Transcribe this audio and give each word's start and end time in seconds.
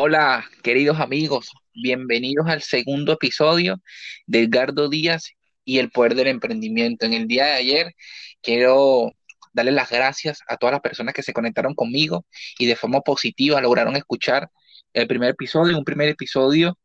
Hola, 0.00 0.44
queridos 0.62 1.00
amigos, 1.00 1.50
bienvenidos 1.74 2.46
al 2.46 2.62
segundo 2.62 3.14
episodio 3.14 3.82
de 4.28 4.42
Edgardo 4.44 4.88
Díaz 4.88 5.32
y 5.64 5.80
el 5.80 5.90
poder 5.90 6.14
del 6.14 6.28
emprendimiento. 6.28 7.04
En 7.04 7.14
el 7.14 7.26
día 7.26 7.46
de 7.46 7.52
ayer 7.54 7.94
quiero 8.40 9.10
darle 9.52 9.72
las 9.72 9.90
gracias 9.90 10.38
a 10.46 10.56
todas 10.56 10.72
las 10.74 10.82
personas 10.82 11.14
que 11.14 11.24
se 11.24 11.32
conectaron 11.32 11.74
conmigo 11.74 12.24
y 12.60 12.66
de 12.66 12.76
forma 12.76 13.00
positiva 13.00 13.60
lograron 13.60 13.96
escuchar 13.96 14.50
el 14.92 15.08
primer 15.08 15.30
episodio, 15.30 15.76
un 15.76 15.84
primer 15.84 16.08
episodio 16.08 16.78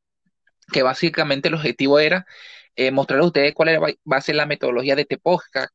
que 0.72 0.82
básicamente 0.82 1.50
el 1.50 1.54
objetivo 1.54 2.00
era 2.00 2.26
eh, 2.76 2.92
a 2.92 3.26
ustedes 3.26 3.54
cuál 3.54 3.80
va 3.80 4.18
a 4.18 4.22
ser 4.22 4.34
la 4.38 4.48
metodología 4.48 4.96
de 4.96 5.04
este 5.04 5.20
podcast, 5.20 5.72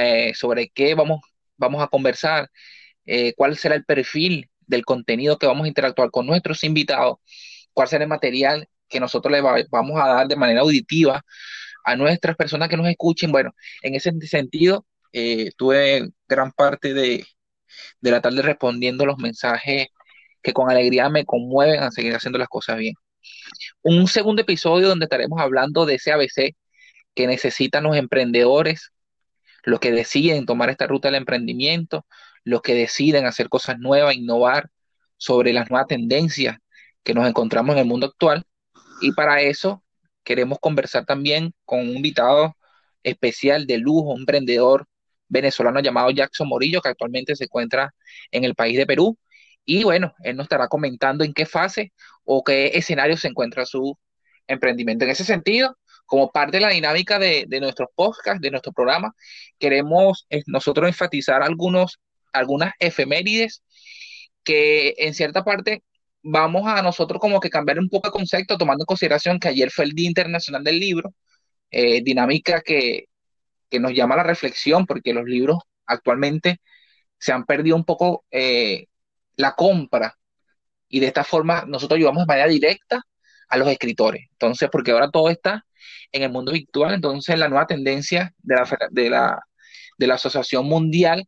eh, 0.00 0.32
sobre 0.34 0.70
qué 0.70 0.96
vamos, 0.96 1.20
vamos 1.56 1.80
a 1.80 1.86
conversar, 1.86 2.50
eh, 3.04 3.34
cuál 3.36 3.56
será 3.56 3.76
el 3.76 3.84
perfil 3.84 4.50
del 4.66 4.84
contenido 4.84 5.38
que 5.38 5.46
vamos 5.46 5.64
a 5.64 5.68
interactuar 5.68 6.10
con 6.10 6.26
nuestros 6.26 6.64
invitados, 6.64 7.18
cuál 7.72 7.88
será 7.88 8.04
el 8.04 8.08
material 8.08 8.68
que 8.88 9.00
nosotros 9.00 9.32
les 9.32 9.42
vamos 9.70 10.00
a 10.00 10.08
dar 10.08 10.28
de 10.28 10.36
manera 10.36 10.60
auditiva 10.60 11.24
a 11.84 11.96
nuestras 11.96 12.36
personas 12.36 12.68
que 12.68 12.76
nos 12.76 12.88
escuchen. 12.88 13.32
Bueno, 13.32 13.54
en 13.82 13.94
ese 13.94 14.12
sentido, 14.26 14.86
eh, 15.12 15.50
tuve 15.56 16.10
gran 16.28 16.52
parte 16.52 16.94
de, 16.94 17.24
de 18.00 18.10
la 18.10 18.20
tarde 18.20 18.42
respondiendo 18.42 19.06
los 19.06 19.18
mensajes 19.18 19.88
que 20.42 20.52
con 20.52 20.70
alegría 20.70 21.08
me 21.08 21.24
conmueven 21.24 21.82
a 21.82 21.90
seguir 21.90 22.14
haciendo 22.14 22.38
las 22.38 22.48
cosas 22.48 22.78
bien. 22.78 22.94
Un 23.82 24.06
segundo 24.08 24.42
episodio 24.42 24.88
donde 24.88 25.06
estaremos 25.06 25.40
hablando 25.40 25.86
de 25.86 25.96
ese 25.96 26.12
ABC 26.12 26.54
que 27.14 27.26
necesitan 27.26 27.84
los 27.84 27.96
emprendedores, 27.96 28.92
los 29.64 29.80
que 29.80 29.90
deciden 29.90 30.46
tomar 30.46 30.70
esta 30.70 30.86
ruta 30.86 31.08
del 31.08 31.16
emprendimiento, 31.16 32.06
los 32.46 32.62
que 32.62 32.74
deciden 32.74 33.26
hacer 33.26 33.48
cosas 33.48 33.78
nuevas, 33.78 34.14
innovar 34.14 34.70
sobre 35.16 35.52
las 35.52 35.68
nuevas 35.68 35.88
tendencias 35.88 36.56
que 37.02 37.12
nos 37.12 37.28
encontramos 37.28 37.74
en 37.74 37.80
el 37.80 37.86
mundo 37.86 38.06
actual. 38.06 38.44
Y 39.00 39.12
para 39.12 39.42
eso 39.42 39.82
queremos 40.22 40.58
conversar 40.60 41.04
también 41.04 41.52
con 41.64 41.80
un 41.80 41.96
invitado 41.96 42.56
especial 43.02 43.66
de 43.66 43.78
lujo, 43.78 44.12
un 44.12 44.20
emprendedor 44.20 44.86
venezolano 45.28 45.80
llamado 45.80 46.10
Jackson 46.10 46.46
Morillo, 46.46 46.80
que 46.80 46.90
actualmente 46.90 47.34
se 47.34 47.44
encuentra 47.44 47.92
en 48.30 48.44
el 48.44 48.54
país 48.54 48.78
de 48.78 48.86
Perú. 48.86 49.18
Y 49.64 49.82
bueno, 49.82 50.14
él 50.22 50.36
nos 50.36 50.44
estará 50.44 50.68
comentando 50.68 51.24
en 51.24 51.34
qué 51.34 51.46
fase 51.46 51.92
o 52.24 52.44
qué 52.44 52.68
escenario 52.74 53.16
se 53.16 53.26
encuentra 53.26 53.66
su 53.66 53.98
emprendimiento. 54.46 55.04
En 55.04 55.10
ese 55.10 55.24
sentido, 55.24 55.76
como 56.06 56.30
parte 56.30 56.58
de 56.58 56.60
la 56.60 56.70
dinámica 56.70 57.18
de, 57.18 57.44
de 57.48 57.60
nuestros 57.60 57.88
podcasts, 57.96 58.40
de 58.40 58.52
nuestro 58.52 58.72
programa, 58.72 59.12
queremos 59.58 60.26
eh, 60.30 60.42
nosotros 60.46 60.86
enfatizar 60.86 61.42
algunos 61.42 61.98
algunas 62.38 62.72
efemérides 62.78 63.62
que 64.44 64.94
en 64.98 65.14
cierta 65.14 65.44
parte 65.44 65.82
vamos 66.22 66.66
a 66.66 66.82
nosotros 66.82 67.20
como 67.20 67.40
que 67.40 67.50
cambiar 67.50 67.78
un 67.78 67.88
poco 67.88 68.08
de 68.08 68.12
concepto, 68.12 68.58
tomando 68.58 68.82
en 68.82 68.86
consideración 68.86 69.38
que 69.38 69.48
ayer 69.48 69.70
fue 69.70 69.84
el 69.84 69.92
Día 69.92 70.08
Internacional 70.08 70.64
del 70.64 70.80
Libro, 70.80 71.14
eh, 71.70 72.02
dinámica 72.02 72.62
que, 72.62 73.06
que, 73.70 73.80
nos 73.80 73.92
llama 73.94 74.14
a 74.14 74.18
la 74.18 74.22
reflexión, 74.24 74.86
porque 74.86 75.14
los 75.14 75.24
libros 75.24 75.58
actualmente 75.86 76.60
se 77.18 77.32
han 77.32 77.44
perdido 77.44 77.76
un 77.76 77.84
poco 77.84 78.24
eh, 78.30 78.86
la 79.36 79.54
compra 79.54 80.16
y 80.88 81.00
de 81.00 81.06
esta 81.08 81.24
forma 81.24 81.64
nosotros 81.66 81.98
ayudamos 81.98 82.22
de 82.22 82.26
manera 82.26 82.48
directa 82.48 83.02
a 83.48 83.56
los 83.56 83.68
escritores. 83.68 84.26
Entonces, 84.32 84.68
porque 84.70 84.92
ahora 84.92 85.10
todo 85.10 85.30
está 85.30 85.64
en 86.12 86.22
el 86.22 86.30
mundo 86.30 86.52
virtual, 86.52 86.94
entonces 86.94 87.38
la 87.38 87.48
nueva 87.48 87.66
tendencia 87.66 88.34
de 88.38 88.54
la, 88.56 88.78
de 88.90 89.10
la, 89.10 89.42
de 89.98 90.06
la 90.06 90.14
Asociación 90.14 90.66
Mundial 90.66 91.26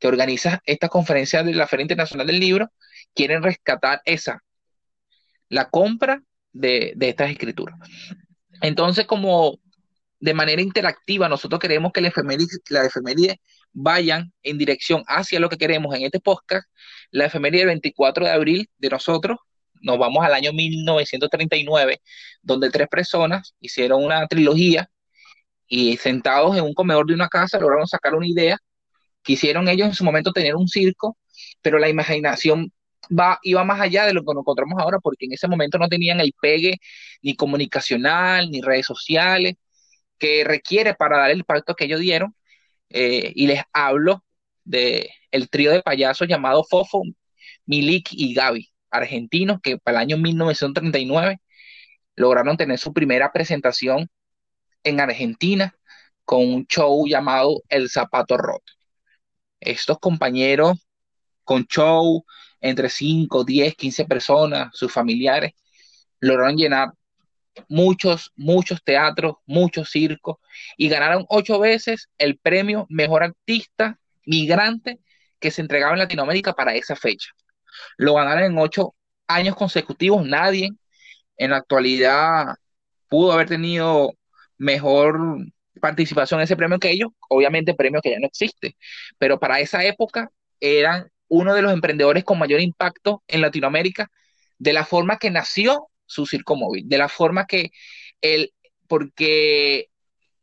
que 0.00 0.08
organiza 0.08 0.60
esta 0.64 0.88
conferencia 0.88 1.42
de 1.44 1.54
la 1.54 1.68
Feria 1.68 1.82
Internacional 1.82 2.26
del 2.26 2.40
Libro, 2.40 2.72
quieren 3.14 3.42
rescatar 3.42 4.00
esa, 4.04 4.42
la 5.48 5.68
compra 5.68 6.22
de, 6.52 6.94
estas 6.98 7.30
escrituras. 7.30 7.78
Entonces, 8.62 9.06
como 9.06 9.58
de 10.18 10.34
manera 10.34 10.62
interactiva, 10.62 11.28
nosotros 11.28 11.60
queremos 11.60 11.92
que 11.92 12.00
la 12.00 12.08
efeméride, 12.08 13.40
vayan 13.72 14.32
en 14.42 14.58
dirección 14.58 15.04
hacia 15.06 15.38
lo 15.38 15.48
que 15.48 15.56
queremos 15.56 15.94
en 15.94 16.02
este 16.02 16.18
podcast. 16.18 16.68
La 17.10 17.26
efeméride 17.26 17.60
del 17.60 17.68
24 17.68 18.24
de 18.24 18.32
abril 18.32 18.70
de 18.78 18.88
nosotros, 18.88 19.38
nos 19.82 19.98
vamos 19.98 20.24
al 20.24 20.34
año 20.34 20.52
1939, 20.52 22.00
donde 22.42 22.70
tres 22.70 22.88
personas 22.88 23.54
hicieron 23.60 24.04
una 24.04 24.26
trilogía 24.26 24.90
y 25.68 25.96
sentados 25.98 26.56
en 26.56 26.64
un 26.64 26.74
comedor 26.74 27.06
de 27.06 27.14
una 27.14 27.28
casa 27.28 27.58
lograron 27.58 27.86
sacar 27.86 28.14
una 28.14 28.26
idea 28.26 28.58
Quisieron 29.22 29.68
ellos 29.68 29.88
en 29.88 29.94
su 29.94 30.04
momento 30.04 30.32
tener 30.32 30.56
un 30.56 30.68
circo, 30.68 31.18
pero 31.62 31.78
la 31.78 31.88
imaginación 31.88 32.72
va, 33.10 33.38
iba 33.42 33.64
más 33.64 33.80
allá 33.80 34.06
de 34.06 34.14
lo 34.14 34.22
que 34.22 34.34
nos 34.34 34.42
encontramos 34.42 34.80
ahora, 34.80 34.98
porque 35.00 35.26
en 35.26 35.32
ese 35.32 35.48
momento 35.48 35.78
no 35.78 35.88
tenían 35.88 36.20
el 36.20 36.32
pegue 36.40 36.78
ni 37.22 37.36
comunicacional, 37.36 38.50
ni 38.50 38.60
redes 38.62 38.86
sociales, 38.86 39.54
que 40.18 40.44
requiere 40.44 40.94
para 40.94 41.18
dar 41.18 41.30
el 41.30 41.38
impacto 41.40 41.74
que 41.74 41.84
ellos 41.86 42.00
dieron. 42.00 42.34
Eh, 42.90 43.32
y 43.36 43.46
les 43.46 43.62
hablo 43.72 44.24
de 44.64 45.10
el 45.30 45.50
trío 45.50 45.72
de 45.72 45.82
payasos 45.82 46.28
llamado 46.28 46.64
Fofo, 46.64 47.02
Milik 47.66 48.08
y 48.12 48.34
Gaby, 48.34 48.72
argentinos 48.90 49.60
que 49.62 49.78
para 49.78 49.98
el 49.98 50.02
año 50.02 50.18
1939 50.18 51.40
lograron 52.16 52.56
tener 52.56 52.78
su 52.78 52.92
primera 52.92 53.32
presentación 53.32 54.08
en 54.84 55.00
Argentina 55.00 55.74
con 56.24 56.42
un 56.48 56.66
show 56.66 57.06
llamado 57.06 57.62
El 57.68 57.90
Zapato 57.90 58.36
Roto 58.36 58.79
estos 59.60 59.98
compañeros 59.98 60.78
con 61.44 61.66
show 61.66 62.24
entre 62.60 62.88
5, 62.88 63.44
10, 63.44 63.74
15 63.74 64.04
personas, 64.04 64.70
sus 64.72 64.92
familiares, 64.92 65.52
lograron 66.20 66.56
llenar 66.56 66.90
muchos, 67.68 68.32
muchos 68.36 68.82
teatros, 68.84 69.36
muchos 69.46 69.90
circos 69.90 70.36
y 70.76 70.88
ganaron 70.88 71.26
ocho 71.28 71.58
veces 71.58 72.08
el 72.18 72.38
premio 72.38 72.86
Mejor 72.88 73.24
Artista 73.24 73.98
Migrante 74.26 75.00
que 75.38 75.50
se 75.50 75.62
entregaba 75.62 75.94
en 75.94 76.00
Latinoamérica 76.00 76.52
para 76.52 76.74
esa 76.74 76.96
fecha. 76.96 77.30
Lo 77.96 78.14
ganaron 78.14 78.44
en 78.44 78.58
ocho 78.58 78.94
años 79.26 79.56
consecutivos, 79.56 80.24
nadie 80.26 80.70
en 81.36 81.50
la 81.50 81.58
actualidad 81.58 82.56
pudo 83.08 83.32
haber 83.32 83.48
tenido 83.48 84.12
mejor 84.58 85.18
participación 85.80 86.40
en 86.40 86.44
ese 86.44 86.56
premio 86.56 86.78
que 86.78 86.90
ellos, 86.90 87.10
obviamente 87.28 87.74
premio 87.74 88.00
que 88.00 88.10
ya 88.10 88.20
no 88.20 88.26
existe, 88.26 88.76
pero 89.18 89.38
para 89.40 89.60
esa 89.60 89.84
época 89.84 90.30
eran 90.60 91.10
uno 91.28 91.54
de 91.54 91.62
los 91.62 91.72
emprendedores 91.72 92.24
con 92.24 92.38
mayor 92.38 92.60
impacto 92.60 93.22
en 93.28 93.40
Latinoamérica, 93.40 94.10
de 94.58 94.72
la 94.72 94.84
forma 94.84 95.18
que 95.18 95.30
nació 95.30 95.88
su 96.06 96.26
circo 96.26 96.56
móvil, 96.56 96.88
de 96.88 96.98
la 96.98 97.08
forma 97.08 97.46
que 97.46 97.70
el, 98.20 98.52
porque 98.88 99.88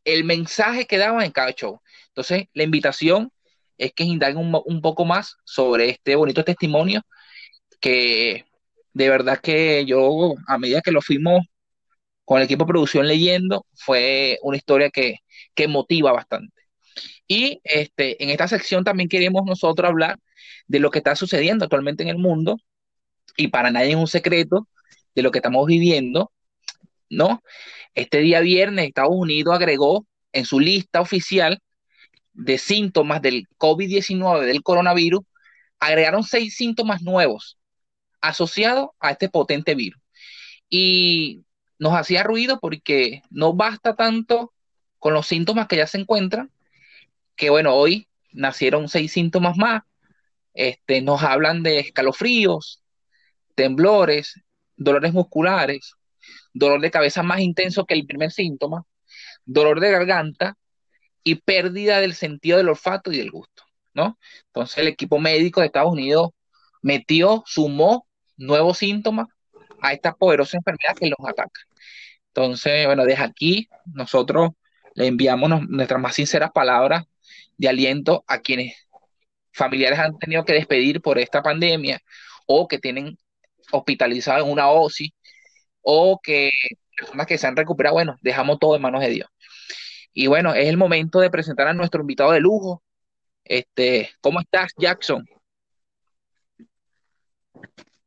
el 0.06 0.24
mensaje 0.24 0.86
que 0.88 0.98
daban 0.98 1.24
en 1.24 1.32
cada 1.32 1.52
show. 1.52 1.82
Entonces, 2.08 2.46
la 2.54 2.64
invitación 2.64 3.32
es 3.78 3.94
que 3.94 4.04
indaguen 4.04 4.38
un, 4.38 4.62
un 4.66 4.82
poco 4.82 5.06
más 5.06 5.36
sobre 5.44 5.90
este 5.90 6.16
bonito 6.16 6.44
testimonio 6.44 7.02
que 7.80 8.46
de 8.94 9.10
verdad 9.10 9.40
que 9.40 9.86
yo, 9.86 10.34
a 10.48 10.58
medida 10.58 10.82
que 10.82 10.92
lo 10.92 11.02
fuimos 11.02 11.46
con 12.26 12.40
el 12.40 12.46
equipo 12.46 12.66
de 12.66 12.70
producción 12.70 13.08
leyendo, 13.08 13.66
fue 13.76 14.40
una 14.42 14.58
historia 14.58 14.90
que, 14.90 15.18
motiva 15.66 16.12
bastante. 16.12 16.62
Y 17.28 17.62
este, 17.64 18.22
en 18.24 18.30
esta 18.30 18.48
sección 18.48 18.84
también 18.84 19.10
queremos 19.10 19.44
nosotros 19.46 19.90
hablar 19.90 20.20
de 20.68 20.80
lo 20.80 20.92
que 20.92 21.00
está 21.00 21.16
sucediendo 21.16 21.66
actualmente 21.66 22.04
en 22.04 22.10
el 22.10 22.18
mundo, 22.18 22.58
y 23.38 23.48
para 23.48 23.72
nadie 23.72 23.92
es 23.92 23.96
un 23.96 24.08
secreto 24.08 24.68
de 25.16 25.22
lo 25.22 25.32
que 25.32 25.40
estamos 25.40 25.66
viviendo, 25.66 26.32
¿no? 27.10 27.42
Este 27.96 28.20
día 28.20 28.42
viernes 28.42 28.88
Estados 28.88 29.16
Unidos 29.16 29.56
agregó 29.56 30.06
en 30.32 30.46
su 30.46 30.60
lista 30.60 31.02
oficial 31.02 31.60
de 32.34 32.58
síntomas 32.58 33.22
del 33.22 33.48
COVID-19, 33.58 34.46
del 34.46 34.62
coronavirus, 34.62 35.22
agregaron 35.80 36.24
seis 36.24 36.56
síntomas 36.56 37.02
nuevos 37.02 37.58
asociados 38.22 38.90
a 39.00 39.12
este 39.12 39.30
potente 39.30 39.76
virus. 39.76 40.02
Y 40.70 41.44
nos 41.80 41.94
hacía 41.94 42.24
ruido 42.24 42.60
porque 42.60 43.22
no 43.30 43.54
basta 43.54 43.96
tanto 43.96 44.54
con 45.00 45.14
los 45.14 45.28
síntomas 45.28 45.68
que 45.68 45.78
ya 45.78 45.88
se 45.88 46.00
encuentran, 46.00 46.52
que 47.36 47.50
bueno, 47.50 47.74
hoy 47.74 48.08
nacieron 48.32 48.90
seis 48.90 49.12
síntomas 49.12 49.58
más, 49.58 49.84
este, 50.54 51.02
nos 51.02 51.24
hablan 51.24 51.64
de 51.64 51.80
escalofríos, 51.80 52.82
temblores, 53.56 54.42
dolores 54.76 55.14
musculares, 55.14 55.94
dolor 56.54 56.82
de 56.82 56.92
cabeza 56.92 57.24
más 57.24 57.40
intenso 57.40 57.86
que 57.86 57.94
el 57.94 58.06
primer 58.06 58.32
síntoma, 58.32 58.86
dolor 59.46 59.80
de 59.80 59.92
garganta 59.92 60.58
y 61.24 61.36
pérdida 61.36 62.00
del 62.00 62.16
sentido 62.16 62.58
del 62.58 62.70
olfato 62.70 63.12
y 63.12 63.18
del 63.18 63.32
gusto, 63.32 63.64
¿no? 63.94 64.18
Entonces 64.48 64.78
el 64.80 64.88
equipo 64.88 65.20
médico 65.20 65.60
de 65.62 65.68
Estados 65.68 65.92
Unidos 65.92 66.32
metió, 66.82 67.44
sumó 67.46 68.08
nuevos 68.38 68.78
síntomas 68.78 69.28
a 69.82 69.94
esta 69.94 70.14
poderosa 70.14 70.58
enfermedad 70.58 70.96
que 71.00 71.10
nos 71.10 71.30
ataca. 71.30 71.62
Entonces, 72.30 72.86
bueno, 72.86 73.04
desde 73.06 73.24
aquí 73.24 73.68
nosotros 73.86 74.52
le 74.98 75.06
enviamos 75.06 75.70
nuestras 75.70 76.02
más 76.02 76.16
sinceras 76.16 76.52
palabras 76.52 77.06
de 77.56 77.70
aliento 77.70 78.24
a 78.28 78.40
quienes 78.40 78.76
familiares 79.54 80.00
han 80.00 80.18
tenido 80.18 80.44
que 80.44 80.54
despedir 80.54 81.02
por 81.02 81.20
esta 81.20 81.44
pandemia 81.44 82.02
o 82.48 82.68
que 82.68 82.80
tienen 82.80 83.16
hospitalizados 83.72 84.44
en 84.44 84.52
una 84.52 84.70
OSI 84.70 85.14
o 85.82 86.20
que 86.22 86.50
personas 86.98 87.28
que 87.28 87.38
se 87.38 87.46
han 87.46 87.56
recuperado, 87.56 87.94
bueno, 87.94 88.18
dejamos 88.22 88.58
todo 88.58 88.76
en 88.76 88.82
manos 88.82 89.02
de 89.02 89.10
Dios. 89.10 89.30
Y 90.14 90.26
bueno, 90.26 90.56
es 90.56 90.68
el 90.68 90.78
momento 90.78 91.20
de 91.20 91.30
presentar 91.30 91.68
a 91.68 91.74
nuestro 91.76 92.02
invitado 92.02 92.32
de 92.32 92.40
lujo. 92.40 92.82
Este, 93.44 94.10
¿cómo 94.20 94.40
estás, 94.40 94.74
Jackson? 94.78 95.24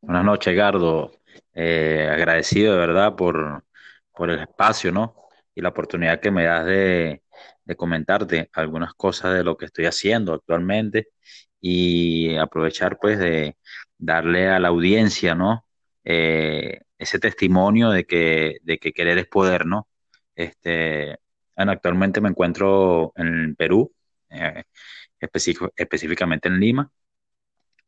Buenas 0.01 0.25
noches, 0.25 0.53
Gardo. 0.53 1.13
Eh, 1.53 2.09
agradecido 2.11 2.73
de 2.73 2.79
verdad 2.79 3.15
por, 3.15 3.63
por 4.13 4.29
el 4.29 4.41
espacio, 4.41 4.91
¿no? 4.91 5.20
La 5.61 5.69
oportunidad 5.69 6.19
que 6.21 6.31
me 6.31 6.45
das 6.45 6.65
de, 6.65 7.23
de 7.65 7.75
comentarte 7.75 8.49
algunas 8.53 8.93
cosas 8.95 9.35
de 9.35 9.43
lo 9.43 9.57
que 9.57 9.65
estoy 9.65 9.85
haciendo 9.85 10.33
actualmente 10.33 11.09
y 11.61 12.35
aprovechar 12.37 12.97
pues 12.99 13.19
de 13.19 13.57
darle 13.97 14.49
a 14.49 14.59
la 14.59 14.69
audiencia, 14.69 15.35
¿no? 15.35 15.65
Eh, 16.03 16.81
ese 16.97 17.19
testimonio 17.19 17.91
de 17.91 18.05
que, 18.05 18.57
de 18.63 18.79
que 18.79 18.93
querer 18.93 19.17
es 19.19 19.27
poder, 19.27 19.65
¿no? 19.67 19.87
Este, 20.35 21.19
bueno, 21.55 21.71
actualmente 21.73 22.21
me 22.21 22.29
encuentro 22.29 23.13
en 23.15 23.55
Perú, 23.55 23.93
eh, 24.29 24.63
específicamente 25.19 26.47
en 26.49 26.59
Lima. 26.59 26.91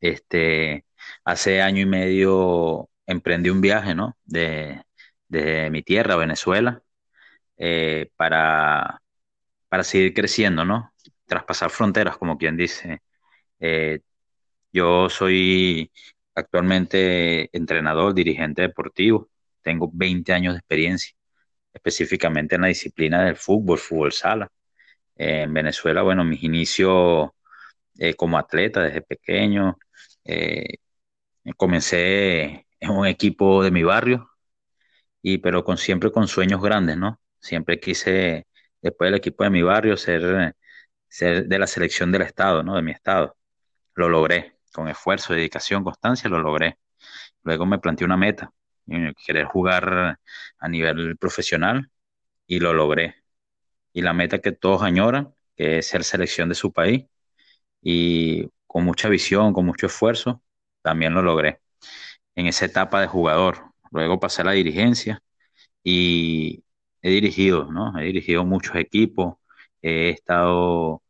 Este, 0.00 0.84
hace 1.24 1.62
año 1.62 1.82
y 1.82 1.86
medio 1.86 2.90
emprendí 3.06 3.50
un 3.50 3.60
viaje, 3.60 3.94
¿no? 3.94 4.16
De, 4.24 4.82
de 5.28 5.70
mi 5.70 5.82
tierra, 5.82 6.16
Venezuela, 6.16 6.83
eh, 7.56 8.10
para, 8.16 9.00
para 9.68 9.84
seguir 9.84 10.14
creciendo, 10.14 10.64
¿no? 10.64 10.92
Traspasar 11.26 11.70
fronteras, 11.70 12.16
como 12.18 12.38
quien 12.38 12.56
dice. 12.56 13.02
Eh, 13.60 14.00
yo 14.72 15.08
soy 15.10 15.90
actualmente 16.34 17.50
entrenador, 17.56 18.14
dirigente 18.14 18.62
deportivo. 18.62 19.30
Tengo 19.62 19.90
20 19.92 20.32
años 20.32 20.54
de 20.54 20.58
experiencia, 20.60 21.14
específicamente 21.74 22.56
en 22.56 22.62
la 22.62 22.68
disciplina 22.68 23.24
del 23.24 23.36
fútbol, 23.36 23.78
fútbol 23.78 24.12
sala. 24.12 24.48
en 25.16 25.52
Venezuela, 25.54 26.02
bueno, 26.02 26.24
mis 26.24 26.42
inicios 26.42 27.30
eh, 27.98 28.14
como 28.14 28.38
atleta 28.38 28.82
desde 28.82 29.02
pequeño. 29.02 29.78
Eh, 30.24 30.78
comencé 31.56 32.66
en 32.80 32.90
un 32.90 33.06
equipo 33.06 33.62
de 33.62 33.70
mi 33.70 33.82
barrio, 33.84 34.30
y 35.22 35.38
pero 35.38 35.64
con 35.64 35.78
siempre 35.78 36.12
con 36.12 36.28
sueños 36.28 36.62
grandes, 36.62 36.96
¿no? 36.96 37.20
Siempre 37.44 37.78
quise, 37.80 38.46
después 38.82 39.08
del 39.08 39.16
equipo 39.16 39.44
de 39.44 39.50
mi 39.50 39.62
barrio, 39.62 39.96
ser, 39.98 40.56
ser 41.08 41.46
de 41.46 41.58
la 41.58 41.66
selección 41.66 42.12
del 42.12 42.22
estado, 42.22 42.62
¿no? 42.62 42.76
De 42.76 42.82
mi 42.82 42.92
estado. 42.92 43.36
Lo 43.94 44.08
logré, 44.08 44.56
con 44.72 44.88
esfuerzo, 44.88 45.34
dedicación, 45.34 45.84
constancia, 45.84 46.30
lo 46.30 46.40
logré. 46.40 46.78
Luego 47.44 47.66
me 47.66 47.78
planteé 47.80 48.06
una 48.06 48.16
meta, 48.16 48.52
querer 49.26 49.46
jugar 49.46 50.18
a 50.58 50.68
nivel 50.68 51.16
profesional 51.18 51.90
y 52.46 52.60
lo 52.60 52.72
logré. 52.74 53.16
Y 53.92 54.02
la 54.02 54.12
meta 54.14 54.40
que 54.40 54.52
todos 54.52 54.82
añoran, 54.82 55.34
que 55.56 55.78
es 55.78 55.88
ser 55.88 56.04
selección 56.04 56.48
de 56.48 56.54
su 56.56 56.72
país, 56.72 57.06
y 57.82 58.48
con 58.66 58.84
mucha 58.84 59.08
visión, 59.08 59.52
con 59.52 59.66
mucho 59.66 59.86
esfuerzo, 59.86 60.42
también 60.82 61.14
lo 61.14 61.22
logré. 61.22 61.60
En 62.36 62.46
esa 62.46 62.66
etapa 62.66 63.00
de 63.00 63.08
jugador, 63.08 63.72
luego 63.92 64.20
pasé 64.20 64.42
a 64.42 64.46
la 64.46 64.52
dirigencia 64.52 65.22
y 65.84 66.63
he 67.04 67.10
dirigido, 67.10 67.70
¿no? 67.72 67.98
He 68.00 68.04
dirigido 68.06 68.44
muchos 68.46 68.76
equipos, 68.76 69.36
he 69.82 70.10
estado 70.10 71.02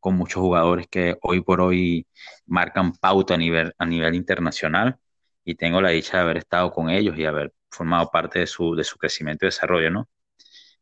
con 0.00 0.16
muchos 0.16 0.42
jugadores 0.42 0.88
que 0.88 1.16
hoy 1.22 1.42
por 1.42 1.60
hoy 1.60 2.06
marcan 2.46 2.92
pauta 2.94 3.34
a 3.34 3.36
nivel, 3.38 3.74
internacional 4.14 4.98
y 5.44 5.54
tengo 5.56 5.80
la 5.82 5.90
dicha 5.90 6.18
de 6.18 6.22
haber 6.24 6.38
estado 6.38 6.72
con 6.72 6.90
ellos 6.90 7.18
y 7.18 7.26
haber 7.26 7.52
formado 7.70 8.10
parte 8.10 8.40
de 8.40 8.46
su, 8.46 8.74
de 8.74 8.84
su 8.84 8.98
crecimiento 8.98 9.44
y 9.46 9.48
desarrollo, 9.48 9.90
¿no? 9.90 10.08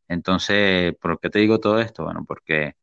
Entonces, 0.08 0.94
¿por 1.00 1.20
qué 1.20 1.30
te 1.30 1.40
digo 1.40 1.60
todo 1.60 1.80
esto? 1.80 2.04
Bueno, 2.04 2.24
porque 2.26 2.74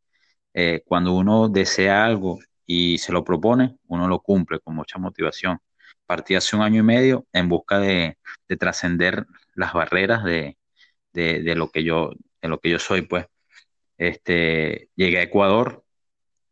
eh, 0.53 0.83
cuando 0.87 1.13
uno 1.15 1.49
desea 1.49 2.05
algo 2.05 2.39
y 2.65 2.97
se 2.99 3.11
lo 3.13 3.23
propone, 3.23 3.77
uno 3.87 4.07
lo 4.07 4.19
cumple 4.21 4.59
con 4.59 4.75
mucha 4.75 4.99
motivación. 4.99 5.59
Partí 6.05 6.35
hace 6.35 6.55
un 6.55 6.63
año 6.63 6.81
y 6.81 6.83
medio 6.83 7.27
en 7.33 7.49
busca 7.49 7.79
de, 7.79 8.17
de 8.49 8.57
trascender 8.57 9.25
las 9.55 9.73
barreras 9.73 10.23
de, 10.23 10.57
de, 11.13 11.41
de, 11.43 11.55
lo 11.55 11.71
que 11.71 11.83
yo, 11.83 12.11
de 12.41 12.49
lo 12.49 12.59
que 12.59 12.69
yo 12.69 12.79
soy, 12.79 13.03
pues. 13.03 13.25
Este, 13.97 14.89
llegué 14.95 15.19
a 15.19 15.23
Ecuador, 15.23 15.83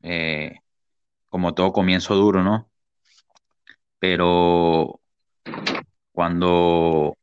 eh, 0.02 0.60
como 1.30 1.54
todo 1.54 1.74
comienzo 1.74 2.16
duro, 2.16 2.44
¿no? 2.44 2.72
Pero 4.00 5.02
cuando 6.12 7.18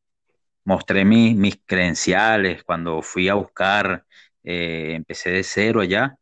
mostré 0.65 1.05
mis 1.05 1.59
credenciales, 1.67 2.65
cuando 2.65 3.03
fui 3.03 3.29
a 3.29 3.35
buscar, 3.35 4.05
eh, 4.45 4.95
empecé 4.97 5.31
de 5.31 5.45
cero 5.45 5.81
allá, 5.81 6.17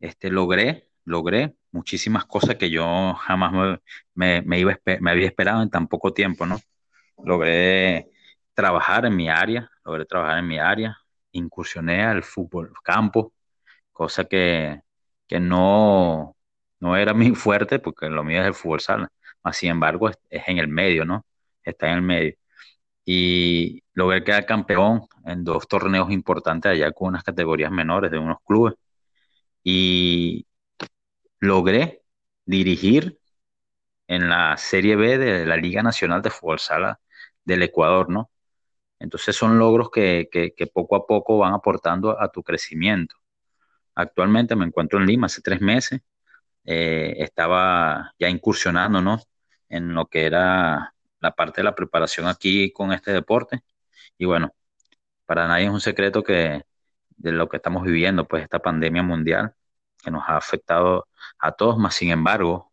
este, 0.00 0.30
logré, 0.30 0.88
logré 1.04 1.54
muchísimas 1.72 2.24
cosas 2.26 2.56
que 2.56 2.70
yo 2.70 3.14
jamás 3.14 3.80
me, 4.14 4.42
me, 4.42 4.58
iba, 4.58 4.78
me 5.00 5.10
había 5.10 5.26
esperado 5.26 5.62
en 5.62 5.70
tan 5.70 5.88
poco 5.88 6.12
tiempo, 6.12 6.46
¿no? 6.46 6.58
Logré 7.24 8.08
trabajar 8.54 9.06
en 9.06 9.16
mi 9.16 9.28
área, 9.28 9.70
logré 9.84 10.06
trabajar 10.06 10.38
en 10.38 10.48
mi 10.48 10.58
área, 10.58 10.98
incursioné 11.32 12.04
al 12.04 12.22
fútbol 12.22 12.72
campo, 12.82 13.32
cosa 13.92 14.24
que, 14.24 14.80
que 15.26 15.40
no, 15.40 16.36
no 16.80 16.96
era 16.96 17.14
muy 17.14 17.34
fuerte 17.34 17.78
porque 17.78 18.08
lo 18.08 18.24
mío 18.24 18.40
es 18.42 18.46
el 18.48 18.54
fútbol 18.54 18.80
sala, 18.80 19.10
más 19.44 19.56
sin 19.56 19.70
embargo 19.70 20.08
es, 20.10 20.18
es 20.30 20.44
en 20.48 20.58
el 20.58 20.68
medio, 20.68 21.04
¿no? 21.04 21.26
Está 21.64 21.88
en 21.88 21.94
el 21.96 22.02
medio. 22.02 22.34
Y 23.04 23.82
logré 23.94 24.24
quedar 24.24 24.46
campeón 24.46 25.02
en 25.26 25.44
dos 25.44 25.68
torneos 25.68 26.10
importantes 26.10 26.72
allá 26.72 26.92
con 26.92 27.08
unas 27.08 27.24
categorías 27.24 27.70
menores 27.72 28.10
de 28.10 28.18
unos 28.18 28.38
clubes. 28.46 28.74
Y 29.62 30.46
logré 31.40 32.02
dirigir 32.46 33.18
en 34.08 34.28
la 34.28 34.56
Serie 34.56 34.96
B 34.96 35.18
de 35.18 35.46
la 35.46 35.56
Liga 35.56 35.82
Nacional 35.82 36.22
de 36.22 36.30
Fútbol 36.30 36.58
Sala 36.58 37.00
del 37.44 37.62
Ecuador, 37.62 38.10
¿no? 38.10 38.30
Entonces 39.04 39.36
son 39.36 39.58
logros 39.58 39.90
que, 39.90 40.28
poco 40.72 40.96
a 40.96 41.06
poco 41.06 41.38
van 41.38 41.54
aportando 41.54 42.20
a 42.20 42.30
tu 42.32 42.42
crecimiento. 42.42 43.16
Actualmente 43.94 44.56
me 44.56 44.64
encuentro 44.66 44.98
en 44.98 45.06
Lima 45.06 45.26
hace 45.26 45.42
tres 45.42 45.60
meses. 45.60 46.00
Eh, 46.64 47.14
estaba 47.18 48.14
ya 48.18 48.28
incursionando, 48.30 49.02
¿no? 49.02 49.20
En 49.68 49.94
lo 49.94 50.06
que 50.06 50.26
era 50.26 50.94
la 51.20 51.32
parte 51.32 51.60
de 51.60 51.64
la 51.64 51.74
preparación 51.74 52.26
aquí 52.28 52.72
con 52.72 52.92
este 52.92 53.12
deporte. 53.12 53.62
Y 54.18 54.24
bueno, 54.26 54.54
para 55.26 55.48
nadie 55.48 55.66
es 55.66 55.70
un 55.72 55.80
secreto 55.80 56.22
que 56.24 56.62
de 57.16 57.32
lo 57.32 57.48
que 57.48 57.58
estamos 57.58 57.84
viviendo, 57.84 58.26
pues 58.26 58.42
esta 58.44 58.60
pandemia 58.60 59.02
mundial 59.02 59.54
que 60.02 60.10
nos 60.10 60.24
ha 60.28 60.36
afectado 60.38 61.08
a 61.38 61.52
todos, 61.52 61.78
más 61.78 61.94
sin 61.94 62.10
embargo, 62.10 62.72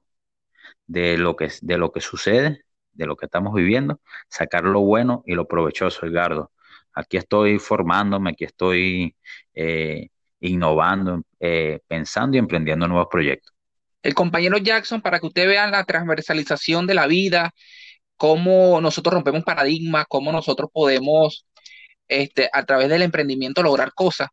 de 0.88 1.18
lo 1.18 1.36
que, 1.36 1.52
de 1.62 1.78
lo 1.78 1.92
que 1.92 2.02
sucede, 2.02 2.66
de 2.94 3.06
lo 3.06 3.16
que 3.16 3.26
estamos 3.26 3.54
viviendo, 3.54 4.00
sacar 4.30 4.64
lo 4.64 4.82
bueno 4.82 5.24
y 5.26 5.34
lo 5.34 5.48
provechoso, 5.48 6.06
Edgardo. 6.06 6.52
Aquí 6.94 7.18
estoy 7.18 7.60
formándome, 7.60 8.32
aquí 8.32 8.44
estoy 8.44 9.16
eh, 9.54 10.10
innovando, 10.40 11.24
eh, 11.40 11.80
pensando 11.88 12.36
y 12.36 12.40
emprendiendo 12.40 12.88
nuevos 12.88 13.08
proyectos. 13.10 13.54
El 14.04 14.14
compañero 14.14 14.58
Jackson, 14.58 15.02
para 15.02 15.20
que 15.20 15.28
usted 15.28 15.48
vea 15.48 15.68
la 15.68 15.84
transversalización 15.84 16.88
de 16.88 16.96
la 16.96 17.08
vida, 17.08 17.52
cómo 18.18 18.82
nosotros 18.82 19.14
rompemos 19.14 19.44
paradigmas, 19.44 20.06
cómo 20.10 20.32
nosotros 20.32 20.70
podemos, 20.74 21.46
este, 22.08 22.50
a 22.52 22.66
través 22.66 22.90
del 22.90 23.04
emprendimiento, 23.04 23.64
lograr 23.64 23.94
cosas. 23.94 24.30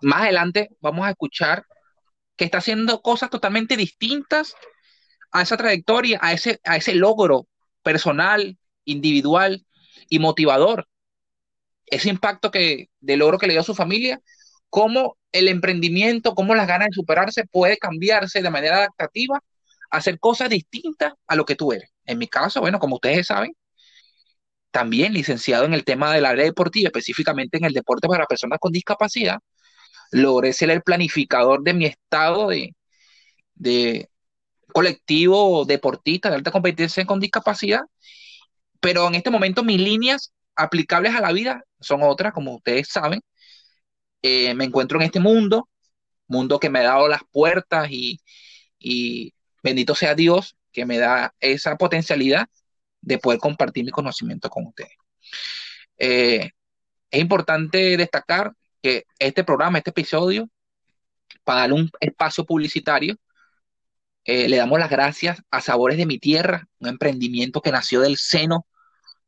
Más 0.00 0.22
adelante 0.22 0.70
vamos 0.80 1.06
a 1.06 1.10
escuchar 1.10 1.64
que 2.36 2.44
está 2.44 2.58
haciendo 2.58 3.00
cosas 3.02 3.30
totalmente 3.30 3.76
distintas 3.76 4.54
a 5.32 5.42
esa 5.42 5.56
trayectoria, 5.56 6.18
a 6.22 6.32
ese, 6.32 6.60
a 6.64 6.76
ese 6.76 6.94
logro 6.94 7.46
personal, 7.84 8.58
individual 8.84 9.64
y 10.08 10.18
motivador. 10.18 10.88
Ese 11.86 12.08
impacto 12.08 12.50
que, 12.50 12.88
de 13.00 13.16
logro 13.16 13.38
que 13.38 13.46
le 13.46 13.52
dio 13.54 13.60
a 13.60 13.64
su 13.64 13.74
familia, 13.74 14.20
cómo 14.70 15.18
el 15.32 15.48
emprendimiento, 15.48 16.34
cómo 16.34 16.54
las 16.54 16.66
ganas 16.66 16.88
de 16.88 16.94
superarse 16.94 17.44
puede 17.46 17.78
cambiarse 17.78 18.42
de 18.42 18.50
manera 18.50 18.78
adaptativa, 18.78 19.40
hacer 19.90 20.18
cosas 20.18 20.50
distintas 20.50 21.12
a 21.26 21.36
lo 21.36 21.44
que 21.44 21.56
tú 21.56 21.72
eres. 21.72 21.90
En 22.06 22.18
mi 22.18 22.28
caso, 22.28 22.60
bueno, 22.60 22.78
como 22.80 22.96
ustedes 22.96 23.28
saben, 23.28 23.54
también 24.70 25.12
licenciado 25.12 25.64
en 25.66 25.74
el 25.74 25.84
tema 25.84 26.12
del 26.12 26.24
área 26.24 26.44
deportiva, 26.44 26.88
específicamente 26.88 27.58
en 27.58 27.64
el 27.64 27.72
deporte 27.72 28.08
para 28.08 28.26
personas 28.26 28.58
con 28.58 28.72
discapacidad, 28.72 29.38
logré 30.10 30.52
ser 30.52 30.70
el 30.70 30.82
planificador 30.82 31.62
de 31.62 31.74
mi 31.74 31.86
estado 31.86 32.48
de, 32.48 32.74
de 33.54 34.08
colectivo 34.74 35.64
deportista 35.64 36.28
de 36.28 36.34
alta 36.34 36.50
competencia 36.50 37.06
con 37.06 37.20
discapacidad, 37.20 37.82
pero 38.80 39.06
en 39.06 39.14
este 39.14 39.30
momento 39.30 39.62
mis 39.62 39.80
líneas 39.80 40.32
aplicables 40.56 41.14
a 41.14 41.20
la 41.20 41.30
vida 41.30 41.62
son 41.80 42.02
otras, 42.02 42.32
como 42.32 42.56
ustedes 42.56 42.88
saben. 42.88 43.20
Eh, 44.20 44.52
me 44.54 44.64
encuentro 44.64 44.98
en 44.98 45.04
este 45.06 45.20
mundo, 45.20 45.68
mundo 46.26 46.58
que 46.58 46.70
me 46.70 46.80
ha 46.80 46.84
dado 46.94 47.06
las 47.06 47.22
puertas 47.30 47.88
y, 47.88 48.20
bendito 49.62 49.94
sea 49.94 50.16
Dios 50.16 50.56
que 50.72 50.84
me 50.84 50.98
da 50.98 51.32
esa 51.38 51.76
potencialidad 51.76 52.48
de 53.00 53.18
poder 53.18 53.38
compartir 53.38 53.84
mi 53.84 53.92
conocimiento 53.92 54.50
con 54.50 54.66
ustedes. 54.66 54.96
Eh, 55.98 56.50
es 57.12 57.20
importante 57.20 57.96
destacar 57.96 58.52
que 58.82 59.04
este 59.20 59.44
programa, 59.44 59.78
este 59.78 59.90
episodio, 59.90 60.50
para 61.44 61.60
darle 61.60 61.76
un 61.76 61.90
espacio 62.00 62.44
publicitario, 62.44 63.16
eh, 64.24 64.48
le 64.48 64.56
damos 64.56 64.78
las 64.78 64.90
gracias 64.90 65.42
a 65.50 65.60
Sabores 65.60 65.98
de 65.98 66.06
mi 66.06 66.18
Tierra, 66.18 66.66
un 66.78 66.88
emprendimiento 66.88 67.60
que 67.60 67.72
nació 67.72 68.00
del 68.00 68.16
seno 68.16 68.66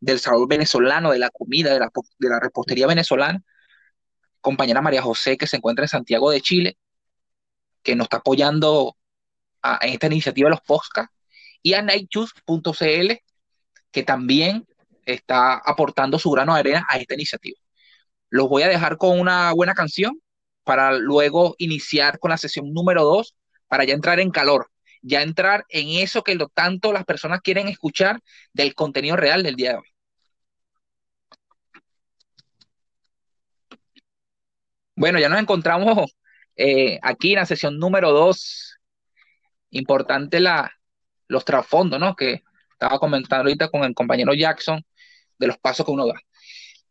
del 0.01 0.21
sabor 0.21 0.49
venezolano, 0.49 1.11
de 1.11 1.19
la 1.19 1.31
comida, 1.31 1.73
de 1.73 1.81
la, 1.81 2.41
repostería 2.41 2.87
venezolana. 2.87 3.43
Compañera 4.41 4.81
María 4.83 5.03
José, 5.03 5.37
que 5.37 5.47
se 5.47 5.57
encuentra 5.57 5.85
en 5.85 5.89
Santiago 5.89 6.31
de 6.31 6.41
Chile, 6.41 6.79
que 7.83 7.97
nos 7.97 8.07
está 8.07 8.19
apoyando 8.19 8.97
en 9.81 9.93
esta 9.95 10.07
iniciativa 10.07 10.49
de 10.49 10.51
los 10.51 10.61
podcasts, 10.61 11.15
y 11.63 11.75
a 11.75 11.83
nightjuice.cl, 11.83 13.15
que 13.91 14.03
también 14.05 14.67
está 15.05 15.55
aportando 15.55 16.19
su 16.19 16.31
grano 16.31 16.55
de 16.55 16.61
arena 16.61 16.87
a 16.89 16.99
esta 16.99 17.15
iniciativa. 17.15 17.59
Los 18.31 18.49
voy 18.49 18.63
a 18.63 18.69
dejar 18.69 18.99
con 18.99 19.19
una 19.19 19.53
buena 19.53 19.75
canción 19.75 20.21
para 20.65 20.93
luego 20.93 21.55
iniciar 21.59 22.19
con 22.19 22.31
la 22.31 22.39
sesión 22.39 22.73
número 22.73 23.05
dos, 23.05 23.35
para 23.69 23.85
ya 23.85 23.95
entrar 23.95 24.21
en 24.21 24.31
calor, 24.31 24.71
ya 25.07 25.23
entrar 25.23 25.65
en 25.69 25.89
eso 26.03 26.23
que 26.25 26.35
lo 26.35 26.49
tanto 26.49 26.93
las 26.93 27.05
personas 27.05 27.41
quieren 27.41 27.69
escuchar 27.69 28.21
del 28.53 28.75
contenido 28.75 29.17
real 29.17 29.43
del 29.43 29.55
día 29.55 29.71
de 29.73 29.77
hoy. 29.79 29.89
Bueno, 34.97 35.19
ya 35.21 35.29
nos 35.29 35.39
encontramos 35.41 36.17
eh, 36.57 36.99
aquí 37.03 37.31
en 37.33 37.37
la 37.37 37.47
sesión 37.47 37.79
número 37.79 38.13
dos. 38.13 38.79
Importante 39.71 40.41
la, 40.41 40.73
los 41.29 41.45
trasfondos, 41.45 42.01
¿no? 42.01 42.17
Que 42.17 42.43
estaba 42.73 42.99
comentando 42.99 43.45
ahorita 43.45 43.69
con 43.69 43.85
el 43.85 43.95
compañero 43.95 44.35
Jackson 44.35 44.85
de 45.39 45.47
los 45.47 45.59
pasos 45.59 45.87
que 45.87 45.93
uno 45.93 46.07
da. 46.07 46.15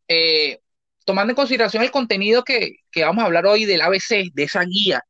Eh, 0.08 0.62
tomando 1.06 1.32
en 1.32 1.36
consideración 1.36 1.84
el 1.84 1.92
contenido 1.92 2.44
que, 2.44 2.78
vamos 2.96 3.24
a 3.24 3.26
hablar 3.26 3.46
hoy 3.46 3.66
del 3.66 3.82
ABC, 3.82 4.32
de 4.34 4.44
esa 4.44 4.64
guía, 4.64 5.02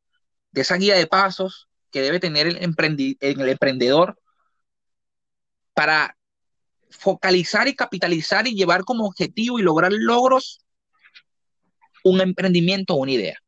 de 0.50 0.62
esa 0.62 0.76
guía 0.76 0.96
de 0.96 1.06
pasos 1.06 1.68
que 1.96 2.02
debe 2.02 2.20
tener 2.20 2.46
el, 2.46 2.58
el 2.58 3.48
emprendedor 3.48 4.20
para 5.72 6.14
focalizar 6.90 7.68
y 7.68 7.74
capitalizar 7.74 8.46
y 8.46 8.54
llevar 8.54 8.84
como 8.84 9.06
objetivo 9.06 9.58
y 9.58 9.62
lograr 9.62 9.94
logros 9.94 10.60
un 12.04 12.20
emprendimiento 12.20 12.92
o 12.92 12.98
una 12.98 13.12
idea. 13.12 13.38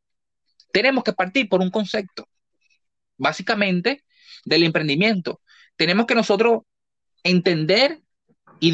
Tenemos 0.72 1.04
que 1.04 1.12
partir 1.12 1.46
por 1.50 1.60
un 1.60 1.70
concepto, 1.70 2.26
básicamente, 3.18 4.02
del 4.46 4.62
emprendimiento. 4.62 5.42
Tenemos 5.76 6.06
que 6.06 6.14
nosotros 6.14 6.62
entender 7.24 8.00
y 8.60 8.72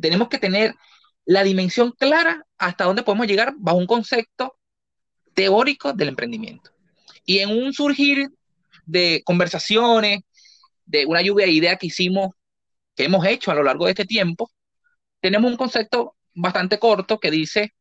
tenemos 0.00 0.28
que 0.28 0.38
tener 0.38 0.74
la 1.24 1.44
dimensión 1.44 1.92
clara 1.92 2.44
hasta 2.58 2.82
dónde 2.82 3.04
podemos 3.04 3.28
llegar 3.28 3.54
bajo 3.58 3.78
un 3.78 3.86
concepto 3.86 4.58
teórico 5.34 5.92
del 5.92 6.08
emprendimiento. 6.08 6.72
Y 7.24 7.38
en 7.38 7.50
un 7.50 7.72
surgir 7.72 8.30
de 8.88 9.22
conversaciones, 9.24 10.20
de 10.86 11.06
una 11.06 11.22
lluvia 11.22 11.46
de 11.46 11.52
ideas 11.52 11.78
que 11.78 11.88
hicimos, 11.88 12.30
que 12.96 13.04
hemos 13.04 13.24
hecho 13.26 13.50
a 13.50 13.54
lo 13.54 13.62
largo 13.62 13.84
de 13.84 13.92
este 13.92 14.06
tiempo, 14.06 14.50
tenemos 15.20 15.50
un 15.50 15.56
concepto 15.56 16.16
bastante 16.34 16.78
corto 16.78 17.20
que 17.20 17.30
dice, 17.30 17.74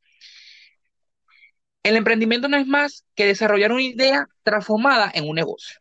el 1.84 1.96
emprendimiento 1.96 2.50
no 2.50 2.58
es 2.58 2.68
más 2.68 3.06
que 3.16 3.26
desarrollar 3.26 3.72
una 3.72 3.84
idea 3.84 4.28
transformada 4.44 5.10
en 5.14 5.28
un 5.28 5.36
negocio 5.36 5.80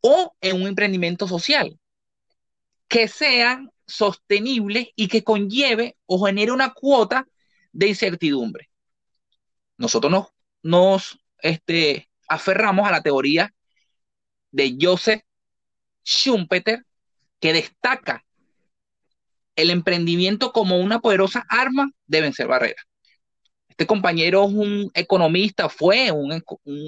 o 0.00 0.36
en 0.40 0.62
un 0.62 0.68
emprendimiento 0.68 1.26
social 1.26 1.78
que 2.86 3.08
sea 3.08 3.60
sostenible 3.86 4.92
y 4.94 5.08
que 5.08 5.24
conlleve 5.24 5.96
o 6.06 6.24
genere 6.24 6.52
una 6.52 6.72
cuota 6.72 7.26
de 7.72 7.88
incertidumbre. 7.88 8.70
Nosotros 9.76 10.12
nos, 10.12 10.26
nos 10.62 11.18
este, 11.40 12.08
aferramos 12.28 12.86
a 12.86 12.92
la 12.92 13.02
teoría 13.02 13.52
de 14.50 14.76
Joseph 14.80 15.22
Schumpeter, 16.04 16.84
que 17.40 17.52
destaca 17.52 18.24
el 19.56 19.70
emprendimiento 19.70 20.52
como 20.52 20.78
una 20.78 21.00
poderosa 21.00 21.44
arma 21.48 21.90
de 22.06 22.20
vencer 22.20 22.46
barreras. 22.46 22.84
Este 23.68 23.86
compañero 23.86 24.44
es 24.44 24.52
un 24.52 24.90
economista, 24.94 25.68
fue 25.68 26.10
un, 26.10 26.42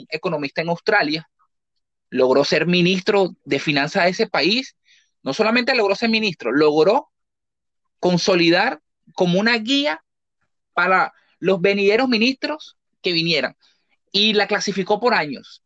economista 0.08 0.62
en 0.62 0.68
Australia, 0.70 1.28
logró 2.08 2.44
ser 2.44 2.66
ministro 2.66 3.30
de 3.44 3.58
finanzas 3.58 4.04
de 4.04 4.10
ese 4.10 4.26
país 4.26 4.76
no 5.22 5.34
solamente 5.34 5.74
logró 5.74 5.94
ser 5.94 6.10
ministro, 6.10 6.52
logró 6.52 7.10
consolidar 7.98 8.80
como 9.14 9.38
una 9.38 9.56
guía 9.58 10.02
para 10.72 11.12
los 11.38 11.60
venideros 11.60 12.08
ministros 12.08 12.76
que 13.02 13.12
vinieran 13.12 13.56
y 14.12 14.32
la 14.32 14.46
clasificó 14.46 15.00
por 15.00 15.14
años, 15.14 15.62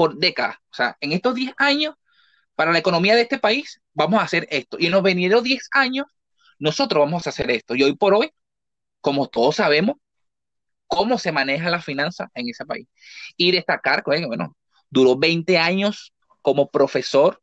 por, 0.00 0.16
décadas. 0.16 0.56
O 0.70 0.74
sea, 0.74 0.96
en 1.02 1.12
estos 1.12 1.34
10 1.34 1.52
años, 1.58 1.94
para 2.54 2.72
la 2.72 2.78
economía 2.78 3.14
de 3.14 3.20
este 3.20 3.38
país, 3.38 3.82
vamos 3.92 4.18
a 4.18 4.24
hacer 4.24 4.48
esto. 4.50 4.78
Y 4.80 4.86
en 4.86 4.92
los 4.92 5.02
venideros 5.02 5.42
10 5.42 5.68
años, 5.72 6.06
nosotros 6.58 7.04
vamos 7.04 7.26
a 7.26 7.30
hacer 7.30 7.50
esto. 7.50 7.74
Y 7.74 7.82
hoy 7.82 7.94
por 7.94 8.14
hoy, 8.14 8.32
como 9.02 9.28
todos 9.28 9.56
sabemos, 9.56 9.96
cómo 10.86 11.18
se 11.18 11.32
maneja 11.32 11.68
la 11.68 11.82
finanza 11.82 12.30
en 12.32 12.48
ese 12.48 12.64
país. 12.64 12.88
Y 13.36 13.52
destacar, 13.52 14.02
bueno, 14.02 14.56
duró 14.88 15.18
20 15.18 15.58
años 15.58 16.14
como 16.40 16.70
profesor 16.70 17.42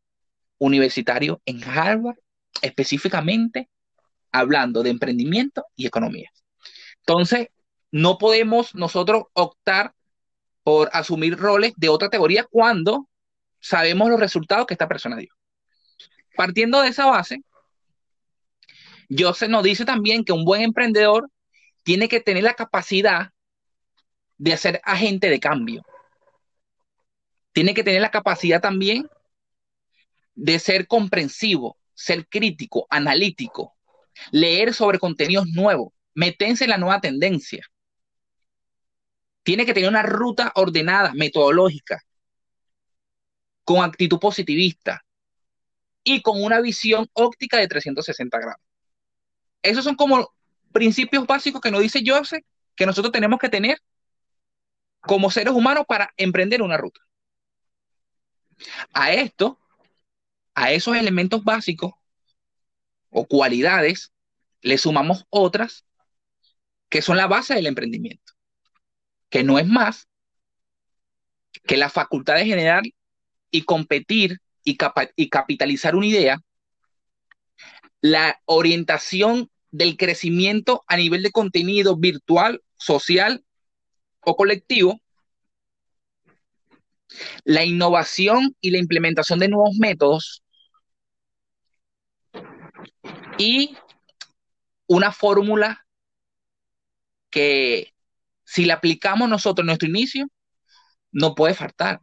universitario 0.58 1.40
en 1.46 1.64
Harvard, 1.64 2.18
específicamente 2.64 3.70
hablando 4.32 4.82
de 4.82 4.90
emprendimiento 4.90 5.64
y 5.76 5.86
economía. 5.86 6.32
Entonces, 7.02 7.50
no 7.92 8.18
podemos 8.18 8.74
nosotros 8.74 9.26
optar 9.34 9.94
por 10.68 10.90
asumir 10.92 11.38
roles 11.38 11.72
de 11.78 11.88
otra 11.88 12.10
teoría 12.10 12.44
cuando 12.44 13.08
sabemos 13.62 14.10
los 14.10 14.20
resultados 14.20 14.68
que 14.68 14.74
esta 14.74 14.90
persona 14.90 15.16
dio. 15.16 15.34
Partiendo 16.36 16.82
de 16.82 16.90
esa 16.90 17.06
base, 17.06 17.40
Joseph 19.10 19.50
nos 19.50 19.64
dice 19.64 19.86
también 19.86 20.26
que 20.26 20.34
un 20.34 20.44
buen 20.44 20.62
emprendedor 20.62 21.32
tiene 21.84 22.10
que 22.10 22.20
tener 22.20 22.44
la 22.44 22.54
capacidad 22.54 23.32
de 24.38 24.58
ser 24.58 24.82
agente 24.84 25.30
de 25.30 25.40
cambio. 25.40 25.86
Tiene 27.54 27.74
que 27.74 27.86
tener 27.86 28.02
la 28.02 28.12
capacidad 28.12 28.60
también 28.60 29.10
de 30.36 30.60
ser 30.60 30.86
comprensivo, 30.88 31.78
ser 31.94 32.28
crítico, 32.28 32.88
analítico, 32.90 33.78
leer 34.32 34.74
sobre 34.74 35.00
contenidos 35.00 35.48
nuevos, 35.48 35.94
meterse 36.14 36.66
en 36.66 36.72
la 36.72 36.78
nueva 36.78 37.00
tendencia. 37.00 37.66
Tiene 39.48 39.66
que 39.66 39.74
tener 39.74 39.88
una 39.88 40.04
ruta 40.04 40.52
ordenada, 40.56 41.14
metodológica, 41.14 42.04
con 43.64 43.82
actitud 43.82 44.20
positivista 44.20 45.06
y 46.04 46.22
con 46.22 46.44
una 46.44 46.60
visión 46.60 47.08
óptica 47.14 47.56
de 47.56 47.70
360 47.70 48.40
grados. 48.40 48.62
Esos 49.62 49.86
son 49.86 49.96
como 49.96 50.34
principios 50.74 51.26
básicos 51.26 51.62
que 51.62 51.72
nos 51.72 51.80
dice 51.80 52.04
Joseph 52.06 52.44
que 52.76 52.86
nosotros 52.86 53.14
tenemos 53.14 53.40
que 53.40 53.48
tener 53.48 53.82
como 55.00 55.32
seres 55.32 55.54
humanos 55.54 55.86
para 55.88 56.14
emprender 56.18 56.62
una 56.62 56.76
ruta. 56.76 57.00
A 58.92 59.14
esto 59.14 59.62
a 60.56 60.74
esos 60.74 60.98
elementos 60.98 61.42
básicos 61.46 61.94
o 63.12 63.26
cualidades 63.26 64.12
le 64.60 64.78
sumamos 64.78 65.26
otras 65.30 65.86
que 66.90 67.02
son 67.02 67.16
la 67.16 67.28
base 67.28 67.54
del 67.54 67.68
emprendimiento, 67.68 68.34
que 69.30 69.44
no 69.44 69.60
es 69.60 69.68
más 69.68 70.08
que 71.66 71.78
la 71.78 71.90
facultad 71.90 72.36
de 72.36 72.46
generar 72.46 72.84
y 73.52 73.64
competir 73.64 74.40
y, 74.64 74.78
capitalizar 75.30 75.96
una 75.96 76.08
idea, 76.08 76.42
la 78.02 78.42
orientación 78.46 79.50
del 79.72 79.96
crecimiento 79.98 80.84
a 80.88 80.98
nivel 80.98 81.24
de 81.24 81.32
contenido 81.32 81.96
virtual, 81.96 82.62
social 82.78 83.46
o 84.22 84.36
colectivo, 84.36 85.00
la 87.46 87.64
innovación 87.64 88.56
y 88.60 88.72
la 88.72 88.80
implementación 88.80 89.40
de 89.40 89.48
nuevos 89.48 89.76
métodos 89.78 90.44
y 93.38 93.78
una 94.88 95.12
fórmula 95.12 95.86
que 97.30 97.94
si 98.48 98.64
la 98.64 98.76
aplicamos 98.76 99.28
nosotros 99.28 99.64
en 99.64 99.68
nuestro 99.68 99.90
inicio, 99.90 100.26
no 101.12 101.36
puede 101.36 101.54
faltar, 101.54 102.00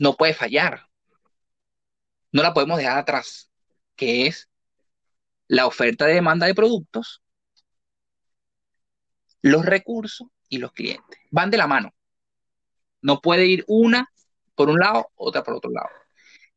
no 0.00 0.16
puede 0.16 0.34
fallar. 0.34 0.88
No 2.32 2.42
la 2.42 2.52
podemos 2.52 2.76
dejar 2.76 2.98
atrás, 2.98 3.52
que 3.94 4.26
es 4.26 4.50
la 5.46 5.66
oferta 5.66 6.06
de 6.06 6.14
demanda 6.14 6.46
de 6.46 6.56
productos, 6.56 7.22
los 9.42 9.64
recursos 9.64 10.26
y 10.48 10.58
los 10.58 10.72
clientes. 10.72 11.20
Van 11.30 11.52
de 11.52 11.58
la 11.58 11.68
mano. 11.68 11.94
No 13.00 13.20
puede 13.20 13.46
ir 13.46 13.64
una 13.68 14.10
por 14.56 14.68
un 14.70 14.80
lado, 14.80 15.08
otra 15.14 15.44
por 15.44 15.54
otro 15.54 15.70
lado. 15.70 15.88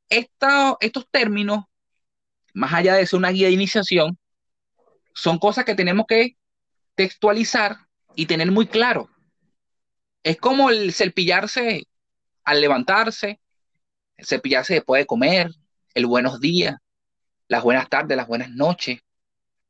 estos 0.09 1.07
términos 1.11 1.65
más 2.55 2.73
allá 2.73 2.95
de 2.95 3.05
ser 3.05 3.19
una 3.19 3.29
guía 3.29 3.45
de 3.45 3.53
iniciación, 3.53 4.17
son 5.13 5.37
cosas 5.37 5.65
que 5.65 5.75
tenemos 5.75 6.07
que 6.07 6.35
textualizar 6.95 7.86
y 8.17 8.25
tener 8.25 8.51
muy 8.51 8.65
claro. 8.65 9.09
Es 10.23 10.37
como 10.37 10.71
el 10.71 10.91
cepillarse 10.91 11.87
al 12.43 12.59
levantarse, 12.59 13.39
el 14.17 14.25
cepillarse 14.25 14.73
después 14.73 15.03
de 15.03 15.05
comer, 15.05 15.51
el 15.93 16.07
buenos 16.07 16.41
días, 16.41 16.75
las 17.47 17.63
buenas 17.63 17.87
tardes, 17.89 18.17
las 18.17 18.27
buenas 18.27 18.49
noches, 18.49 18.99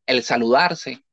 el 0.06 0.24
saludarse. 0.24 1.04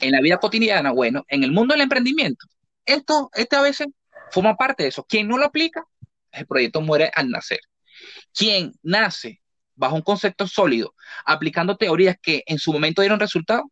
En 0.00 0.12
la 0.12 0.20
vida 0.20 0.36
cotidiana, 0.36 0.92
bueno, 0.92 1.24
en 1.26 1.42
el 1.42 1.52
mundo 1.52 1.72
del 1.72 1.80
emprendimiento, 1.80 2.46
esto, 2.84 3.30
este 3.32 3.56
a 3.56 3.62
veces 3.62 3.88
forma 4.30 4.56
parte 4.56 4.82
de 4.82 4.90
eso. 4.90 5.04
Quien 5.04 5.26
no 5.26 5.38
lo 5.38 5.46
aplica, 5.46 5.86
el 6.32 6.46
proyecto 6.46 6.82
muere 6.82 7.10
al 7.14 7.30
nacer. 7.30 7.60
Quien 8.34 8.74
nace 8.82 9.40
bajo 9.74 9.94
un 9.94 10.02
concepto 10.02 10.46
sólido, 10.46 10.94
aplicando 11.24 11.78
teorías 11.78 12.16
que 12.20 12.42
en 12.44 12.58
su 12.58 12.74
momento 12.74 13.00
dieron 13.00 13.18
resultado, 13.18 13.70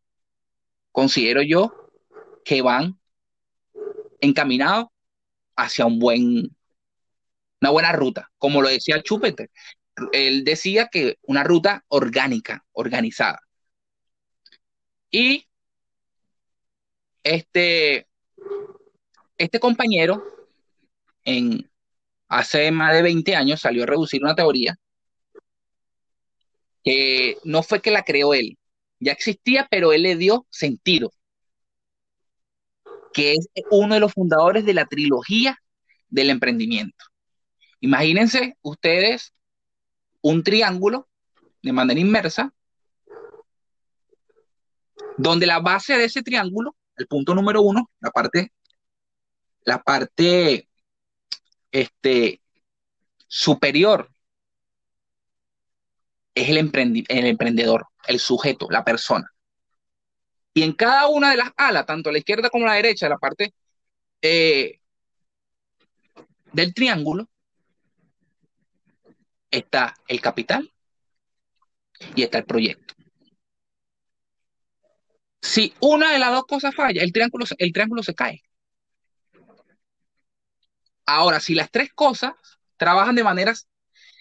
considero 0.92 1.42
yo 1.42 1.79
que 2.44 2.62
van 2.62 2.98
encaminados 4.20 4.86
hacia 5.56 5.86
un 5.86 5.98
buen, 5.98 6.56
una 7.60 7.70
buena 7.70 7.92
ruta, 7.92 8.30
como 8.38 8.62
lo 8.62 8.68
decía 8.68 8.98
Schumpeter. 8.98 9.50
Él 10.12 10.44
decía 10.44 10.88
que 10.90 11.18
una 11.22 11.44
ruta 11.44 11.84
orgánica, 11.88 12.64
organizada. 12.72 13.40
Y 15.10 15.46
este, 17.22 18.06
este 19.36 19.60
compañero, 19.60 20.22
en, 21.24 21.70
hace 22.28 22.70
más 22.70 22.94
de 22.94 23.02
20 23.02 23.36
años, 23.36 23.60
salió 23.60 23.82
a 23.84 23.86
reducir 23.86 24.22
una 24.22 24.34
teoría 24.34 24.76
que 26.84 27.36
no 27.44 27.62
fue 27.62 27.82
que 27.82 27.90
la 27.90 28.02
creó 28.02 28.34
él, 28.34 28.58
ya 29.00 29.12
existía, 29.12 29.66
pero 29.70 29.92
él 29.92 30.02
le 30.02 30.16
dio 30.16 30.46
sentido, 30.50 31.12
que 33.12 33.34
es 33.34 33.48
uno 33.70 33.94
de 33.94 34.00
los 34.00 34.12
fundadores 34.12 34.64
de 34.64 34.74
la 34.74 34.86
trilogía 34.86 35.58
del 36.08 36.30
emprendimiento. 36.30 37.04
Imagínense 37.80 38.56
ustedes 38.62 39.34
un 40.20 40.42
triángulo 40.42 41.08
de 41.62 41.72
manera 41.72 42.00
inmersa, 42.00 42.52
donde 45.16 45.46
la 45.46 45.60
base 45.60 45.96
de 45.96 46.04
ese 46.04 46.22
triángulo, 46.22 46.76
el 46.96 47.06
punto 47.06 47.34
número 47.34 47.62
uno, 47.62 47.90
la 48.00 48.10
parte, 48.10 48.52
la 49.64 49.82
parte 49.82 50.68
este, 51.70 52.40
superior 53.26 54.10
es 56.34 56.48
el, 56.48 56.58
el 57.08 57.26
emprendedor, 57.26 57.86
el 58.06 58.18
sujeto, 58.18 58.68
la 58.70 58.84
persona. 58.84 59.30
Y 60.52 60.62
en 60.62 60.72
cada 60.72 61.08
una 61.08 61.30
de 61.30 61.36
las 61.36 61.50
alas, 61.56 61.86
tanto 61.86 62.10
la 62.10 62.18
izquierda 62.18 62.50
como 62.50 62.66
la 62.66 62.74
derecha, 62.74 63.08
la 63.08 63.18
parte 63.18 63.54
eh, 64.22 64.80
del 66.52 66.74
triángulo, 66.74 67.28
está 69.50 69.94
el 70.08 70.20
capital 70.20 70.72
y 72.14 72.22
está 72.22 72.38
el 72.38 72.44
proyecto. 72.44 72.94
Si 75.42 75.74
una 75.80 76.12
de 76.12 76.18
las 76.18 76.32
dos 76.32 76.44
cosas 76.46 76.74
falla, 76.74 77.02
el 77.02 77.12
triángulo, 77.12 77.46
el 77.58 77.72
triángulo 77.72 78.02
se 78.02 78.14
cae. 78.14 78.42
Ahora, 81.06 81.40
si 81.40 81.54
las 81.54 81.70
tres 81.70 81.92
cosas 81.92 82.32
trabajan 82.76 83.14
de 83.14 83.24
maneras 83.24 83.68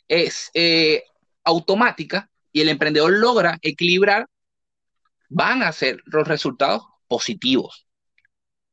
es, 0.08 0.50
eh, 0.54 1.04
automática 1.44 2.30
y 2.52 2.62
el 2.62 2.70
emprendedor 2.70 3.12
logra 3.12 3.58
equilibrar, 3.62 4.28
van 5.30 5.64
a 5.64 5.72
ser 5.72 6.02
los 6.06 6.28
resultados 6.28 6.84
positivos, 7.08 7.88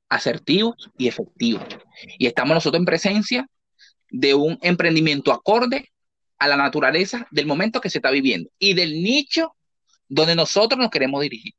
asertivos 0.09 0.91
y 0.99 1.09
efectivos. 1.09 1.65
Y 2.19 2.27
estamos 2.27 2.55
nosotros 2.55 2.81
en 2.81 2.87
presencia 2.87 3.51
de 4.11 4.35
un 4.35 4.59
emprendimiento 4.63 5.33
acorde 5.33 5.93
a 6.39 6.49
la 6.49 6.57
naturaleza 6.57 7.27
del 7.31 7.47
momento 7.47 7.81
que 7.81 7.91
se 7.91 7.99
está 7.99 8.11
viviendo 8.11 8.51
y 8.59 8.75
del 8.75 9.03
nicho 9.03 9.55
donde 10.09 10.35
nosotros 10.35 10.79
nos 10.79 10.91
queremos 10.91 11.23
dirigir. 11.23 11.55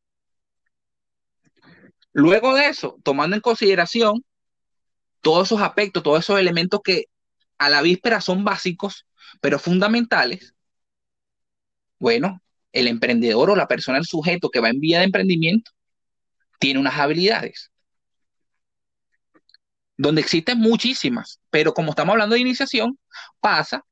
Luego 2.14 2.56
de 2.56 2.68
eso, 2.68 2.98
tomando 3.04 3.36
en 3.36 3.42
consideración 3.42 4.24
todos 5.22 5.48
esos 5.48 5.62
aspectos, 5.62 6.04
todos 6.04 6.20
esos 6.20 6.40
elementos 6.40 6.82
que 6.84 7.06
a 7.58 7.70
la 7.70 7.82
víspera 7.82 8.22
son 8.22 8.44
básicos, 8.44 9.06
pero 9.42 9.60
fundamentales, 9.60 10.56
bueno, 12.00 12.42
el 12.78 12.88
emprendedor 12.88 13.50
o 13.50 13.56
la 13.56 13.68
persona, 13.68 13.98
el 13.98 14.06
sujeto 14.06 14.50
que 14.50 14.60
va 14.60 14.70
en 14.70 14.80
vía 14.80 15.00
de 15.00 15.06
emprendimiento, 15.06 15.72
tiene 16.60 16.80
unas 16.80 16.98
habilidades, 16.98 17.72
donde 19.98 20.22
existen 20.22 20.60
muchísimas, 20.60 21.40
pero 21.50 21.74
como 21.74 21.90
estamos 21.90 22.14
hablando 22.14 22.36
de 22.36 22.42
iniciación, 22.42 23.00
pasa 23.40 23.84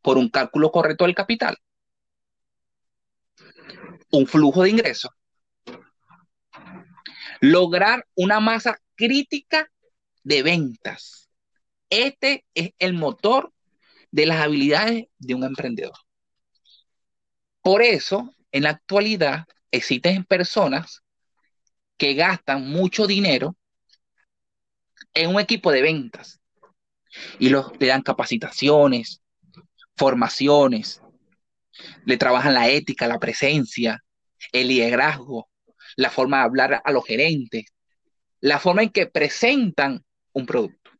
por 0.00 0.16
un 0.16 0.30
cálculo 0.30 0.70
correcto 0.70 1.04
del 1.04 1.14
capital, 1.14 1.56
un 4.10 4.26
flujo 4.26 4.62
de 4.62 4.70
ingresos, 4.70 5.10
lograr 7.40 8.06
una 8.14 8.40
masa 8.40 8.78
crítica 8.94 9.70
de 10.22 10.42
ventas. 10.42 11.28
Este 11.90 12.46
es 12.54 12.70
el 12.78 12.94
motor 12.94 13.52
de 14.10 14.24
las 14.24 14.42
habilidades 14.42 15.04
de 15.18 15.34
un 15.34 15.44
emprendedor. 15.44 15.92
Por 17.64 17.80
eso, 17.80 18.30
en 18.52 18.64
la 18.64 18.70
actualidad, 18.70 19.46
existen 19.70 20.24
personas 20.24 21.02
que 21.96 22.12
gastan 22.12 22.68
mucho 22.68 23.06
dinero 23.06 23.56
en 25.14 25.30
un 25.30 25.40
equipo 25.40 25.72
de 25.72 25.80
ventas 25.80 26.42
y 27.38 27.48
los, 27.48 27.72
le 27.80 27.86
dan 27.86 28.02
capacitaciones, 28.02 29.22
formaciones, 29.96 31.00
le 32.04 32.18
trabajan 32.18 32.52
la 32.52 32.68
ética, 32.68 33.08
la 33.08 33.18
presencia, 33.18 34.04
el 34.52 34.68
liderazgo, 34.68 35.48
la 35.96 36.10
forma 36.10 36.40
de 36.40 36.44
hablar 36.44 36.82
a 36.84 36.92
los 36.92 37.06
gerentes, 37.06 37.64
la 38.40 38.58
forma 38.58 38.82
en 38.82 38.90
que 38.90 39.06
presentan 39.06 40.04
un 40.34 40.44
producto. 40.44 40.90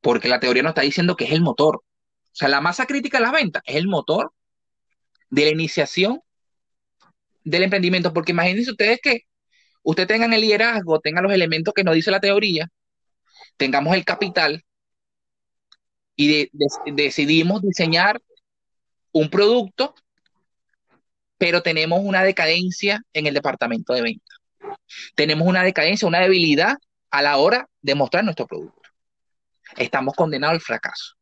Porque 0.00 0.28
la 0.28 0.38
teoría 0.38 0.62
nos 0.62 0.70
está 0.70 0.82
diciendo 0.82 1.16
que 1.16 1.24
es 1.24 1.32
el 1.32 1.40
motor. 1.40 1.78
O 1.78 1.82
sea, 2.30 2.46
la 2.46 2.60
masa 2.60 2.86
crítica 2.86 3.18
de 3.18 3.24
las 3.24 3.32
ventas 3.32 3.64
es 3.66 3.74
el 3.74 3.88
motor 3.88 4.32
de 5.30 5.44
la 5.44 5.50
iniciación 5.50 6.20
del 7.44 7.62
emprendimiento, 7.62 8.12
porque 8.12 8.32
imagínense 8.32 8.70
ustedes 8.70 9.00
que 9.02 9.22
usted 9.82 10.06
tengan 10.06 10.32
el 10.32 10.40
liderazgo, 10.40 11.00
tengan 11.00 11.24
los 11.24 11.32
elementos 11.32 11.72
que 11.74 11.84
nos 11.84 11.94
dice 11.94 12.10
la 12.10 12.20
teoría, 12.20 12.68
tengamos 13.56 13.94
el 13.94 14.04
capital 14.04 14.64
y 16.16 16.50
decidimos 16.92 17.62
diseñar 17.62 18.20
un 19.12 19.30
producto, 19.30 19.94
pero 21.38 21.62
tenemos 21.62 22.00
una 22.02 22.24
decadencia 22.24 23.02
en 23.12 23.26
el 23.26 23.34
departamento 23.34 23.92
de 23.92 24.02
venta. 24.02 24.34
Tenemos 25.14 25.46
una 25.46 25.62
decadencia, 25.62 26.08
una 26.08 26.20
debilidad 26.20 26.76
a 27.10 27.22
la 27.22 27.36
hora 27.36 27.68
de 27.82 27.94
mostrar 27.94 28.24
nuestro 28.24 28.46
producto. 28.46 28.82
Estamos 29.76 30.14
condenados 30.14 30.54
al 30.54 30.60
fracaso. 30.60 31.14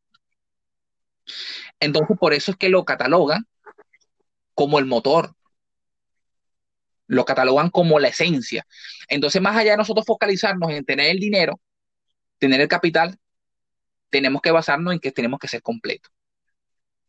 Entonces, 1.81 2.17
por 2.19 2.33
eso 2.33 2.53
es 2.53 2.57
que 2.57 2.69
lo 2.69 2.85
catalogan 2.85 3.47
como 4.55 4.79
el 4.79 4.87
motor. 4.87 5.35
Lo 7.07 7.25
catalogan 7.25 7.71
como 7.71 7.99
la 7.99 8.09
esencia. 8.09 8.67
Entonces, 9.09 9.43
más 9.43 9.57
allá 9.57 9.73
de 9.73 9.77
nosotros 9.77 10.07
focalizarnos 10.07 10.71
en 10.71 10.85
tener 10.85 11.11
el 11.11 11.19
dinero, 11.19 11.61
tener 12.39 12.61
el 12.61 12.69
capital, 12.69 13.19
tenemos 14.11 14.41
que 14.43 14.51
basarnos 14.51 14.95
en 14.95 15.01
que 15.01 15.13
tenemos 15.13 15.39
que 15.39 15.49
ser 15.49 15.61
completos. 15.61 16.13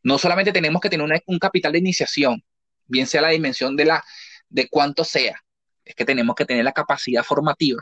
No 0.04 0.18
solamente 0.18 0.52
tenemos 0.52 0.82
que 0.82 0.90
tener 0.90 1.24
un 1.26 1.40
capital 1.40 1.72
de 1.72 1.80
iniciación, 1.80 2.44
bien 2.88 3.08
sea 3.08 3.22
la 3.22 3.30
dimensión 3.30 3.76
de 3.76 3.86
la 3.86 4.04
de 4.50 4.70
cuánto 4.70 5.04
sea, 5.04 5.44
es 5.84 5.96
que 5.96 6.06
tenemos 6.06 6.36
que 6.36 6.46
tener 6.46 6.64
la 6.64 6.72
capacidad 6.72 7.24
formativa, 7.24 7.82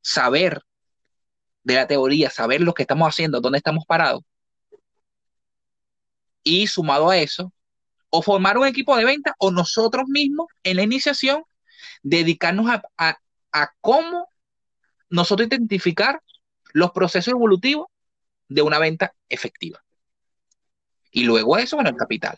saber 0.00 0.62
de 1.62 1.74
la 1.74 1.86
teoría, 1.86 2.30
saber 2.30 2.60
lo 2.60 2.74
que 2.74 2.82
estamos 2.82 3.08
haciendo, 3.08 3.40
dónde 3.40 3.58
estamos 3.58 3.84
parados. 3.86 4.22
Y 6.42 6.66
sumado 6.66 7.10
a 7.10 7.18
eso, 7.18 7.52
o 8.16 8.22
formar 8.22 8.56
un 8.56 8.64
equipo 8.64 8.96
de 8.96 9.04
venta 9.04 9.34
o 9.38 9.50
nosotros 9.50 10.04
mismos 10.06 10.46
en 10.62 10.76
la 10.76 10.84
iniciación 10.84 11.42
dedicarnos 12.04 12.70
a, 12.96 13.18
cómo 13.80 14.28
nosotros 15.10 15.48
identificar 15.48 16.20
los 16.72 16.92
procesos 16.92 17.32
evolutivos 17.32 17.88
de 18.46 18.62
una 18.62 18.78
venta 18.78 19.14
efectiva. 19.28 19.82
Y 21.10 21.24
luego 21.24 21.58
eso, 21.58 21.74
bueno, 21.74 21.90
el 21.90 21.96
capital. 21.96 22.36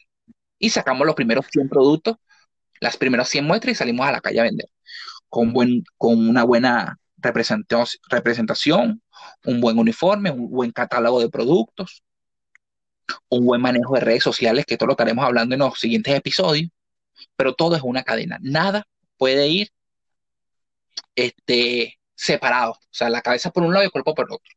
Y 0.59 0.71
sacamos 0.71 1.07
los 1.07 1.15
primeros 1.15 1.45
100 1.51 1.69
productos, 1.69 2.17
las 2.81 2.97
primeras 2.97 3.29
100 3.29 3.45
muestras 3.45 3.73
y 3.73 3.75
salimos 3.75 4.07
a 4.07 4.13
la 4.13 4.23
calle 4.23 4.41
a 4.41 4.45
vender. 4.45 4.71
Con, 5.29 5.53
buen, 5.53 5.85
con 5.99 6.27
una 6.27 6.45
buena 6.45 6.99
representación, 7.19 9.03
un 9.45 9.61
buen 9.61 9.79
uniforme, 9.79 10.31
un 10.31 10.51
buen 10.51 10.73
catálogo 10.73 11.21
de 11.21 11.29
productos. 11.29 12.03
Un 13.29 13.47
buen 13.47 13.61
manejo 13.61 13.95
de 13.95 14.01
redes 14.01 14.23
sociales, 14.23 14.67
que 14.67 14.75
esto 14.75 14.87
lo 14.87 14.93
estaremos 14.93 15.25
hablando 15.25 15.55
en 15.55 15.61
los 15.61 15.79
siguientes 15.79 16.15
episodios, 16.15 16.71
pero 17.37 17.55
todo 17.55 17.77
es 17.77 17.83
una 17.83 18.03
cadena. 18.03 18.39
Nada 18.41 18.87
puede 19.17 19.49
ir 19.49 19.71
este, 21.15 21.99
separado, 22.15 22.73
o 22.73 22.79
sea, 22.91 23.09
la 23.11 23.23
cabeza 23.23 23.51
por 23.51 23.63
un 23.63 23.73
lado 23.73 23.85
y 23.85 23.87
el 23.87 23.93
cuerpo 23.93 24.15
por 24.15 24.27
otro. 24.33 24.55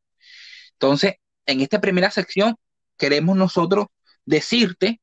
Entonces, 0.74 1.16
en 1.46 1.62
esta 1.62 1.82
primera 1.82 2.12
sección, 2.12 2.56
queremos 2.98 3.36
nosotros 3.36 3.88
decirte 4.26 5.02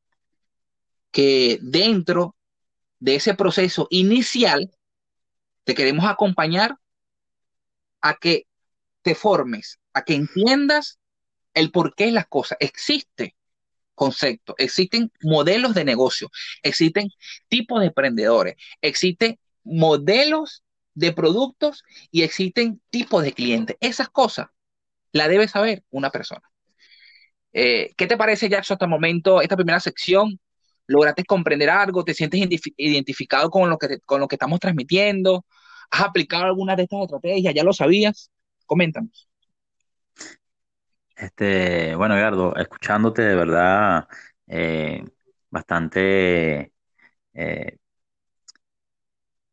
que 1.11 1.59
dentro 1.63 2.37
de 2.99 3.17
ese 3.17 3.35
proceso 3.35 3.87
inicial, 3.91 4.71
te 5.65 5.75
queremos 5.75 6.05
acompañar 6.05 6.77
a 8.01 8.15
que 8.15 8.47
te 9.03 9.15
formes, 9.15 9.79
a 9.93 10.05
que 10.05 10.15
entiendas 10.15 10.99
el 11.57 11.73
por 11.73 11.95
qué 11.97 12.13
las 12.13 12.29
cosas. 12.29 12.59
Existe 12.61 13.35
concepto, 13.95 14.55
existen 14.59 15.11
modelos 15.23 15.75
de 15.75 15.85
negocio, 15.85 16.31
existen 16.63 17.11
tipos 17.49 17.81
de 17.81 17.87
emprendedores, 17.87 18.57
existen 18.83 19.41
modelos 19.65 20.63
de 20.95 21.13
productos 21.13 21.83
y 22.11 22.23
existen 22.23 22.81
tipos 22.91 23.25
de 23.25 23.33
clientes. 23.33 23.77
Esas 23.81 24.09
cosas 24.11 24.49
la 25.13 25.29
debe 25.29 25.49
saber 25.49 25.85
una 25.91 26.11
persona. 26.11 26.43
Eh, 27.53 27.95
¿Qué 27.97 28.07
te 28.07 28.17
parece, 28.17 28.49
Jackson, 28.49 28.75
hasta 28.75 28.85
el 28.85 28.91
momento, 28.91 29.41
esta 29.41 29.57
primera 29.57 29.81
sección? 29.81 30.39
¿Lograste 30.87 31.25
comprender 31.25 31.71
algo? 31.71 32.05
¿Te 32.05 32.15
sientes 32.15 32.41
identificado 32.77 33.51
con 33.51 33.71
lo, 33.71 33.79
que 33.79 33.99
con 34.01 34.21
lo 34.21 34.29
que 34.29 34.37
estamos 34.37 34.61
transmitiendo? 34.61 35.47
¿Has 35.91 36.03
aplicado 36.03 36.45
alguna 36.45 36.77
de 36.77 36.85
estas 36.85 37.01
estrategias? 37.03 37.55
¿Ya 37.55 37.65
lo 37.65 37.73
sabías? 37.73 38.31
Coméntanos. 38.67 39.29
Este, 41.17 41.95
bueno, 41.97 42.17
Edgardo, 42.17 42.55
escuchándote 42.57 43.23
de 43.23 43.35
verdad 43.37 44.07
eh, 44.47 45.03
bastante 45.51 46.73
eh, 47.35 47.79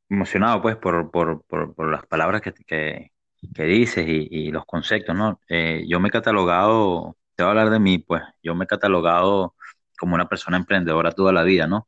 emocionado 0.10 0.62
pues 0.62 0.76
por, 0.78 1.10
por, 1.12 1.44
por, 1.46 1.74
por 1.76 1.92
las 1.92 2.06
palabras 2.06 2.42
que, 2.42 2.54
que, 2.54 3.12
que 3.56 3.64
dices 3.66 4.06
y, 4.08 4.28
y, 4.32 4.52
los 4.52 4.66
conceptos, 4.66 5.16
¿no? 5.16 5.40
Eh, 5.50 5.86
yo 5.88 6.00
me 6.00 6.10
he 6.10 6.12
catalogado, 6.12 7.18
te 7.36 7.44
voy 7.44 7.48
a 7.50 7.52
hablar 7.52 7.70
de 7.72 7.80
mí, 7.80 7.98
pues 8.00 8.22
yo 8.44 8.56
me 8.56 8.66
he 8.66 8.68
catalogado 8.68 9.56
como 9.98 10.16
una 10.16 10.28
persona 10.30 10.58
emprendedora 10.58 11.12
toda 11.12 11.32
la 11.34 11.44
vida, 11.44 11.68
¿no? 11.68 11.88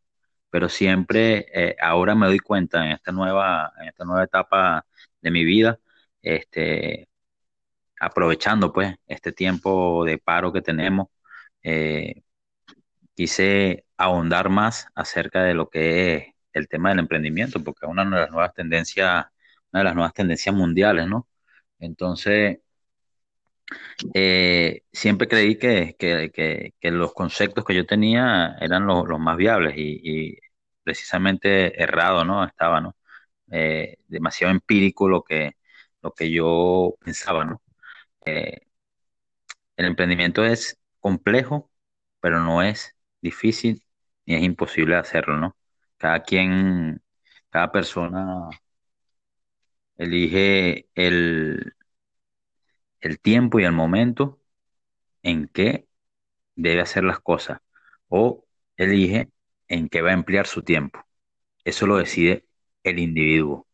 Pero 0.49 0.69
siempre, 0.69 1.47
ahora 1.81 2.15
me 2.15 2.27
doy 2.27 2.39
cuenta 2.39 2.85
en 2.85 2.91
esta 2.93 3.11
nueva, 3.11 3.73
en 3.81 3.89
esta 3.89 4.05
nueva 4.05 4.23
etapa 4.23 4.85
de 5.21 5.31
mi 5.31 5.43
vida, 5.43 5.79
este, 6.21 7.09
aprovechando 8.05 8.73
pues 8.73 8.95
este 9.07 9.31
tiempo 9.33 10.05
de 10.05 10.17
paro 10.19 10.53
que 10.53 10.61
tenemos, 10.61 11.07
eh, 11.63 12.23
quise 13.15 13.85
ahondar 13.97 14.49
más 14.49 14.87
acerca 14.95 15.43
de 15.43 15.53
lo 15.55 15.69
que 15.69 16.15
es 16.15 16.25
el 16.53 16.67
tema 16.67 16.89
del 16.89 16.99
emprendimiento, 16.99 17.63
porque 17.63 17.85
es 17.85 17.91
una 17.91 18.05
de 18.05 18.11
las 18.11 18.31
nuevas 18.31 18.53
tendencias, 18.53 19.25
una 19.71 19.79
de 19.81 19.83
las 19.85 19.95
nuevas 19.95 20.13
tendencias 20.13 20.55
mundiales, 20.55 21.07
¿no? 21.07 21.27
Entonces, 21.79 22.59
eh, 24.13 24.83
siempre 24.91 25.27
creí 25.27 25.57
que, 25.57 25.95
que, 25.97 26.31
que, 26.79 26.91
los 26.91 27.13
conceptos 27.13 27.65
que 27.65 27.75
yo 27.75 27.85
tenía 27.85 28.55
eran 28.61 28.85
los, 28.85 29.05
más 29.19 29.37
viables 29.37 29.75
y, 29.77 30.01
y, 30.03 30.37
precisamente 30.83 31.81
errado, 31.81 32.23
¿no? 32.25 32.45
Estaba, 32.45 32.81
¿no? 32.81 32.95
Eh, 33.51 33.97
demasiado 34.07 34.51
empírico 34.53 35.09
lo 35.09 35.23
que, 35.23 35.53
lo 36.01 36.13
que 36.13 36.31
yo 36.31 36.95
pensaba, 37.03 37.45
¿no? 37.45 37.61
Eh, 38.25 38.59
el 39.77 39.85
emprendimiento 39.85 40.43
es 40.45 40.77
complejo, 40.99 41.71
pero 42.19 42.39
no 42.41 42.61
es 42.63 42.95
difícil 43.21 43.83
ni 44.25 44.35
es 44.35 44.43
imposible 44.43 44.95
hacerlo, 44.95 45.38
¿no? 45.38 45.55
Cada 45.97 46.23
quien, 46.23 47.01
cada 47.49 47.71
persona 47.71 48.49
elige 49.97 50.88
el, 50.95 51.73
el 53.01 53.19
tiempo 53.19 53.59
y 53.59 53.63
el 53.65 53.71
momento 53.71 54.39
en 55.23 55.47
que 55.49 55.88
debe 56.55 56.81
hacer 56.81 57.03
las 57.03 57.19
cosas 57.21 57.59
o 58.09 58.45
elige 58.77 59.29
en 59.69 59.89
qué 59.89 60.01
va 60.01 60.11
a 60.11 60.13
emplear 60.13 60.47
su 60.47 60.63
tiempo. 60.63 61.01
Eso 61.65 61.88
lo 61.88 61.97
decide 61.97 62.47
el 62.83 62.99
individuo. 62.99 63.67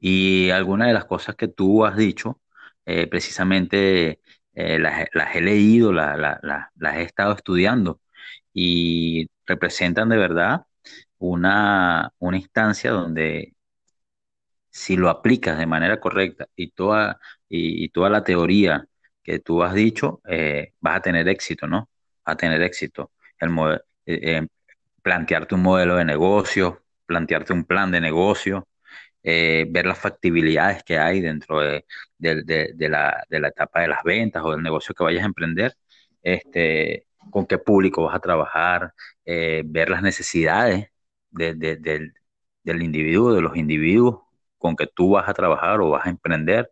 Y 0.00 0.50
algunas 0.50 0.88
de 0.88 0.94
las 0.94 1.06
cosas 1.06 1.36
que 1.36 1.48
tú 1.48 1.84
has 1.86 1.96
dicho, 1.96 2.40
eh, 2.90 3.06
precisamente 3.08 4.20
eh, 4.54 4.78
las, 4.78 5.06
las, 5.14 5.36
he 5.36 5.40
leído, 5.40 5.92
la, 5.92 6.16
la, 6.16 6.38
la, 6.42 6.70
las 6.76 6.96
he 6.96 7.02
estado 7.02 7.32
estudiando 7.34 8.00
y 8.52 9.28
representan 9.46 10.08
de 10.08 10.16
verdad 10.18 10.66
una, 11.18 12.12
una 12.18 12.36
instancia 12.38 12.90
donde 12.92 13.54
si 14.70 14.96
lo 14.96 15.08
aplicas 15.08 15.58
de 15.58 15.66
manera 15.66 16.00
correcta 16.00 16.46
y 16.56 16.70
toda, 16.72 17.20
y, 17.48 17.88
toda 17.90 18.10
la 18.10 18.24
teoría 18.24 18.86
que 19.22 19.38
tú 19.40 19.62
has 19.62 19.74
dicho, 19.74 20.20
eh, 20.28 20.72
vas 20.80 20.96
a 20.98 21.02
tener 21.02 21.28
éxito, 21.28 21.66
¿no? 21.66 21.88
A 22.24 22.36
tener 22.36 22.62
éxito. 22.62 23.12
El 23.38 23.50
eh, 24.06 24.46
plantearte 25.02 25.54
un 25.54 25.62
modelo 25.62 25.96
de 25.96 26.04
negocio, 26.04 26.82
plantearte 27.06 27.52
un 27.52 27.64
plan 27.64 27.90
de 27.90 28.00
negocio, 28.00 28.68
eh, 29.22 29.66
ver 29.70 29.86
las 29.86 29.98
factibilidades 29.98 30.82
que 30.84 30.98
hay 30.98 31.20
dentro 31.20 31.60
de, 31.60 31.84
la, 32.88 33.24
de 33.28 33.40
la 33.40 33.48
etapa 33.48 33.80
de 33.82 33.88
las 33.88 34.02
ventas 34.04 34.42
o 34.44 34.52
del 34.52 34.62
negocio 34.62 34.94
que 34.94 35.04
vayas 35.04 35.22
a 35.22 35.26
emprender, 35.26 35.74
este, 36.22 37.06
con 37.30 37.46
qué 37.46 37.58
público 37.58 38.04
vas 38.04 38.14
a 38.16 38.20
trabajar, 38.20 38.94
eh, 39.24 39.62
ver 39.66 39.90
las 39.90 40.02
necesidades 40.02 40.88
de, 41.30 41.54
de, 41.54 41.76
de, 41.76 42.12
del 42.64 42.82
individuo, 42.82 43.32
de 43.34 43.42
los 43.42 43.56
individuos 43.56 44.20
con 44.58 44.76
que 44.76 44.86
tú 44.86 45.10
vas 45.12 45.28
a 45.28 45.34
trabajar 45.34 45.80
o 45.80 45.90
vas 45.90 46.06
a 46.06 46.10
emprender. 46.10 46.70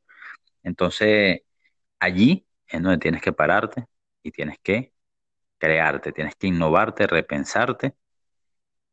Entonces, 0.63 1.43
allí 2.01 2.47
es 2.69 2.83
donde 2.83 2.99
tienes 2.99 3.23
que 3.23 3.33
pararte 3.33 3.87
y 4.23 4.33
tienes 4.33 4.59
que 4.63 4.93
crearte, 5.59 6.13
tienes 6.13 6.37
que 6.37 6.49
innovarte, 6.49 7.07
repensarte 7.07 7.97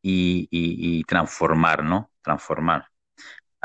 y, 0.01 0.47
y, 0.51 0.99
y 0.99 1.03
transformar, 1.03 1.83
¿no? 1.83 2.11
Transformar. 2.21 2.87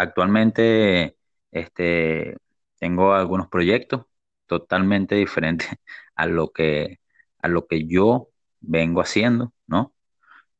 Actualmente, 0.01 1.19
este, 1.51 2.39
tengo 2.79 3.13
algunos 3.13 3.49
proyectos 3.49 4.07
totalmente 4.47 5.15
diferentes 5.15 5.69
a 6.15 6.25
lo 6.25 6.53
que, 6.53 7.01
a 7.39 7.49
lo 7.49 7.67
que 7.67 7.87
yo 7.87 8.31
vengo 8.61 9.03
haciendo, 9.03 9.53
¿no? 9.67 9.93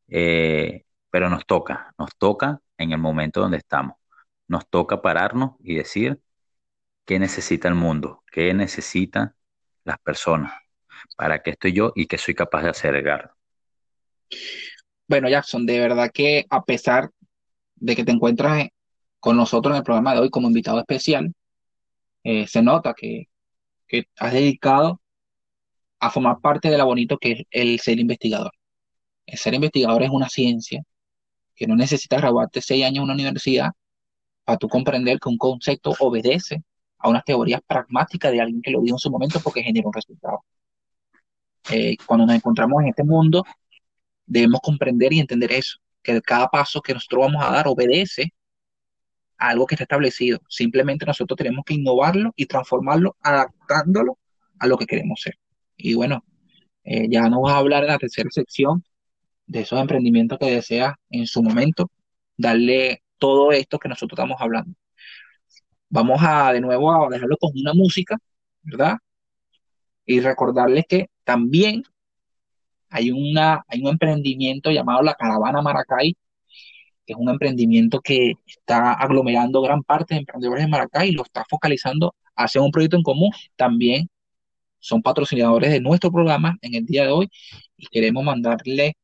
Eh, 0.09 0.85
pero 1.11 1.31
nos 1.31 1.47
toca, 1.47 1.95
nos 1.99 2.15
toca 2.19 2.61
en 2.77 2.93
el 2.93 2.99
momento 2.99 3.41
donde 3.41 3.57
estamos. 3.57 3.97
Nos 4.47 4.69
toca 4.69 5.01
pararnos 5.01 5.53
y 5.61 5.75
decir 5.75 6.21
qué 7.07 7.19
necesita 7.19 7.67
el 7.69 7.77
mundo, 7.77 8.23
qué 8.31 8.53
necesitan 8.53 9.35
las 9.85 9.99
personas, 10.01 10.53
para 11.17 11.43
qué 11.43 11.53
estoy 11.53 11.73
yo 11.73 11.93
y 11.95 12.07
qué 12.09 12.19
soy 12.19 12.35
capaz 12.35 12.63
de 12.63 12.69
hacer. 12.69 13.31
Bueno, 15.09 15.31
Jackson, 15.31 15.65
de 15.65 15.81
verdad 15.81 16.11
que 16.13 16.45
a 16.51 16.63
pesar 16.63 17.11
de 17.77 17.97
que 17.97 18.05
te 18.05 18.13
encuentras 18.13 18.69
con 19.21 19.37
nosotros 19.37 19.73
en 19.73 19.79
el 19.79 19.85
programa 19.85 20.15
de 20.15 20.21
hoy 20.21 20.31
como 20.31 20.49
invitado 20.49 20.79
especial, 20.81 21.35
eh, 22.25 22.47
se 22.47 22.63
nota 22.63 22.95
que, 22.95 23.29
que 23.87 24.05
has 24.19 24.33
dedicado 24.33 25.01
a 26.01 26.11
formar 26.11 26.41
parte 26.41 26.71
de 26.71 26.79
lo 26.79 26.87
bonito 26.87 27.19
que 27.19 27.33
es 27.33 27.43
el 27.51 27.81
ser 27.81 28.01
investigador. 28.01 28.53
El 29.27 29.39
ser 29.39 29.55
investigador 29.55 30.03
es 30.03 30.11
una 30.11 30.29
ciencia 30.29 30.83
que 31.55 31.67
no 31.67 31.77
necesitas 31.77 32.21
graduarte 32.21 32.63
seis 32.63 32.85
años 32.85 32.99
en 32.99 33.03
una 33.05 33.15
universidad 33.15 33.73
para 34.45 34.59
tú 34.59 34.69
comprender 34.69 35.19
que 35.21 35.29
un 35.29 35.39
concepto 35.39 35.95
obedece 36.01 36.63
a 36.99 37.09
unas 37.09 37.25
teorías 37.25 37.61
pragmáticas 37.67 38.33
de 38.33 38.41
alguien 38.41 38.63
que 38.63 38.71
lo 38.71 38.81
dijo 38.83 38.97
en 38.97 38.99
su 38.99 39.11
momento 39.11 39.41
porque 39.41 39.63
genera 39.63 39.87
un 39.87 39.93
resultado. 39.93 40.45
Eh, 41.71 41.97
cuando 42.07 42.27
nos 42.27 42.37
encontramos 42.37 42.83
en 42.83 42.89
este 42.89 43.05
mundo, 43.05 43.45
debemos 44.27 44.61
comprender 44.63 45.13
y 45.13 45.21
entender 45.21 45.53
eso, 45.53 45.79
que 46.03 46.21
cada 46.23 46.49
paso 46.49 46.81
que 46.81 46.95
nosotros 46.95 47.27
vamos 47.27 47.45
a 47.45 47.53
dar 47.53 47.69
obedece 47.69 48.33
algo 49.41 49.67
que 49.67 49.75
está 49.75 49.85
establecido. 49.85 50.41
Simplemente 50.49 51.07
nosotros 51.07 51.37
tenemos 51.37 51.65
que 51.65 51.75
innovarlo 51.75 52.33
y 52.37 52.47
transformarlo, 52.47 53.17
adaptándolo 53.23 54.19
a 54.59 54.67
lo 54.67 54.77
que 54.79 54.87
queremos 54.87 55.21
ser. 55.23 55.39
Y 55.77 55.95
bueno, 55.95 56.25
eh, 56.85 57.09
ya 57.11 57.29
nos 57.29 57.43
vas 57.43 57.55
a 57.55 57.59
hablar 57.59 57.83
en 57.85 57.91
la 57.91 57.99
tercera 57.99 58.29
sección 58.31 58.85
de 59.47 59.61
esos 59.61 59.81
emprendimientos 59.81 60.39
que 60.39 60.51
deseas 60.51 60.95
en 61.11 61.27
su 61.27 61.43
momento, 61.43 61.91
darle 62.37 63.03
todo 63.19 63.53
esto 63.53 63.79
que 63.79 63.89
nosotros 63.89 64.19
estamos 64.19 64.41
hablando. 64.41 64.75
Vamos 65.89 66.21
a 66.23 66.53
de 66.53 66.61
nuevo 66.61 66.93
a 66.93 67.09
dejarlo 67.09 67.37
con 67.39 67.51
una 67.55 67.75
música, 67.75 68.17
¿verdad? 68.63 68.99
Y 70.07 70.21
recordarles 70.21 70.85
que 70.89 71.09
también 71.25 71.83
hay, 72.91 73.11
una, 73.11 73.65
hay 73.69 73.83
un 73.83 73.89
emprendimiento 73.89 74.71
llamado 74.71 75.03
la 75.03 75.15
Caravana 75.15 75.63
Maracay, 75.63 76.17
que 77.11 77.15
es 77.15 77.19
un 77.19 77.29
emprendimiento 77.29 78.01
que 78.01 78.35
está 78.47 78.93
aglomerando 78.93 79.61
gran 79.63 79.83
parte 79.83 80.15
de 80.15 80.21
emprendedores 80.21 80.65
de 80.65 80.71
Maracay 80.71 81.09
y 81.09 81.13
lo 81.13 81.25
está 81.25 81.45
focalizando 81.51 82.15
hacia 82.37 82.63
un 82.63 82.71
proyecto 82.71 82.97
en 82.97 83.03
común. 83.03 83.33
También 83.57 84.09
son 84.79 85.03
patrocinadores 85.03 85.73
de 85.73 85.81
nuestro 85.81 86.13
programa 86.13 86.57
en 86.63 86.75
el 86.77 86.87
día 86.87 87.05
de 87.07 87.11
hoy 87.11 87.29
y 87.77 87.87
queremos 87.89 88.23
mandarle 88.25 88.97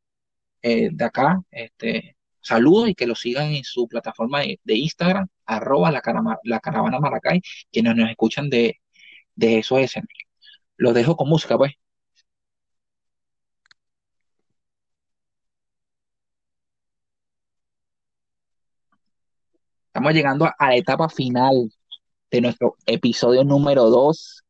eh, 0.63 0.91
de 0.93 1.05
acá 1.05 1.41
este, 1.51 2.17
saludos 2.41 2.91
y 2.91 2.95
que 2.95 3.09
lo 3.09 3.17
sigan 3.17 3.53
en 3.53 3.65
su 3.65 3.89
plataforma 3.89 4.41
de, 4.43 4.59
Instagram, 4.77 5.27
arroba 5.45 5.91
la, 5.91 6.01
caravana 6.01 7.01
Maracay, 7.01 7.41
quienes 7.73 7.97
nos 7.97 8.09
escuchan 8.09 8.49
de, 8.51 8.77
de 9.35 9.59
esos 9.59 9.81
escenarios. 9.81 10.29
Los 10.77 10.95
dejo 10.95 11.17
con 11.17 11.29
música, 11.29 11.59
pues. 11.59 11.73
Estamos 20.07 20.19
llegando 20.19 20.45
a, 20.47 20.69
la 20.69 20.77
etapa 20.77 21.09
final 21.09 21.69
de 22.31 22.41
nuestro 22.41 22.77
episodio 22.87 23.43
número 23.43 23.91
2 23.91 24.45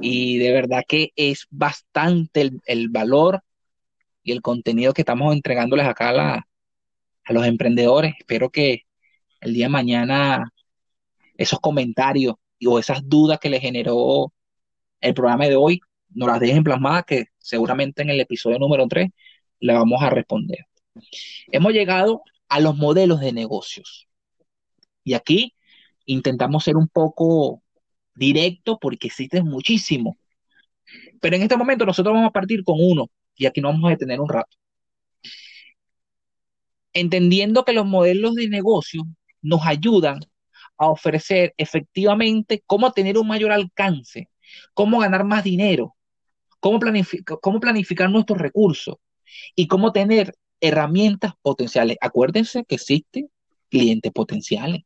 y 0.00 0.38
de 0.38 0.52
verdad 0.52 0.84
que 0.86 1.10
es 1.16 1.48
bastante 1.50 2.52
el, 2.64 2.88
valor 2.88 3.42
y 4.22 4.30
el 4.30 4.40
contenido 4.40 4.92
que 4.92 5.02
estamos 5.02 5.34
entregándoles 5.34 5.84
acá 5.84 6.10
a, 6.10 6.46
a 7.24 7.32
los 7.32 7.44
emprendedores. 7.44 8.14
Espero 8.20 8.50
que 8.50 8.82
el 9.40 9.52
día 9.52 9.66
de 9.66 9.70
mañana 9.70 10.52
esos 11.36 11.58
comentarios 11.58 12.36
o 12.64 12.78
esas 12.78 13.00
dudas 13.02 13.40
que 13.40 13.50
les 13.50 13.60
generó 13.60 14.32
el 15.00 15.12
programa 15.12 15.46
de 15.46 15.56
hoy 15.56 15.80
nos 16.10 16.28
las 16.28 16.38
dejen 16.38 16.62
plasmadas 16.62 17.02
que 17.04 17.24
seguramente 17.38 18.02
en 18.02 18.10
el 18.10 18.20
episodio 18.20 18.60
número 18.60 18.86
3 18.86 19.10
le 19.58 19.72
vamos 19.72 20.00
a 20.04 20.10
responder. 20.10 20.66
Hemos 21.50 21.72
llegado 21.72 22.22
a 22.48 22.60
los 22.60 22.76
modelos 22.76 23.18
de 23.18 23.32
negocios. 23.32 24.07
Y 25.08 25.14
aquí 25.14 25.54
intentamos 26.04 26.64
ser 26.64 26.76
un 26.76 26.86
poco 26.86 27.62
directo 28.14 28.78
porque 28.78 29.06
existen 29.06 29.46
muchísimo. 29.46 30.18
Pero 31.18 31.34
en 31.34 31.40
este 31.40 31.56
momento 31.56 31.86
nosotros 31.86 32.12
vamos 32.12 32.28
a 32.28 32.32
partir 32.32 32.62
con 32.62 32.76
uno 32.78 33.08
y 33.34 33.46
aquí 33.46 33.62
nos 33.62 33.72
vamos 33.72 33.88
a 33.88 33.92
detener 33.92 34.20
un 34.20 34.28
rato. 34.28 34.54
Entendiendo 36.92 37.64
que 37.64 37.72
los 37.72 37.86
modelos 37.86 38.34
de 38.34 38.50
negocio 38.50 39.04
nos 39.40 39.64
ayudan 39.64 40.20
a 40.76 40.90
ofrecer 40.90 41.54
efectivamente 41.56 42.62
cómo 42.66 42.92
tener 42.92 43.16
un 43.16 43.28
mayor 43.28 43.50
alcance, 43.50 44.28
cómo 44.74 44.98
ganar 44.98 45.24
más 45.24 45.42
dinero, 45.42 45.96
cómo 46.60 46.78
planificar 47.60 48.10
nuestros 48.10 48.38
recursos 48.38 48.96
y 49.54 49.68
cómo 49.68 49.90
tener 49.90 50.34
herramientas 50.60 51.32
potenciales. 51.40 51.96
Acuérdense 51.98 52.66
que 52.66 52.74
existen 52.74 53.30
clientes 53.70 54.12
potenciales. 54.12 54.82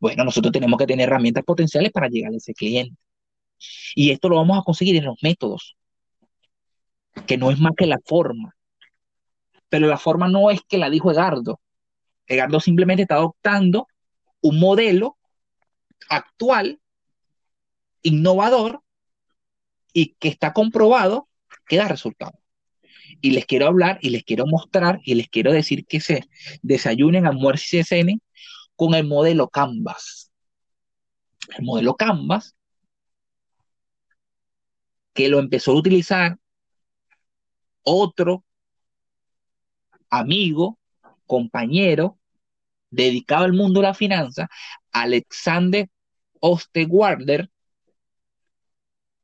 Bueno, 0.00 0.24
nosotros 0.24 0.52
tenemos 0.52 0.78
que 0.78 0.86
tener 0.86 1.08
herramientas 1.08 1.44
potenciales 1.44 1.92
para 1.92 2.08
llegar 2.08 2.32
a 2.32 2.36
ese 2.36 2.54
cliente. 2.54 2.96
Y 3.94 4.10
esto 4.10 4.28
lo 4.28 4.36
vamos 4.36 4.58
a 4.58 4.62
conseguir 4.62 4.96
en 4.96 5.04
los 5.04 5.16
métodos, 5.22 5.76
que 7.26 7.36
no 7.36 7.50
es 7.50 7.58
más 7.58 7.72
que 7.76 7.86
la 7.86 7.98
forma. 8.04 8.54
Pero 9.68 9.86
la 9.86 9.98
forma 9.98 10.28
no 10.28 10.50
es 10.50 10.60
que 10.68 10.78
la 10.78 10.90
dijo 10.90 11.10
Egardo. 11.10 11.60
Egardo 12.26 12.60
simplemente 12.60 13.02
está 13.02 13.16
adoptando 13.16 13.88
un 14.40 14.58
modelo 14.58 15.16
actual, 16.08 16.80
innovador, 18.02 18.82
y 19.92 20.14
que 20.18 20.28
está 20.28 20.52
comprobado 20.52 21.28
que 21.66 21.76
da 21.76 21.88
resultados. 21.88 22.38
Y 23.22 23.30
les 23.30 23.46
quiero 23.46 23.66
hablar 23.66 23.98
y 24.02 24.10
les 24.10 24.24
quiero 24.24 24.46
mostrar 24.46 25.00
y 25.04 25.14
les 25.14 25.28
quiero 25.28 25.52
decir 25.52 25.86
que 25.86 26.00
se 26.00 26.24
desayunen, 26.60 27.26
almuercen 27.26 27.80
y 27.80 27.82
se 27.82 27.88
cenen 27.88 28.22
con 28.76 28.94
el 28.94 29.06
modelo 29.06 29.48
Canvas. 29.48 30.30
El 31.56 31.64
modelo 31.64 31.96
Canvas, 31.96 32.54
que 35.14 35.28
lo 35.28 35.38
empezó 35.38 35.72
a 35.72 35.76
utilizar 35.76 36.38
otro 37.82 38.44
amigo, 40.10 40.78
compañero, 41.26 42.18
dedicado 42.90 43.44
al 43.44 43.52
mundo 43.52 43.80
de 43.80 43.86
la 43.86 43.94
finanza, 43.94 44.48
Alexander 44.92 45.88
Ostewarder, 46.40 47.50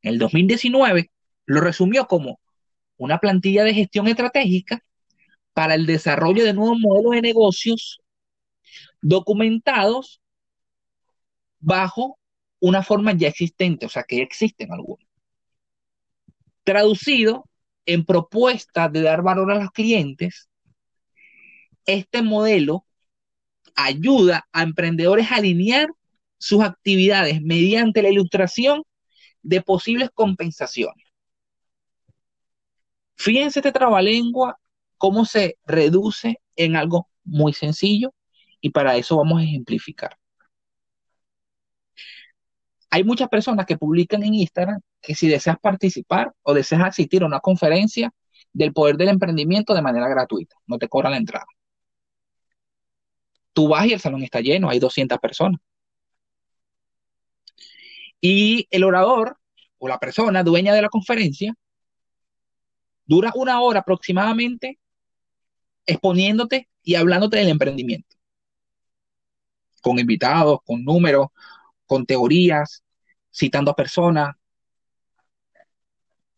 en 0.03 0.15
el 0.15 0.19
2019, 0.19 1.11
lo 1.47 1.61
resumió 1.61 2.07
como 2.07 2.41
una 2.97 3.19
plantilla 3.19 3.63
de 3.65 3.75
gestión 3.75 4.09
estratégica 4.09 4.83
para 5.53 5.75
el 5.75 5.87
desarrollo 5.87 6.45
de 6.45 6.55
nuevos 6.55 6.79
modelos 6.81 7.13
de 7.13 7.23
negocios 7.23 8.02
documentados 9.03 10.23
bajo 11.59 12.19
una 12.61 12.83
forma 12.83 13.13
ya 13.13 13.29
existente, 13.29 13.87
o 13.87 13.89
sea, 13.89 14.05
que 14.05 14.23
existen 14.23 14.73
algunos. 14.73 15.07
Traducido 16.65 17.45
en 17.85 18.05
propuesta 18.05 18.89
de 18.89 19.03
dar 19.03 19.23
valor 19.23 19.51
a 19.51 19.57
los 19.57 19.73
clientes, 19.73 20.49
este 21.85 22.23
modelo 22.23 22.87
ayuda 23.75 24.49
a 24.53 24.63
emprendedores 24.63 25.31
a 25.31 25.37
alinear 25.37 25.89
sus 26.39 26.63
actividades 26.63 27.43
mediante 27.43 28.03
la 28.03 28.11
ilustración 28.11 28.85
de 29.43 29.61
posibles 29.61 30.11
compensaciones. 30.15 31.07
Fíjense 33.17 33.59
este 33.59 33.73
trabalengua, 33.73 34.59
cómo 34.99 35.25
se 35.25 35.59
reduce 35.65 36.41
en 36.55 36.77
algo 36.77 37.09
muy 37.25 37.53
sencillo 37.53 38.15
y 38.63 38.71
para 38.71 38.97
eso 38.97 39.19
vamos 39.19 39.41
a 39.41 39.45
ejemplificar. 39.45 40.17
Hay 42.91 43.05
muchas 43.05 43.29
personas 43.29 43.67
que 43.67 43.77
publican 43.77 44.23
en 44.23 44.35
Instagram 44.35 44.81
que 45.01 45.15
si 45.15 45.29
deseas 45.29 45.59
participar 45.59 46.33
o 46.43 46.55
deseas 46.55 46.83
asistir 46.83 47.23
a 47.23 47.27
una 47.27 47.41
conferencia 47.41 48.13
del 48.53 48.73
poder 48.73 48.97
del 48.97 49.09
emprendimiento 49.09 49.75
de 49.75 49.83
manera 49.83 50.09
gratuita, 50.09 50.57
no 50.67 50.79
te 50.79 50.89
cobran 50.89 51.13
la 51.13 51.19
entrada. 51.19 51.47
Tú 53.53 53.69
vas 53.69 53.87
y 53.87 53.93
el 53.93 54.01
salón 54.01 54.23
está 54.23 54.41
lleno, 54.41 54.71
hay 54.71 54.79
200 54.79 55.19
personas. 55.19 55.61
Y 58.21 58.69
el 58.71 58.85
orador 58.85 59.39
o 59.79 59.89
la 59.89 59.99
persona 59.99 60.45
dueña 60.45 60.73
de 60.73 60.83
la 60.83 60.89
conferencia 60.89 61.55
dura 63.05 63.33
una 63.35 63.61
hora 63.61 63.81
aproximadamente 63.81 64.79
exponiéndote 65.85 66.69
y 66.85 66.95
hablándote 66.95 67.39
del 67.39 67.49
emprendimiento 67.49 68.22
con 69.83 69.99
invitados, 69.99 70.61
con 70.65 70.85
números, 70.85 71.29
con 71.87 72.07
teorías, 72.07 72.83
citando 73.31 73.71
a 73.71 73.77
personas, 73.77 74.35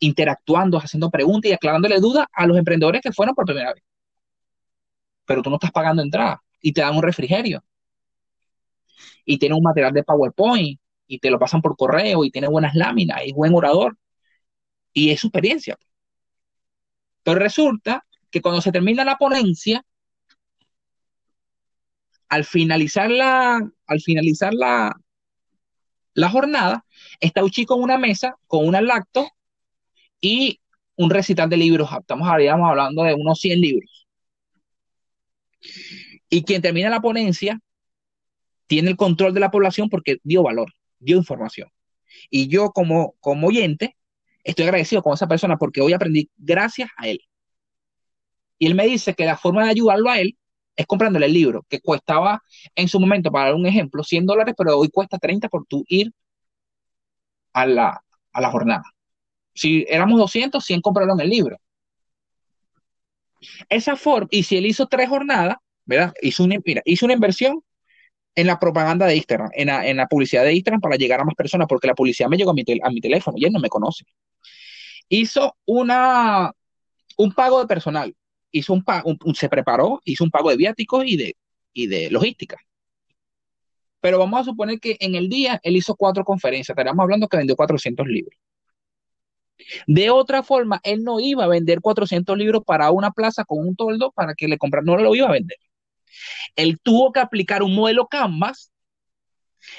interactuando, 0.00 0.78
haciendo 0.78 1.10
preguntas 1.10 1.50
y 1.50 1.54
aclarándole 1.54 2.00
dudas 2.00 2.26
a 2.32 2.46
los 2.46 2.58
emprendedores 2.58 3.00
que 3.00 3.12
fueron 3.12 3.34
por 3.34 3.44
primera 3.44 3.72
vez. 3.72 3.82
Pero 5.24 5.42
tú 5.42 5.50
no 5.50 5.56
estás 5.56 5.70
pagando 5.70 6.02
entrada 6.02 6.42
y 6.60 6.72
te 6.72 6.80
dan 6.80 6.96
un 6.96 7.02
refrigerio 7.02 7.62
y 9.24 9.38
tiene 9.38 9.54
un 9.54 9.62
material 9.62 9.92
de 9.92 10.02
PowerPoint 10.02 10.80
y 11.06 11.18
te 11.18 11.30
lo 11.30 11.38
pasan 11.38 11.62
por 11.62 11.76
correo 11.76 12.24
y 12.24 12.30
tiene 12.30 12.48
buenas 12.48 12.74
láminas 12.74 13.20
y 13.24 13.32
buen 13.32 13.54
orador 13.54 13.96
y 14.92 15.10
es 15.10 15.20
su 15.20 15.28
experiencia. 15.28 15.76
Pero 17.22 17.38
resulta 17.38 18.06
que 18.30 18.42
cuando 18.42 18.60
se 18.60 18.72
termina 18.72 19.04
la 19.04 19.16
ponencia, 19.16 19.84
al 22.34 22.44
finalizar 22.44 23.10
la, 23.12 23.70
al 23.86 24.00
finalizar 24.00 24.52
la, 24.52 24.96
la 26.14 26.28
jornada, 26.28 26.84
está 27.20 27.44
un 27.44 27.50
chico 27.50 27.76
en 27.76 27.82
una 27.82 27.96
mesa 27.96 28.36
con 28.48 28.66
una 28.66 28.80
lacto 28.80 29.28
y 30.20 30.60
un 30.96 31.10
recital 31.10 31.48
de 31.48 31.56
libros. 31.56 31.88
Estamos 31.96 32.26
hablando 32.28 33.04
de 33.04 33.14
unos 33.14 33.38
100 33.38 33.60
libros. 33.60 34.08
Y 36.28 36.42
quien 36.42 36.60
termina 36.60 36.90
la 36.90 37.00
ponencia 37.00 37.60
tiene 38.66 38.90
el 38.90 38.96
control 38.96 39.32
de 39.32 39.40
la 39.40 39.52
población 39.52 39.88
porque 39.88 40.16
dio 40.24 40.42
valor, 40.42 40.72
dio 40.98 41.16
información. 41.16 41.68
Y 42.30 42.48
yo 42.48 42.72
como, 42.72 43.14
como 43.20 43.46
oyente 43.46 43.96
estoy 44.42 44.64
agradecido 44.64 45.04
con 45.04 45.14
esa 45.14 45.28
persona 45.28 45.56
porque 45.56 45.80
hoy 45.80 45.92
aprendí 45.92 46.28
gracias 46.36 46.90
a 46.96 47.06
él. 47.06 47.20
Y 48.58 48.66
él 48.66 48.74
me 48.74 48.86
dice 48.86 49.14
que 49.14 49.24
la 49.24 49.36
forma 49.36 49.62
de 49.62 49.70
ayudarlo 49.70 50.10
a 50.10 50.18
él 50.18 50.36
es 50.76 50.86
comprándole 50.86 51.26
el 51.26 51.32
libro, 51.32 51.64
que 51.68 51.80
costaba 51.80 52.42
en 52.74 52.88
su 52.88 53.00
momento, 53.00 53.30
para 53.30 53.46
dar 53.46 53.54
un 53.54 53.66
ejemplo, 53.66 54.02
100 54.02 54.26
dólares, 54.26 54.54
pero 54.56 54.78
hoy 54.78 54.88
cuesta 54.90 55.18
30 55.18 55.48
por 55.48 55.66
tú 55.66 55.84
ir 55.88 56.12
a 57.52 57.66
la, 57.66 58.04
a 58.32 58.40
la 58.40 58.50
jornada. 58.50 58.84
Si 59.54 59.84
éramos 59.88 60.18
200, 60.18 60.64
100 60.64 60.80
compraron 60.80 61.20
el 61.20 61.30
libro. 61.30 61.58
Esa 63.68 63.96
forma, 63.96 64.28
y 64.30 64.42
si 64.42 64.56
él 64.56 64.66
hizo 64.66 64.86
tres 64.86 65.08
jornadas, 65.08 65.56
¿verdad? 65.84 66.12
Hizo 66.22 66.44
una, 66.44 66.56
hizo 66.84 67.06
una 67.06 67.14
inversión 67.14 67.62
en 68.34 68.46
la 68.46 68.58
propaganda 68.58 69.06
de 69.06 69.16
Instagram, 69.16 69.50
en 69.54 69.66
la, 69.68 69.86
en 69.86 69.96
la, 69.96 70.06
publicidad 70.06 70.42
de 70.44 70.54
Instagram 70.54 70.80
para 70.80 70.96
llegar 70.96 71.20
a 71.20 71.24
más 71.24 71.34
personas, 71.34 71.68
porque 71.68 71.86
la 71.86 71.94
publicidad 71.94 72.28
me 72.28 72.36
llegó 72.36 72.50
a 72.50 72.54
mi, 72.54 72.64
a 72.82 72.90
mi 72.90 73.00
teléfono 73.00 73.36
y 73.38 73.44
él 73.44 73.52
no 73.52 73.60
me 73.60 73.68
conoce. 73.68 74.04
Hizo 75.08 75.56
una, 75.66 76.52
un 77.18 77.32
pago 77.32 77.60
de 77.60 77.66
personal, 77.66 78.14
hizo 78.54 78.72
un, 78.72 78.84
pago, 78.84 79.16
se 79.34 79.48
preparó, 79.48 80.00
hizo 80.04 80.24
un 80.24 80.30
pago 80.30 80.50
de 80.50 80.56
viáticos 80.56 81.04
y 81.06 81.16
de, 81.16 81.36
y 81.72 81.88
de 81.88 82.10
logística. 82.10 82.56
Pero 84.00 84.18
vamos 84.18 84.40
a 84.40 84.44
suponer 84.44 84.78
que 84.78 84.96
en 85.00 85.16
el 85.16 85.28
día 85.28 85.60
él 85.64 85.76
hizo 85.76 85.96
cuatro 85.96 86.24
conferencias, 86.24 86.70
estaríamos 86.70 87.02
hablando 87.02 87.26
que 87.26 87.36
vendió 87.36 87.56
400 87.56 88.06
libros. 88.06 88.38
De 89.86 90.10
otra 90.10 90.42
forma, 90.42 90.80
él 90.84 91.02
no 91.02 91.20
iba 91.20 91.44
a 91.44 91.48
vender 91.48 91.80
400 91.80 92.36
libros 92.38 92.62
para 92.64 92.90
una 92.92 93.10
plaza 93.10 93.44
con 93.44 93.58
un 93.58 93.74
toldo 93.74 94.12
para 94.12 94.34
que 94.34 94.46
le 94.46 94.58
compraran, 94.58 94.86
no 94.86 94.96
lo 94.96 95.14
iba 95.14 95.28
a 95.28 95.32
vender. 95.32 95.58
Él 96.54 96.78
tuvo 96.80 97.12
que 97.12 97.20
aplicar 97.20 97.62
un 97.62 97.74
modelo 97.74 98.06
Canvas, 98.06 98.70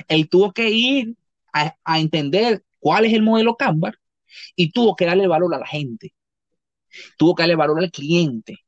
él 0.08 0.28
tuvo 0.28 0.52
que 0.52 0.70
ir 0.70 1.16
a 1.54 2.00
entender 2.00 2.64
cuál 2.80 3.06
es 3.06 3.14
el 3.14 3.22
modelo 3.22 3.56
Canvas 3.56 3.94
y 4.56 4.72
tuvo 4.72 4.98
que 4.98 5.06
darle 5.06 5.28
valor 5.28 5.56
a 5.56 5.60
la 5.60 5.68
gente, 5.68 6.14
tuvo 7.18 7.36
que 7.36 7.44
darle 7.44 7.56
valor 7.56 7.80
al 7.80 7.92
cliente, 7.92 8.65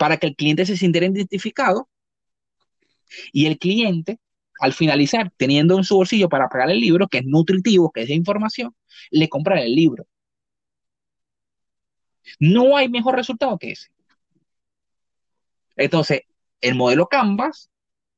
para 0.00 0.16
que 0.16 0.28
el 0.28 0.34
cliente 0.34 0.64
se 0.64 0.78
sintiera 0.78 1.06
identificado 1.06 1.90
y 3.32 3.44
el 3.44 3.58
cliente, 3.58 4.18
al 4.58 4.72
finalizar, 4.72 5.30
teniendo 5.36 5.76
en 5.76 5.84
su 5.84 5.94
bolsillo 5.94 6.30
para 6.30 6.48
pagar 6.48 6.70
el 6.70 6.80
libro, 6.80 7.06
que 7.06 7.18
es 7.18 7.26
nutritivo, 7.26 7.90
que 7.92 8.00
es 8.00 8.08
de 8.08 8.14
información, 8.14 8.74
le 9.10 9.28
compra 9.28 9.60
el 9.60 9.74
libro. 9.74 10.06
No 12.38 12.78
hay 12.78 12.88
mejor 12.88 13.14
resultado 13.14 13.58
que 13.58 13.72
ese. 13.72 13.90
Entonces, 15.76 16.22
el 16.62 16.76
modelo 16.76 17.06
Canvas, 17.06 17.68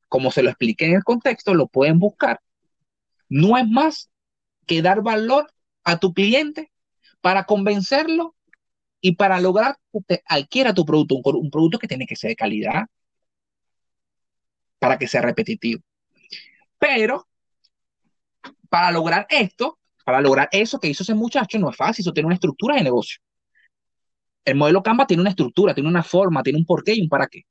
como 0.08 0.30
se 0.30 0.44
lo 0.44 0.50
expliqué 0.50 0.86
en 0.86 0.94
el 0.94 1.02
contexto, 1.02 1.52
lo 1.52 1.66
pueden 1.66 1.98
buscar. 1.98 2.40
No 3.28 3.58
es 3.58 3.66
más 3.66 4.08
que 4.68 4.82
dar 4.82 5.02
valor 5.02 5.52
a 5.82 5.98
tu 5.98 6.14
cliente 6.14 6.70
para 7.20 7.42
convencerlo 7.42 8.36
y 9.02 9.16
para 9.16 9.40
lograr 9.40 9.76
que 9.92 10.00
te 10.06 10.22
adquiera 10.26 10.72
tu 10.72 10.86
producto, 10.86 11.16
un, 11.16 11.50
producto 11.50 11.78
que 11.78 11.88
tiene 11.88 12.06
que 12.06 12.16
ser 12.16 12.30
de 12.30 12.36
calidad, 12.36 12.84
para 14.78 14.96
que 14.96 15.08
sea 15.08 15.22
repetitivo. 15.22 15.82
Pero 16.78 17.28
para 18.70 18.92
lograr 18.92 19.26
esto, 19.28 19.78
para 20.04 20.20
lograr 20.20 20.48
eso 20.52 20.78
que 20.78 20.88
hizo 20.88 21.02
ese 21.02 21.14
muchacho, 21.14 21.58
no 21.58 21.70
es 21.70 21.76
fácil, 21.76 22.02
eso 22.04 22.12
tiene 22.12 22.26
una 22.26 22.36
estructura 22.36 22.76
de 22.76 22.84
negocio. 22.84 23.20
El 24.44 24.56
modelo 24.56 24.82
Canva 24.82 25.06
tiene 25.06 25.20
una 25.20 25.30
estructura, 25.30 25.74
tiene 25.74 25.88
una 25.88 26.04
forma, 26.04 26.42
tiene 26.42 26.58
un 26.60 26.64
porqué 26.64 26.94
y 26.94 27.02
un 27.02 27.08
para 27.08 27.26
qué. 27.26 27.42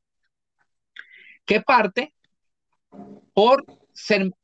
¿Qué 1.46 1.62
parte 1.62 2.14
por 3.34 3.66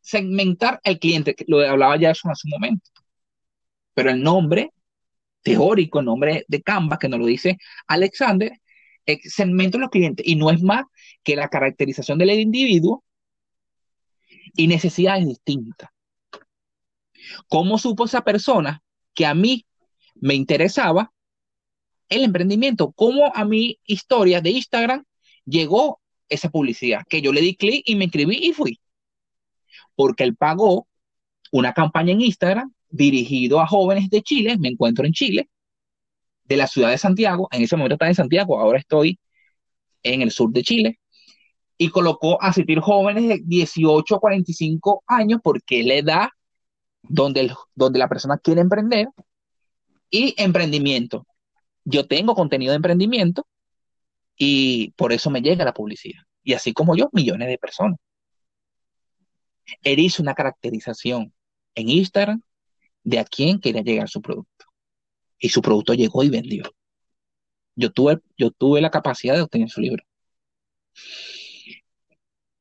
segmentar 0.01 0.81
al 0.83 0.99
cliente, 0.99 1.35
lo 1.47 1.61
hablaba 1.61 1.97
ya 1.97 2.11
eso 2.11 2.29
hace 2.29 2.47
un 2.47 2.51
momento. 2.51 2.89
Pero 3.93 4.09
el 4.09 4.21
nombre 4.21 4.73
teórico, 5.47 6.01
nombre 6.01 6.45
de 6.47 6.61
Canva, 6.61 6.99
que 6.99 7.07
nos 7.07 7.19
lo 7.19 7.25
dice 7.25 7.57
Alexander, 7.87 8.51
es 9.05 9.33
segmento 9.33 9.77
de 9.77 9.83
los 9.83 9.89
clientes 9.89 10.27
y 10.27 10.35
no 10.35 10.51
es 10.51 10.61
más 10.61 10.83
que 11.23 11.37
la 11.37 11.47
caracterización 11.47 12.17
del 12.17 12.31
individuo 12.31 13.05
y 14.55 14.67
necesidades 14.67 15.25
distintas. 15.25 15.89
¿Cómo 17.47 17.77
supo 17.77 18.05
esa 18.05 18.21
persona 18.21 18.83
que 19.13 19.25
a 19.25 19.33
mí 19.33 19.65
me 20.15 20.33
interesaba 20.33 21.13
el 22.09 22.23
emprendimiento? 22.23 22.91
¿Cómo 22.91 23.33
a 23.33 23.45
mi 23.45 23.79
historia 23.85 24.41
de 24.41 24.49
Instagram 24.49 25.05
llegó 25.45 26.01
esa 26.27 26.49
publicidad? 26.49 27.03
Que 27.07 27.21
yo 27.21 27.31
le 27.31 27.39
di 27.39 27.55
clic 27.55 27.83
y 27.85 27.95
me 27.95 28.05
inscribí 28.05 28.37
y 28.41 28.51
fui. 28.51 28.81
Porque 29.95 30.23
él 30.25 30.35
pagó 30.35 30.87
una 31.51 31.73
campaña 31.73 32.11
en 32.11 32.21
Instagram 32.21 32.73
dirigido 32.89 33.59
a 33.59 33.67
jóvenes 33.67 34.09
de 34.09 34.21
Chile, 34.21 34.57
me 34.57 34.69
encuentro 34.69 35.05
en 35.05 35.13
Chile, 35.13 35.49
de 36.45 36.57
la 36.57 36.67
ciudad 36.67 36.89
de 36.89 36.97
Santiago, 36.97 37.47
en 37.51 37.61
ese 37.63 37.75
momento 37.75 37.95
estaba 37.95 38.09
en 38.09 38.15
Santiago, 38.15 38.59
ahora 38.59 38.79
estoy 38.79 39.19
en 40.03 40.21
el 40.21 40.31
sur 40.31 40.51
de 40.51 40.63
Chile, 40.63 40.99
y 41.77 41.89
colocó 41.89 42.41
a 42.41 42.47
asistir 42.47 42.79
jóvenes 42.79 43.27
de 43.27 43.41
18 43.43 44.15
a 44.15 44.19
45 44.19 45.03
años 45.07 45.39
porque 45.43 45.81
es 45.81 45.85
la 45.85 45.95
edad 45.95 46.29
donde, 47.03 47.53
donde 47.75 47.99
la 47.99 48.07
persona 48.07 48.37
quiere 48.37 48.61
emprender 48.61 49.07
y 50.09 50.33
emprendimiento. 50.37 51.27
Yo 51.83 52.07
tengo 52.07 52.35
contenido 52.35 52.71
de 52.71 52.77
emprendimiento 52.77 53.45
y 54.37 54.91
por 54.91 55.13
eso 55.13 55.29
me 55.29 55.41
llega 55.41 55.65
la 55.65 55.73
publicidad. 55.73 56.21
Y 56.43 56.53
así 56.53 56.73
como 56.73 56.95
yo, 56.95 57.09
millones 57.11 57.47
de 57.47 57.57
personas. 57.57 57.97
Él 59.83 59.99
hizo 59.99 60.23
una 60.23 60.33
caracterización 60.33 61.33
en 61.75 61.89
Instagram 61.89 62.41
de 63.07 63.19
a 63.19 63.23
quién 63.23 63.61
quería 63.61 63.83
llegar 63.83 64.09
su 64.09 64.21
producto. 64.21 64.65
Y 65.39 65.47
su 65.47 65.61
producto 65.61 65.93
llegó 65.93 66.23
y 66.23 66.29
vendió. 66.29 66.63
Yo 67.73 67.89
tuve, 67.89 68.19
yo 68.37 68.51
tuve 68.51 68.81
la 68.81 68.91
capacidad 68.91 69.33
de 69.35 69.43
obtener 69.43 69.69
su 69.69 69.79
libro. 69.79 70.03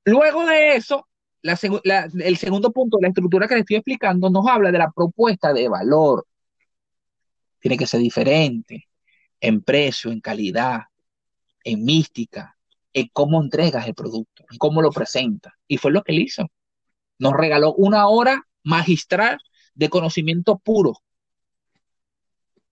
Luego 0.04 0.46
de 0.46 0.76
eso, 0.76 1.08
el 1.42 2.36
segundo 2.36 2.70
punto, 2.70 2.98
la 3.00 3.08
estructura 3.08 3.48
que 3.48 3.54
le 3.54 3.60
estoy 3.60 3.76
explicando, 3.76 4.30
nos 4.30 4.46
habla 4.46 4.70
de 4.70 4.78
la 4.78 4.92
propuesta 4.92 5.52
de 5.52 5.68
valor. 5.68 6.24
Tiene 7.58 7.76
que 7.76 7.88
ser 7.88 7.98
diferente 7.98 8.88
en 9.40 9.62
precio, 9.62 10.12
en 10.12 10.20
calidad, 10.20 10.82
en 11.64 11.84
mística, 11.84 12.56
en 12.92 13.08
cómo 13.12 13.42
entregas 13.42 13.84
el 13.88 13.94
producto, 13.94 14.44
en 14.48 14.58
cómo 14.58 14.80
lo 14.80 14.92
presentas. 14.92 15.54
Y 15.66 15.78
fue 15.78 15.90
lo 15.90 16.04
que 16.04 16.12
él 16.12 16.20
hizo. 16.20 16.46
Nos 17.18 17.32
regaló 17.32 17.74
una 17.74 18.06
hora 18.06 18.46
magistral 18.62 19.38
de 19.76 19.88
conocimiento 19.88 20.58
puro. 20.58 20.94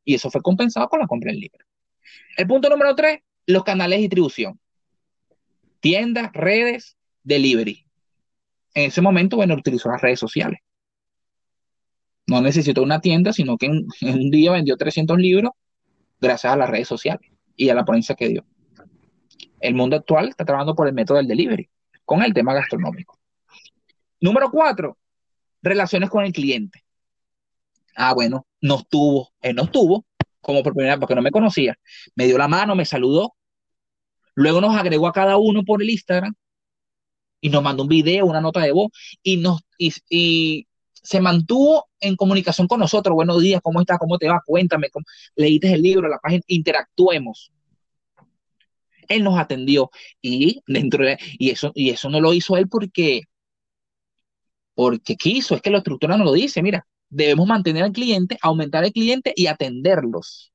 Y 0.04 0.14
eso 0.14 0.30
fue 0.30 0.42
compensado 0.42 0.88
con 0.88 1.00
la 1.00 1.06
compra 1.06 1.30
del 1.30 1.40
libro. 1.40 1.64
El 2.36 2.46
punto 2.46 2.68
número 2.68 2.94
tres, 2.94 3.20
los 3.46 3.62
canales 3.62 3.98
de 3.98 4.02
distribución. 4.02 4.58
Tiendas, 5.80 6.32
redes, 6.32 6.96
delivery. 7.22 7.86
En 8.74 8.88
ese 8.88 9.00
momento, 9.00 9.36
bueno, 9.36 9.54
utilizó 9.54 9.88
las 9.90 10.02
redes 10.02 10.18
sociales. 10.18 10.60
No 12.26 12.40
necesitó 12.40 12.82
una 12.82 13.00
tienda, 13.00 13.32
sino 13.32 13.56
que 13.56 13.66
en, 13.66 13.86
un 14.02 14.30
día 14.30 14.52
vendió 14.52 14.76
300 14.76 15.18
libros 15.18 15.52
gracias 16.20 16.52
a 16.52 16.56
las 16.56 16.70
redes 16.70 16.88
sociales 16.88 17.30
y 17.54 17.68
a 17.68 17.74
la 17.74 17.84
ponencia 17.84 18.14
que 18.14 18.28
dio. 18.28 18.44
El 19.60 19.74
mundo 19.74 19.96
actual 19.96 20.28
está 20.28 20.44
trabajando 20.44 20.74
por 20.74 20.88
el 20.88 20.94
método 20.94 21.18
del 21.18 21.28
delivery, 21.28 21.68
con 22.04 22.22
el 22.22 22.34
tema 22.34 22.54
gastronómico. 22.54 23.18
Número 24.20 24.50
cuatro, 24.50 24.98
relaciones 25.62 26.10
con 26.10 26.24
el 26.24 26.32
cliente. 26.32 26.83
Ah, 27.96 28.14
bueno, 28.14 28.46
no 28.60 28.78
estuvo, 28.78 29.32
él 29.40 29.56
no 29.56 29.64
estuvo, 29.64 30.04
como 30.40 30.62
por 30.62 30.74
primera 30.74 30.94
vez, 30.94 31.00
porque 31.00 31.14
no 31.14 31.22
me 31.22 31.30
conocía. 31.30 31.76
Me 32.14 32.26
dio 32.26 32.38
la 32.38 32.48
mano, 32.48 32.74
me 32.74 32.84
saludó. 32.84 33.34
Luego 34.34 34.60
nos 34.60 34.76
agregó 34.76 35.06
a 35.06 35.12
cada 35.12 35.36
uno 35.36 35.64
por 35.64 35.82
el 35.82 35.90
Instagram 35.90 36.34
y 37.40 37.50
nos 37.50 37.62
mandó 37.62 37.82
un 37.82 37.88
video, 37.88 38.26
una 38.26 38.40
nota 38.40 38.60
de 38.60 38.72
voz 38.72 38.90
y 39.22 39.36
nos 39.36 39.60
y, 39.78 40.66
se 40.92 41.20
mantuvo 41.20 41.90
en 42.00 42.16
comunicación 42.16 42.66
con 42.66 42.80
nosotros. 42.80 43.14
Buenos 43.14 43.42
días, 43.42 43.60
¿cómo 43.62 43.80
estás? 43.80 43.98
¿Cómo 43.98 44.16
te 44.16 44.26
va? 44.26 44.40
Cuéntame, 44.46 44.88
leíste 45.36 45.74
el 45.74 45.82
libro, 45.82 46.08
la 46.08 46.18
página, 46.18 46.42
interactuemos. 46.46 47.52
Él 49.08 49.22
nos 49.22 49.38
atendió 49.38 49.90
y 50.22 50.62
dentro 50.66 51.04
de, 51.04 51.18
y 51.38 51.50
eso 51.50 51.72
y 51.74 51.90
eso 51.90 52.08
no 52.08 52.22
lo 52.22 52.32
hizo 52.32 52.56
él 52.56 52.68
porque 52.68 53.24
porque 54.74 55.16
quiso, 55.16 55.54
es 55.54 55.62
que 55.62 55.70
la 55.70 55.78
estructura 55.78 56.16
nos 56.16 56.26
lo 56.26 56.32
dice, 56.32 56.62
mira, 56.62 56.86
debemos 57.08 57.46
mantener 57.46 57.84
al 57.84 57.92
cliente, 57.92 58.38
aumentar 58.42 58.84
el 58.84 58.92
cliente 58.92 59.32
y 59.36 59.46
atenderlos. 59.46 60.52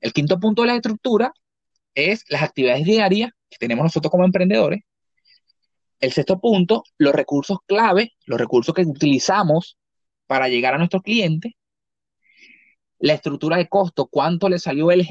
El 0.00 0.12
quinto 0.12 0.38
punto 0.38 0.62
de 0.62 0.68
la 0.68 0.76
estructura 0.76 1.32
es 1.94 2.24
las 2.28 2.42
actividades 2.42 2.84
diarias 2.84 3.32
que 3.50 3.58
tenemos 3.58 3.82
nosotros 3.84 4.10
como 4.10 4.24
emprendedores. 4.24 4.82
El 5.98 6.12
sexto 6.12 6.38
punto, 6.38 6.84
los 6.96 7.12
recursos 7.12 7.58
clave, 7.66 8.12
los 8.26 8.38
recursos 8.38 8.72
que 8.72 8.82
utilizamos 8.82 9.76
para 10.28 10.48
llegar 10.48 10.74
a 10.74 10.78
nuestros 10.78 11.02
clientes. 11.02 11.54
La 13.00 13.14
estructura 13.14 13.56
de 13.56 13.68
costo, 13.68 14.06
cuánto 14.06 14.48
le 14.48 14.60
salió 14.60 14.92
el, 14.92 15.08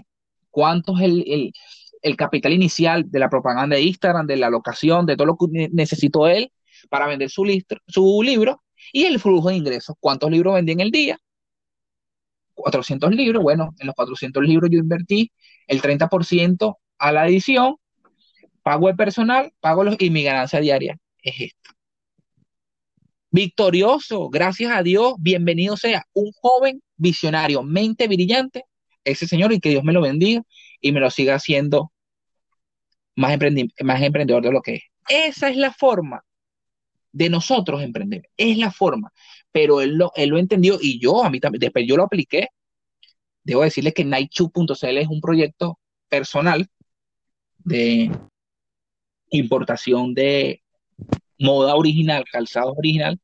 cuánto 0.49 0.97
es 0.97 1.03
el, 1.03 1.53
el 2.01 2.15
capital 2.15 2.53
inicial 2.53 3.09
de 3.11 3.19
la 3.19 3.29
propaganda 3.29 3.75
de 3.75 3.81
Instagram, 3.81 4.27
de 4.27 4.37
la 4.37 4.49
locación, 4.49 5.05
de 5.05 5.17
todo 5.17 5.27
lo 5.27 5.37
que 5.37 5.69
necesitó 5.73 6.27
él 6.27 6.51
para 6.89 7.07
vender 7.07 7.29
su, 7.29 7.45
su 7.87 8.21
libro 8.23 8.63
y 8.91 9.05
el 9.05 9.19
flujo 9.19 9.49
de 9.49 9.55
ingresos. 9.55 9.95
¿Cuántos 9.99 10.31
libros 10.31 10.55
vendí 10.55 10.71
en 10.73 10.79
el 10.79 10.91
día? 10.91 11.19
400 12.53 13.13
libros. 13.13 13.43
Bueno, 13.43 13.73
en 13.79 13.87
los 13.87 13.95
400 13.95 14.43
libros 14.43 14.69
yo 14.71 14.79
invertí 14.79 15.31
el 15.67 15.81
30% 15.81 16.77
a 16.97 17.11
la 17.11 17.27
edición, 17.27 17.75
pago 18.63 18.89
el 18.89 18.95
personal, 18.95 19.53
pago 19.59 19.83
los 19.83 19.95
y 19.99 20.09
mi 20.09 20.23
ganancia 20.23 20.59
diaria 20.59 20.97
es 21.21 21.35
esta. 21.39 21.71
Victorioso, 23.29 24.29
gracias 24.29 24.71
a 24.71 24.83
Dios, 24.83 25.15
bienvenido 25.19 25.77
sea 25.77 26.05
un 26.13 26.31
joven 26.31 26.81
visionario, 26.95 27.61
mente 27.61 28.07
brillante, 28.07 28.65
ese 29.03 29.27
señor 29.27 29.53
y 29.53 29.59
que 29.59 29.69
Dios 29.69 29.83
me 29.83 29.93
lo 29.93 30.01
bendiga 30.01 30.41
y 30.81 30.91
me 30.91 30.99
lo 30.99 31.11
siga 31.11 31.35
haciendo 31.35 31.91
más, 33.15 33.37
más 33.83 34.01
emprendedor 34.01 34.43
de 34.43 34.51
lo 34.51 34.61
que 34.61 34.75
es. 34.75 34.83
Esa 35.09 35.49
es 35.49 35.57
la 35.57 35.71
forma 35.71 36.23
de 37.17 37.29
nosotros 37.29 37.81
emprender. 37.81 38.29
Es 38.37 38.57
la 38.57 38.71
forma. 38.71 39.11
Pero 39.51 39.81
él 39.81 39.95
lo, 39.95 40.11
él 40.15 40.29
lo 40.29 40.37
entendió 40.37 40.77
y 40.79 40.99
yo, 40.99 41.23
a 41.23 41.29
mí 41.29 41.39
también, 41.39 41.59
después 41.61 41.85
yo 41.87 41.97
lo 41.97 42.03
apliqué. 42.03 42.49
Debo 43.43 43.63
decirles 43.63 43.93
que 43.93 44.05
Nightchu.cl 44.05 44.97
es 44.97 45.07
un 45.07 45.21
proyecto 45.21 45.79
personal 46.09 46.67
de 47.57 48.11
importación 49.29 50.13
de 50.13 50.61
moda 51.39 51.75
original, 51.75 52.23
calzado 52.31 52.73
original, 52.73 53.19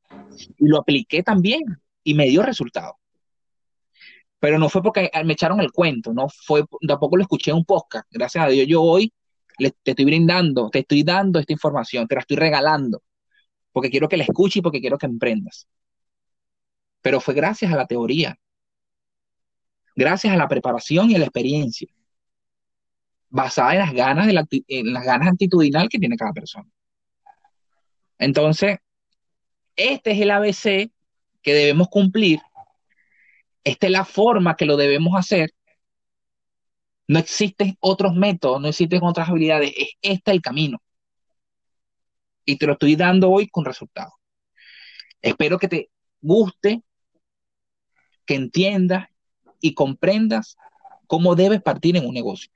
y 0.58 0.68
lo 0.68 0.80
apliqué 0.80 1.24
también 1.24 1.62
y 2.04 2.14
me 2.14 2.26
dio 2.28 2.41
resultado. 2.44 2.98
pero 4.39 4.60
no 4.60 4.68
fue 4.68 4.84
porque 4.84 5.10
me 5.24 5.34
echaron 5.34 5.62
el 5.62 5.72
cuento, 5.72 6.14
no 6.14 6.28
fue, 6.28 6.66
tampoco 6.86 7.16
lo 7.16 7.24
escuché 7.24 7.52
en 7.52 7.58
un 7.58 7.66
podcast. 7.66 8.06
Gracias 8.12 8.44
a 8.44 8.50
Dios, 8.50 8.68
yo 8.68 8.82
hoy 8.82 9.14
te 9.58 9.91
estoy 9.91 10.04
brindando, 10.04 10.70
te 10.70 10.80
estoy 10.80 11.04
dando 11.04 11.39
esta 11.39 11.54
información, 11.54 12.08
te 12.08 12.16
la 12.16 12.22
estoy 12.22 12.36
regalando, 12.36 13.02
porque 13.74 13.90
quiero 13.90 14.08
que 14.08 14.16
la 14.18 14.24
escuches 14.24 14.58
y 14.58 14.62
porque 14.62 14.80
quiero 14.80 14.98
que 14.98 15.08
emprendas. 15.08 15.68
Pero 17.02 17.20
fue 17.20 17.34
gracias 17.34 17.74
a 17.74 17.76
la 17.76 17.86
teoría, 17.86 18.38
gracias 19.96 20.34
a 20.34 20.38
la 20.38 20.48
preparación 20.48 21.12
y 21.12 21.16
a 21.16 21.20
la 21.20 21.26
experiencia, 21.26 21.90
basada 23.30 23.74
en 23.74 23.80
las 23.80 23.94
ganas, 23.94 24.28
de 24.28 24.64
en 24.68 24.94
las 24.94 25.04
ganas 25.04 25.28
antitudinal 25.28 25.90
que 25.90 26.00
tiene 26.00 26.16
cada 26.16 26.32
persona. 26.32 26.70
Entonces, 28.18 28.78
este 29.76 30.12
es 30.12 30.22
el 30.22 30.32
ABC 30.32 30.92
que 31.42 31.54
debemos 31.54 31.90
cumplir. 31.90 32.40
Esta 33.64 33.88
es 33.88 33.92
la 33.92 34.06
forma 34.06 34.56
que 34.56 34.66
lo 34.66 34.78
debemos 34.78 35.18
hacer. 35.18 35.52
No 37.08 37.20
existen 37.20 37.76
otros 37.80 38.14
métodos, 38.16 38.62
no 38.62 38.68
existen 38.70 39.04
otras 39.04 39.30
habilidades. 39.30 39.74
Es 39.76 39.90
este 40.02 40.32
el 40.32 40.42
camino. 40.42 40.82
Y 42.46 42.58
te 42.58 42.68
lo 42.68 42.74
estoy 42.74 42.96
dando 42.96 43.30
hoy 43.32 43.48
con 43.48 43.66
resultados. 43.66 44.14
Espero 45.22 45.58
que 45.58 45.68
te 45.68 45.89
guste, 46.22 46.84
que 48.26 48.36
entiendas 48.36 49.08
y 49.60 49.74
comprendas 49.74 50.58
cómo 51.08 51.36
debes 51.36 51.62
partir 51.62 51.96
en 51.96 52.06
un 52.06 52.14
negocio. 52.14 52.52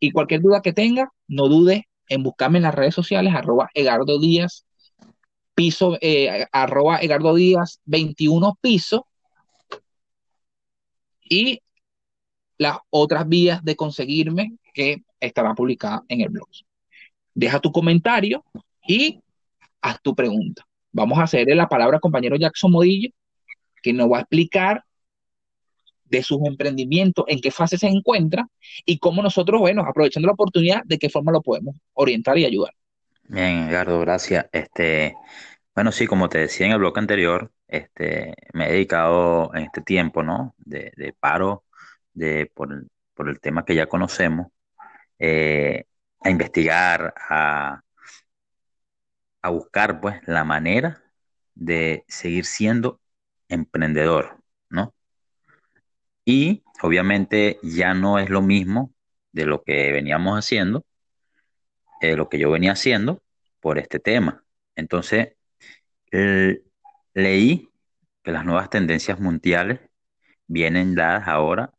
Y 0.00 0.10
cualquier 0.10 0.40
duda 0.40 0.62
que 0.62 0.72
tengas, 0.72 1.08
no 1.28 1.48
dudes 1.48 1.82
en 2.08 2.22
buscarme 2.22 2.58
en 2.58 2.64
las 2.64 2.74
redes 2.74 2.94
sociales, 2.94 3.34
arroba 3.34 3.70
Egardo 3.74 4.18
Díaz, 4.18 4.66
piso, 5.54 5.98
eh, 6.00 6.46
arroba 6.52 6.98
Egardo 6.98 7.34
Díaz, 7.34 7.80
21 7.84 8.58
piso, 8.60 9.06
y 11.22 11.60
las 12.56 12.78
otras 12.90 13.28
vías 13.28 13.62
de 13.64 13.76
conseguirme 13.76 14.56
que 14.72 15.02
estarán 15.20 15.54
publicadas 15.54 16.00
en 16.08 16.20
el 16.22 16.30
blog. 16.30 16.48
Deja 17.34 17.60
tu 17.60 17.70
comentario 17.70 18.44
y 18.86 19.20
haz 19.80 20.00
tu 20.02 20.14
pregunta. 20.14 20.64
Vamos 20.92 21.18
a 21.18 21.24
hacerle 21.24 21.54
la 21.54 21.68
palabra 21.68 21.96
al 21.96 22.00
compañero 22.00 22.36
Jackson 22.36 22.70
Modillo, 22.70 23.10
que 23.82 23.92
nos 23.92 24.10
va 24.10 24.18
a 24.18 24.20
explicar 24.20 24.84
de 26.04 26.22
sus 26.22 26.38
emprendimientos, 26.46 27.24
en 27.28 27.40
qué 27.40 27.50
fase 27.50 27.76
se 27.76 27.86
encuentra 27.86 28.48
y 28.84 28.98
cómo 28.98 29.22
nosotros, 29.22 29.60
bueno, 29.60 29.84
aprovechando 29.86 30.26
la 30.26 30.32
oportunidad, 30.32 30.82
de 30.84 30.98
qué 30.98 31.10
forma 31.10 31.32
lo 31.32 31.42
podemos 31.42 31.76
orientar 31.92 32.38
y 32.38 32.46
ayudar. 32.46 32.72
Bien, 33.24 33.68
Edgardo, 33.68 34.00
gracias. 34.00 34.46
Este, 34.52 35.14
bueno, 35.74 35.92
sí, 35.92 36.06
como 36.06 36.28
te 36.28 36.38
decía 36.38 36.66
en 36.66 36.72
el 36.72 36.78
bloque 36.78 37.00
anterior, 37.00 37.52
este, 37.68 38.34
me 38.54 38.68
he 38.68 38.72
dedicado 38.72 39.54
en 39.54 39.64
este 39.64 39.82
tiempo, 39.82 40.22
¿no? 40.22 40.54
De, 40.56 41.14
paro, 41.20 41.64
de, 42.14 42.50
por, 42.54 42.72
el 43.28 43.40
tema 43.40 43.64
que 43.64 43.74
ya 43.74 43.86
conocemos, 43.86 44.48
eh, 45.18 45.84
a 46.20 46.30
investigar, 46.30 47.12
a, 47.28 47.82
a 49.48 49.50
buscar, 49.50 50.00
pues, 50.00 50.20
la 50.26 50.44
manera 50.44 51.02
de 51.54 52.04
seguir 52.08 52.44
siendo 52.44 53.00
emprendedor, 53.48 54.38
¿no? 54.70 54.94
Y 56.24 56.62
obviamente 56.82 57.58
ya 57.62 57.94
no 57.94 58.18
es 58.18 58.28
lo 58.30 58.42
mismo 58.42 58.92
de 59.32 59.46
lo 59.46 59.62
que 59.64 59.90
veníamos 59.92 60.38
haciendo, 60.38 60.84
de 62.00 62.16
lo 62.16 62.28
que 62.28 62.38
yo 62.38 62.50
venía 62.50 62.72
haciendo 62.72 63.22
por 63.60 63.78
este 63.78 63.98
tema. 63.98 64.44
Entonces, 64.76 65.34
leí 67.14 67.70
que 68.22 68.32
las 68.32 68.44
nuevas 68.44 68.70
tendencias 68.70 69.18
mundiales 69.18 69.80
vienen 70.46 70.94
dadas 70.94 71.26
ahora 71.26 71.72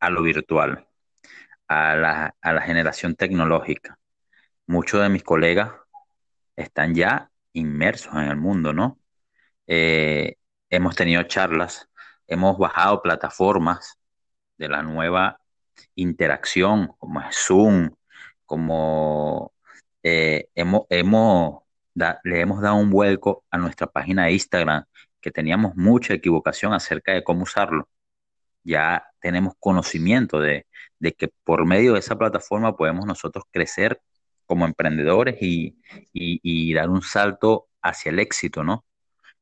a 0.00 0.10
lo 0.10 0.22
virtual, 0.22 0.86
a 1.68 1.96
la, 1.96 2.36
a 2.40 2.52
la 2.52 2.60
generación 2.62 3.16
tecnológica. 3.16 3.98
Muchos 4.66 5.02
de 5.02 5.08
mis 5.08 5.24
colegas 5.24 5.72
están 6.56 6.94
ya 6.94 7.30
inmersos 7.52 8.14
en 8.14 8.28
el 8.28 8.36
mundo, 8.36 8.72
¿no? 8.72 8.98
Eh, 9.66 10.36
hemos 10.70 10.96
tenido 10.96 11.22
charlas 11.24 11.88
hemos 12.26 12.58
bajado 12.58 13.02
plataformas 13.02 13.98
de 14.58 14.68
la 14.68 14.82
nueva 14.82 15.40
interacción, 15.94 16.88
como 16.98 17.20
es 17.20 17.36
Zoom, 17.36 17.90
como 18.46 19.52
eh, 20.02 20.48
hemos, 20.54 20.82
hemos 20.90 21.64
le 21.94 22.40
hemos 22.40 22.60
dado 22.60 22.76
un 22.76 22.90
vuelco 22.90 23.44
a 23.50 23.58
nuestra 23.58 23.86
página 23.86 24.24
de 24.26 24.32
Instagram, 24.32 24.84
que 25.20 25.30
teníamos 25.30 25.76
mucha 25.76 26.14
equivocación 26.14 26.72
acerca 26.74 27.12
de 27.12 27.24
cómo 27.24 27.44
usarlo. 27.44 27.88
Ya 28.64 29.06
tenemos 29.20 29.54
conocimiento 29.60 30.40
de, 30.40 30.66
que 31.18 31.28
por 31.44 31.66
medio 31.66 31.94
de 31.94 32.00
esa 32.00 32.16
plataforma 32.16 32.76
podemos 32.76 33.06
nosotros 33.06 33.44
crecer 33.50 34.00
como 34.46 34.66
emprendedores 34.66 35.36
y, 35.40 35.74
dar 36.74 36.90
un 36.90 37.02
salto 37.02 37.68
hacia 37.82 38.10
el 38.10 38.18
éxito, 38.20 38.64
¿no? 38.64 38.84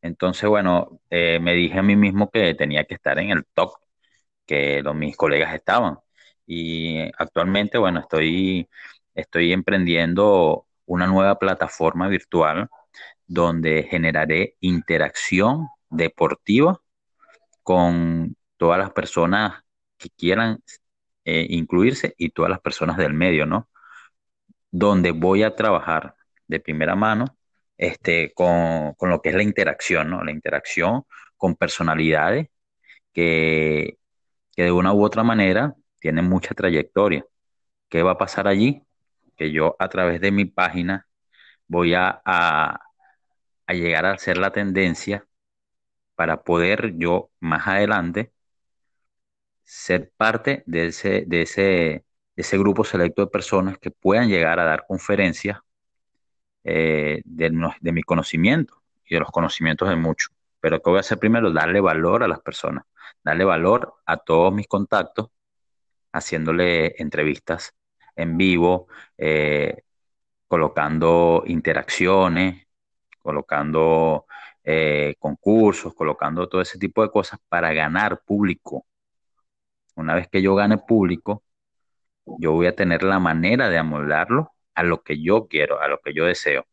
Entonces, 0.02 0.48
bueno, 0.48 1.00
eh, 1.10 1.38
me 1.40 1.54
dije 1.54 1.78
a 1.78 1.82
mí 1.82 1.96
mismo 1.96 2.30
que 2.30 2.54
tenía 2.54 2.84
que 2.84 2.94
estar 2.94 3.18
en 3.18 3.30
el 3.30 3.44
top 3.54 3.74
que 4.46 4.82
los, 4.82 4.94
mis 4.94 5.16
colegas 5.16 5.54
estaban. 5.54 5.98
Y 6.46 7.00
actualmente, 7.18 7.78
bueno, 7.78 8.00
estoy, 8.00 8.68
estoy 9.14 9.52
emprendiendo 9.52 10.66
una 10.86 11.06
nueva 11.06 11.38
plataforma 11.38 12.08
virtual 12.08 12.68
donde 13.26 13.84
generaré 13.84 14.56
interacción 14.60 15.68
deportiva 15.90 16.80
con 17.62 18.36
todas 18.56 18.78
las 18.78 18.92
personas 18.92 19.62
que 19.98 20.10
quieran 20.10 20.62
eh, 21.24 21.46
incluirse 21.50 22.14
y 22.18 22.30
todas 22.30 22.50
las 22.50 22.60
personas 22.60 22.96
del 22.96 23.14
medio, 23.14 23.46
¿no? 23.46 23.68
Donde 24.72 25.12
voy 25.12 25.44
a 25.44 25.54
trabajar 25.56 26.16
de 26.48 26.60
primera 26.60 26.96
mano 26.96 27.36
este, 27.76 28.32
con, 28.34 28.94
lo 29.00 29.22
que 29.22 29.30
es 29.30 29.34
la 29.36 29.42
interacción, 29.42 30.10
¿no? 30.10 30.24
La 30.24 30.32
interacción 30.32 31.04
con 31.36 31.56
personalidades 31.56 32.48
que, 33.12 33.98
de 34.56 34.72
una 34.72 34.92
u 34.94 35.04
otra 35.04 35.24
manera 35.24 35.74
tienen 36.00 36.26
mucha 36.28 36.54
trayectoria. 36.54 37.24
¿Qué 37.88 38.02
va 38.02 38.12
a 38.12 38.18
pasar 38.18 38.48
allí? 38.48 38.84
Que 39.36 39.52
yo 39.52 39.76
a 39.78 39.88
través 39.88 40.20
de 40.20 40.32
mi 40.32 40.44
página 40.46 41.08
voy 41.68 41.94
a, 41.94 42.22
a, 42.24 42.80
llegar 43.68 44.06
a 44.06 44.18
ser 44.18 44.38
la 44.38 44.52
tendencia 44.52 45.26
para 46.14 46.42
poder 46.44 46.94
yo 46.98 47.30
más 47.40 47.66
adelante 47.66 48.32
ser 49.64 50.12
parte 50.16 50.62
de 50.66 50.86
ese, 50.88 51.24
de 51.26 51.42
ese, 51.42 52.04
ese 52.36 52.58
grupo 52.58 52.84
selecto 52.84 53.22
de 53.22 53.30
personas 53.30 53.78
que 53.78 53.90
puedan 53.90 54.28
llegar 54.28 54.58
a 54.60 54.64
dar 54.64 54.86
conferencias 54.86 55.60
eh, 56.64 57.22
de, 57.24 57.92
mi 57.92 58.02
conocimiento 58.02 58.82
y 59.04 59.14
de 59.14 59.20
los 59.20 59.30
conocimientos 59.30 59.88
de 59.88 59.96
muchos. 59.96 60.30
Pero 60.60 60.80
¿qué 60.80 60.90
voy 60.90 60.98
a 60.98 61.00
hacer 61.00 61.18
primero? 61.18 61.52
Darle 61.52 61.80
valor 61.80 62.22
a 62.22 62.28
las 62.28 62.40
personas, 62.40 62.84
darle 63.24 63.44
valor 63.44 63.94
a 64.06 64.16
todos 64.18 64.52
mis 64.54 64.68
contactos, 64.68 65.28
haciéndole 66.12 66.94
entrevistas 67.02 67.74
en 68.16 68.36
vivo, 68.36 68.88
eh, 69.18 69.82
colocando 70.46 71.42
interacciones, 71.46 72.66
colocando 73.20 74.26
eh, 74.64 75.16
concursos, 75.18 75.94
colocando 75.94 76.48
todo 76.48 76.60
ese 76.60 76.78
tipo 76.78 77.02
de 77.02 77.10
cosas 77.10 77.40
para 77.48 77.72
ganar 77.72 78.22
público. 78.24 78.86
Una 79.96 80.14
vez 80.14 80.28
que 80.28 80.42
yo 80.42 80.54
gane 80.54 80.78
público, 80.78 81.42
yo 82.26 82.52
voy 82.52 82.66
a 82.66 82.76
tener 82.76 83.02
la 83.02 83.18
manera 83.18 83.68
de 83.68 83.78
amoldarlo 83.78 84.52
a 84.74 84.82
lo 84.82 85.02
que 85.02 85.22
yo 85.22 85.46
quiero, 85.48 85.80
a 85.80 85.88
lo 85.88 86.00
que 86.00 86.14
yo 86.14 86.24
deseo. 86.26 86.66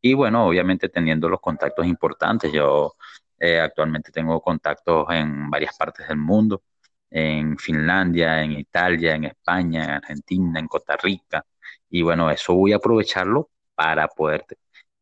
Y 0.00 0.14
bueno, 0.14 0.46
obviamente 0.46 0.88
teniendo 0.88 1.28
los 1.28 1.40
contactos 1.40 1.86
importantes, 1.86 2.52
yo 2.52 2.94
eh, 3.38 3.60
actualmente 3.60 4.12
tengo 4.12 4.40
contactos 4.40 5.06
en 5.10 5.50
varias 5.50 5.76
partes 5.76 6.08
del 6.08 6.18
mundo, 6.18 6.62
en 7.10 7.56
Finlandia, 7.58 8.42
en 8.42 8.52
Italia, 8.52 9.14
en 9.14 9.24
España, 9.24 9.84
en 9.84 9.90
Argentina, 9.90 10.60
en 10.60 10.68
Costa 10.68 10.96
Rica. 10.96 11.44
Y 11.88 12.02
bueno, 12.02 12.30
eso 12.30 12.54
voy 12.54 12.72
a 12.72 12.76
aprovecharlo 12.76 13.50
para 13.74 14.08
poder 14.08 14.44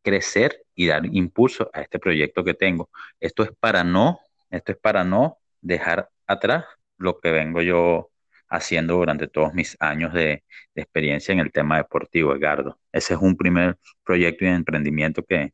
crecer 0.01 0.65
y 0.75 0.87
dar 0.87 1.05
impulso 1.05 1.69
a 1.73 1.81
este 1.81 1.99
proyecto 1.99 2.43
que 2.43 2.53
tengo. 2.53 2.89
Esto 3.19 3.43
es 3.43 3.51
para 3.59 3.83
no, 3.83 4.19
esto 4.49 4.71
es 4.73 4.77
para 4.77 5.03
no 5.03 5.39
dejar 5.61 6.09
atrás 6.27 6.65
lo 6.97 7.19
que 7.19 7.31
vengo 7.31 7.61
yo 7.61 8.11
haciendo 8.53 8.95
durante 8.95 9.27
todos 9.27 9.53
mis 9.53 9.75
años 9.79 10.13
de, 10.13 10.43
experiencia 10.75 11.33
en 11.33 11.39
el 11.39 11.51
tema 11.51 11.77
deportivo, 11.77 12.35
Edgardo. 12.35 12.79
Ese 12.91 13.15
es 13.15 13.19
un 13.19 13.35
primer 13.35 13.77
proyecto 14.03 14.45
de 14.45 14.51
emprendimiento 14.51 15.23
que, 15.23 15.53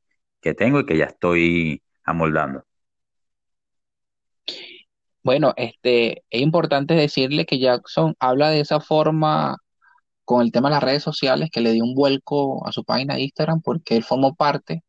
tengo 0.56 0.82
y 0.82 0.86
que 0.86 0.98
ya 0.98 1.06
estoy 1.06 1.82
amoldando. 2.04 2.64
Bueno, 5.24 5.54
este, 5.58 6.24
es 6.30 6.42
importante 6.42 6.94
decirle 6.94 7.46
que 7.46 7.60
Jackson 7.60 8.16
habla 8.20 8.50
de 8.50 8.62
esa 8.62 8.80
forma 8.80 9.58
con 10.26 10.42
el 10.42 10.52
tema 10.52 10.70
de 10.70 10.76
las 10.76 10.84
redes 10.84 11.04
sociales, 11.04 11.50
que 11.52 11.62
le 11.62 11.74
dio 11.74 11.84
un 11.84 11.96
vuelco 11.96 12.66
a 12.68 12.72
su 12.72 12.84
página 12.84 13.16
de 13.16 13.22
Instagram 13.22 13.62
porque 13.62 13.98
él 13.98 14.04
formó 14.04 14.36
parte 14.36 14.84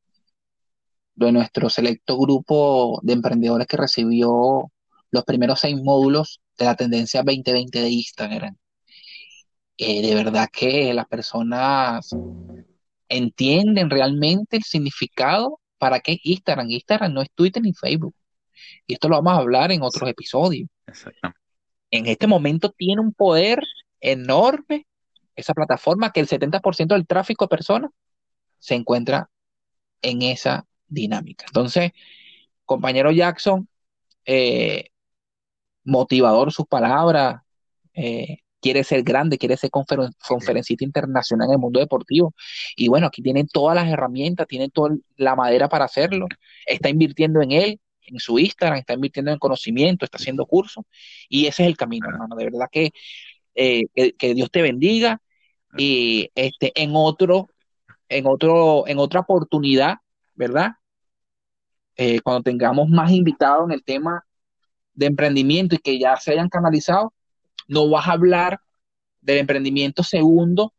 de 1.14 1.32
nuestro 1.32 1.68
selecto 1.70 2.18
grupo 2.18 3.00
de 3.02 3.12
emprendedores 3.14 3.66
que 3.66 3.76
recibió 3.76 4.70
los 5.10 5.24
primeros 5.24 5.60
seis 5.60 5.76
módulos 5.80 6.40
de 6.58 6.64
la 6.64 6.76
tendencia 6.76 7.22
2020 7.22 7.80
de 7.80 7.90
Instagram. 7.90 8.56
Eh, 9.76 10.02
de 10.02 10.14
verdad 10.14 10.48
que 10.52 10.92
las 10.92 11.06
personas 11.06 12.10
entienden 13.08 13.90
realmente 13.90 14.56
el 14.58 14.62
significado 14.62 15.58
para 15.78 16.00
qué 16.00 16.18
Instagram. 16.22 16.70
Instagram 16.70 17.12
no 17.12 17.22
es 17.22 17.30
Twitter 17.34 17.62
ni 17.62 17.72
Facebook. 17.72 18.14
Y 18.86 18.94
esto 18.94 19.08
lo 19.08 19.16
vamos 19.16 19.32
a 19.32 19.42
hablar 19.42 19.72
en 19.72 19.82
otros 19.82 20.08
episodios. 20.08 20.68
En 21.90 22.06
este 22.06 22.26
momento 22.26 22.70
tiene 22.70 23.00
un 23.00 23.12
poder 23.12 23.62
enorme 24.00 24.86
esa 25.34 25.54
plataforma 25.54 26.12
que 26.12 26.20
el 26.20 26.28
70% 26.28 26.88
del 26.88 27.06
tráfico 27.06 27.46
de 27.46 27.48
personas 27.48 27.90
se 28.58 28.74
encuentra 28.74 29.30
en 30.02 30.22
esa 30.22 30.66
dinámica. 30.86 31.46
Entonces, 31.48 31.92
compañero 32.64 33.10
Jackson, 33.10 33.68
eh, 34.24 34.90
motivador 35.84 36.52
sus 36.52 36.66
palabras, 36.66 37.42
eh, 37.94 38.38
quiere 38.60 38.84
ser 38.84 39.02
grande, 39.02 39.38
quiere 39.38 39.56
ser 39.56 39.70
conferencista 39.70 40.84
internacional 40.84 41.48
en 41.48 41.52
el 41.54 41.58
mundo 41.58 41.80
deportivo. 41.80 42.34
Y 42.76 42.88
bueno, 42.88 43.06
aquí 43.06 43.22
tiene 43.22 43.44
todas 43.46 43.74
las 43.74 43.88
herramientas, 43.88 44.46
tiene 44.46 44.68
toda 44.68 44.96
la 45.16 45.34
madera 45.36 45.68
para 45.68 45.86
hacerlo. 45.86 46.26
Está 46.66 46.88
invirtiendo 46.90 47.42
en 47.42 47.52
él, 47.52 47.80
en 48.02 48.18
su 48.18 48.38
Instagram, 48.38 48.78
está 48.78 48.94
invirtiendo 48.94 49.32
en 49.32 49.38
conocimiento, 49.38 50.04
está 50.04 50.18
haciendo 50.18 50.46
cursos. 50.46 50.84
Y 51.28 51.46
ese 51.46 51.62
es 51.64 51.68
el 51.68 51.76
camino, 51.76 52.08
hermano. 52.08 52.36
De 52.36 52.44
verdad 52.44 52.66
que, 52.70 52.90
eh, 53.54 53.84
que, 53.94 54.34
Dios 54.34 54.50
te 54.50 54.62
bendiga. 54.62 55.20
Y 55.76 56.30
este, 56.34 56.72
en 56.74 56.92
otro, 56.94 57.48
en 58.08 58.26
otro, 58.26 58.86
en 58.88 58.98
otra 58.98 59.20
oportunidad, 59.20 59.98
¿verdad? 60.34 60.72
Eh, 61.96 62.20
cuando 62.20 62.42
tengamos 62.42 62.88
más 62.88 63.12
invitados 63.12 63.66
en 63.66 63.72
el 63.72 63.84
tema 63.84 64.24
de 65.00 65.06
emprendimiento 65.06 65.74
y 65.74 65.78
que 65.78 65.98
ya 65.98 66.14
se 66.18 66.32
hayan 66.32 66.50
canalizado, 66.50 67.14
no 67.66 67.88
vas 67.88 68.06
a 68.06 68.12
hablar 68.12 68.60
del 69.22 69.38
emprendimiento 69.38 70.02
segundo 70.02 70.74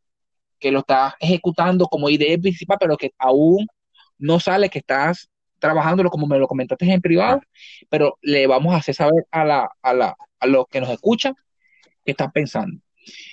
que 0.59 0.71
lo 0.71 0.79
estás 0.81 1.15
ejecutando 1.19 1.87
como 1.87 2.07
idea 2.07 2.37
principal, 2.37 2.77
pero 2.79 2.97
que 2.97 3.11
aún 3.17 3.65
no 4.19 4.39
sale 4.39 4.69
que 4.69 4.77
estás 4.77 5.27
trabajándolo 5.57 6.11
como 6.11 6.27
me 6.27 6.37
lo 6.37 6.47
comentaste 6.47 6.85
en 6.85 7.01
privado, 7.01 7.41
pero 7.89 8.19
le 8.21 8.45
vamos 8.45 8.75
a 8.75 8.77
hacer 8.77 8.93
saber 8.93 9.25
a, 9.31 9.43
la, 9.43 9.69
a, 9.81 9.93
la, 9.95 10.15
a 10.39 10.45
los 10.45 10.67
que 10.67 10.81
nos 10.81 10.91
escuchan 10.91 11.33
qué 12.05 12.11
están 12.11 12.31
pensando. 12.31 12.79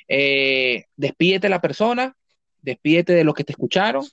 Eh, 0.08 0.84
despídete 0.96 1.50
la 1.50 1.60
persona, 1.60 2.16
despídete 2.62 3.12
de 3.12 3.24
los 3.24 3.34
que 3.34 3.44
te 3.44 3.52
escucharon 3.52 4.06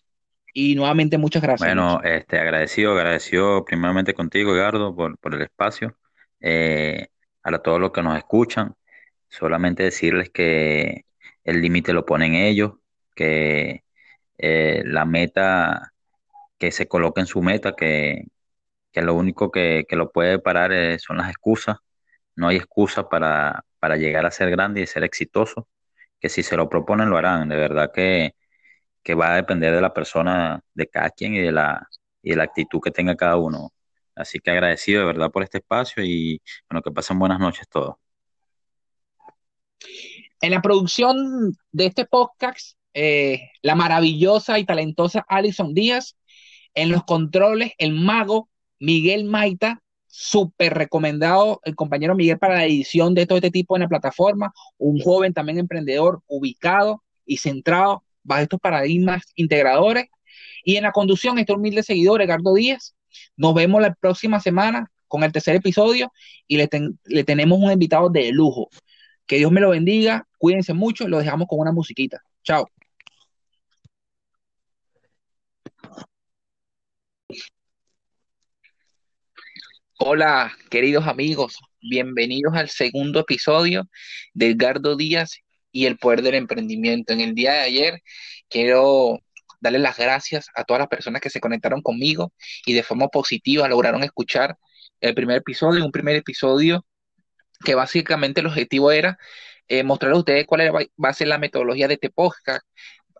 y 0.53 0.75
nuevamente 0.75 1.17
muchas 1.17 1.41
gracias. 1.41 1.69
Bueno, 1.69 2.01
este, 2.03 2.37
agradecido, 2.37 2.91
agradecido 2.91 3.63
primeramente 3.63 4.13
contigo, 4.13 4.53
Edgardo, 4.53 4.93
por, 4.93 5.17
por 5.19 5.35
el 5.35 5.41
espacio, 5.41 5.95
eh, 6.45 7.07
a 7.43 7.57
todos 7.59 7.79
los 7.81 7.91
que 7.91 8.03
nos 8.03 8.17
escuchan. 8.17 8.75
Solamente 9.29 9.83
decirles 9.83 10.29
que 10.31 11.05
el 11.43 11.61
límite 11.61 11.93
lo 11.93 12.05
ponen 12.05 12.35
ellos, 12.35 12.73
que 13.15 13.83
eh, 14.37 14.83
la 14.85 15.05
meta, 15.05 15.93
que 16.59 16.71
se 16.71 16.87
coloque 16.87 17.21
en 17.21 17.27
su 17.27 17.41
meta, 17.41 17.75
que, 17.75 18.25
lo 18.95 19.15
único 19.15 19.51
que, 19.51 19.85
lo 19.91 20.11
puede 20.11 20.39
parar 20.39 20.71
eh, 20.73 20.99
son 20.99 21.17
las 21.17 21.29
excusas. 21.29 21.77
No 22.35 22.47
hay 22.49 22.57
excusa 22.57 23.09
para, 23.09 23.65
para 23.79 23.97
llegar 23.97 24.25
a 24.25 24.31
ser 24.31 24.51
grande 24.51 24.81
y 24.81 24.87
ser 24.87 25.03
exitoso, 25.03 25.67
que 26.19 26.29
si 26.29 26.43
se 26.43 26.57
lo 26.57 26.69
proponen 26.69 27.09
lo 27.09 27.17
harán. 27.17 27.49
De 27.49 27.55
verdad 27.57 27.91
que, 27.93 28.35
que 29.03 29.15
va 29.15 29.33
a 29.33 29.35
depender 29.37 29.73
de 29.75 29.81
la 29.81 29.93
persona, 29.93 30.61
de 30.73 30.87
cada 30.89 31.11
quien 31.11 31.35
y 31.35 31.41
de 31.41 31.51
la, 31.51 31.87
y 32.21 32.31
de 32.31 32.37
la 32.37 32.43
actitud 32.45 32.81
que 32.81 32.91
tenga 32.91 33.15
cada 33.15 33.37
uno. 33.37 33.71
Así 34.15 34.39
que 34.39 34.51
agradecido 34.51 35.01
de 35.01 35.07
verdad 35.07 35.31
por 35.31 35.43
este 35.43 35.57
espacio 35.57 36.03
y 36.03 36.41
bueno, 36.69 36.81
que 36.81 36.91
pasen 36.91 37.19
buenas 37.19 37.39
noches 37.39 37.67
todos. 37.67 37.95
En 40.41 40.51
la 40.51 40.61
producción 40.61 41.57
de 41.71 41.85
este 41.85 42.05
podcast, 42.05 42.77
eh, 42.93 43.51
la 43.61 43.75
maravillosa 43.75 44.57
y 44.57 44.65
talentosa 44.65 45.25
Alison 45.27 45.73
Díaz. 45.73 46.15
En 46.73 46.91
los 46.91 47.03
controles, 47.03 47.71
el 47.77 47.93
mago 47.93 48.49
Miguel 48.79 49.25
Maita, 49.25 49.81
súper 50.07 50.73
recomendado 50.73 51.59
el 51.63 51.75
compañero 51.75 52.15
Miguel 52.15 52.39
para 52.39 52.55
la 52.55 52.65
edición 52.65 53.13
de 53.13 53.25
todo 53.25 53.37
este 53.37 53.51
tipo 53.51 53.75
en 53.75 53.81
la 53.81 53.89
plataforma. 53.89 54.53
Un 54.77 54.99
joven 54.99 55.33
también 55.33 55.57
emprendedor, 55.57 56.21
ubicado 56.27 57.03
y 57.25 57.37
centrado 57.37 58.03
bajo 58.23 58.41
estos 58.41 58.59
paradigmas 58.59 59.23
integradores. 59.35 60.07
Y 60.63 60.77
en 60.77 60.83
la 60.83 60.91
conducción, 60.91 61.37
este 61.37 61.53
humilde 61.53 61.83
seguidor, 61.83 62.21
Edgardo 62.21 62.53
Díaz. 62.53 62.95
Nos 63.35 63.53
vemos 63.53 63.81
la 63.81 63.93
próxima 63.93 64.39
semana 64.39 64.91
con 65.07 65.23
el 65.23 65.31
tercer 65.31 65.55
episodio 65.55 66.11
y 66.47 66.57
le, 66.57 66.69
le 67.05 67.23
tenemos 67.23 67.59
un 67.59 67.71
invitado 67.71 68.09
de 68.09 68.31
lujo. 68.31 68.69
Que 69.25 69.37
Dios 69.37 69.51
me 69.51 69.61
lo 69.61 69.71
bendiga, 69.71 70.27
cuídense 70.37 70.73
mucho, 70.73 71.07
lo 71.07 71.19
dejamos 71.19 71.47
con 71.47 71.59
una 71.59 71.71
musiquita. 71.71 72.21
Chao. 72.43 72.69
Hola, 79.97 80.51
queridos 80.69 81.07
amigos, 81.07 81.57
bienvenidos 81.81 82.53
al 82.53 82.69
segundo 82.69 83.21
episodio 83.21 83.87
de 84.33 84.49
Edgardo 84.49 84.95
Díaz 84.97 85.39
y 85.71 85.85
el 85.85 85.97
poder 85.97 86.21
del 86.21 86.35
emprendimiento. 86.35 87.13
En 87.13 87.21
el 87.21 87.33
día 87.33 87.53
de 87.53 87.59
ayer 87.61 88.01
quiero 88.49 89.19
darle 89.65 89.79
las 89.79 89.97
gracias 89.97 90.49
a 90.55 90.63
todas 90.63 90.79
las 90.79 90.87
personas 90.87 91.21
que 91.21 91.29
se 91.29 91.39
conectaron 91.39 91.81
conmigo 91.81 92.33
y 92.65 92.73
de 92.73 92.83
forma 92.83 93.07
positiva 93.09 93.67
lograron 93.67 94.03
escuchar 94.03 94.57
el 95.01 95.13
primer 95.15 95.37
episodio, 95.37 95.85
un 95.85 95.91
primer 95.91 96.15
episodio 96.15 96.85
que 97.63 97.75
básicamente 97.75 98.41
el 98.41 98.47
objetivo 98.47 98.91
era 98.91 99.17
eh, 99.67 99.83
mostrarles 99.83 100.17
a 100.17 100.19
ustedes 100.19 100.45
cuál 100.45 100.61
va 100.71 101.09
a 101.09 101.13
ser 101.13 101.27
la 101.27 101.39
metodología 101.39 101.87
de 101.87 101.95
este 101.95 102.09
podcast, 102.11 102.65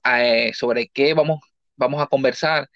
eh, 0.06 0.52
sobre 0.54 0.88
qué 0.90 1.14
vamos, 1.14 1.40
vamos 1.76 2.02
a 2.02 2.08
conversar, 2.08 2.70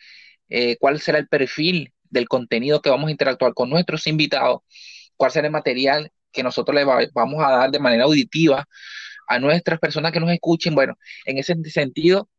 eh, 0.50 0.78
cuál 0.80 1.00
será 1.00 1.20
el 1.20 1.28
perfil 1.28 1.94
del 2.10 2.28
contenido 2.28 2.82
que 2.82 2.90
vamos 2.90 3.10
a 3.10 3.12
interactuar 3.12 3.54
con 3.54 3.70
nuestros 3.70 4.08
invitados, 4.08 4.62
cuál 5.16 5.32
será 5.32 5.48
el 5.48 5.54
material 5.54 6.12
que 6.32 6.44
nosotros 6.44 6.76
les 6.76 6.86
vamos 7.14 7.44
a 7.44 7.52
dar 7.52 7.72
de 7.72 7.80
manera 7.80 8.06
auditiva 8.06 8.68
a 9.28 9.40
nuestras 9.40 9.80
personas 9.80 10.12
que 10.12 10.20
nos 10.20 10.32
escuchen. 10.32 10.74
Bueno, 10.76 10.98
en 11.26 11.38
ese 11.38 11.56
sentido, 11.66 12.30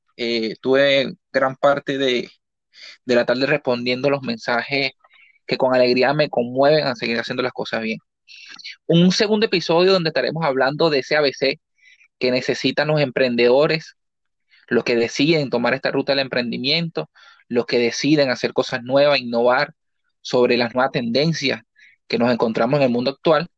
tuve 0.61 1.15
gran 1.33 1.57
parte 1.57 1.99
de, 1.99 2.31
de 3.05 3.15
la 3.15 3.27
tarde 3.27 3.47
respondiendo 3.47 4.11
los 4.11 4.23
mensajes 4.23 4.93
que 5.47 5.57
con 5.57 5.75
alegría 5.75 6.15
me 6.15 6.31
conmueven 6.31 6.87
a 6.87 6.95
seguir 6.97 7.19
haciendo 7.19 7.43
las 7.43 7.53
cosas 7.53 7.83
bien 7.83 7.99
un 8.87 9.13
segundo 9.13 9.47
episodio 9.47 9.93
donde 9.93 10.11
estaremos 10.11 10.45
hablando 10.45 10.91
de 10.91 11.01
ese 11.01 11.17
ABC 11.17 11.61
que 12.19 12.31
necesitan 12.31 12.89
los 12.89 13.01
emprendedores, 13.01 13.97
los 14.69 14.85
que 14.85 14.97
deciden 14.97 15.51
tomar 15.51 15.75
esta 15.75 15.91
ruta 15.91 16.13
del 16.13 16.21
emprendimiento, 16.21 17.11
los 17.49 17.67
que 17.67 17.79
deciden 17.79 18.31
hacer 18.31 18.53
cosas 18.53 18.83
nuevas, 18.83 19.21
innovar 19.21 19.75
sobre 20.21 20.57
las 20.57 20.75
nuevas 20.75 20.93
tendencias 20.93 21.63
que 22.09 22.19
nos 22.19 22.33
encontramos 22.33 22.79
en 22.79 22.85
el 22.85 22.91
mundo 22.91 23.11
actual. 23.13 23.49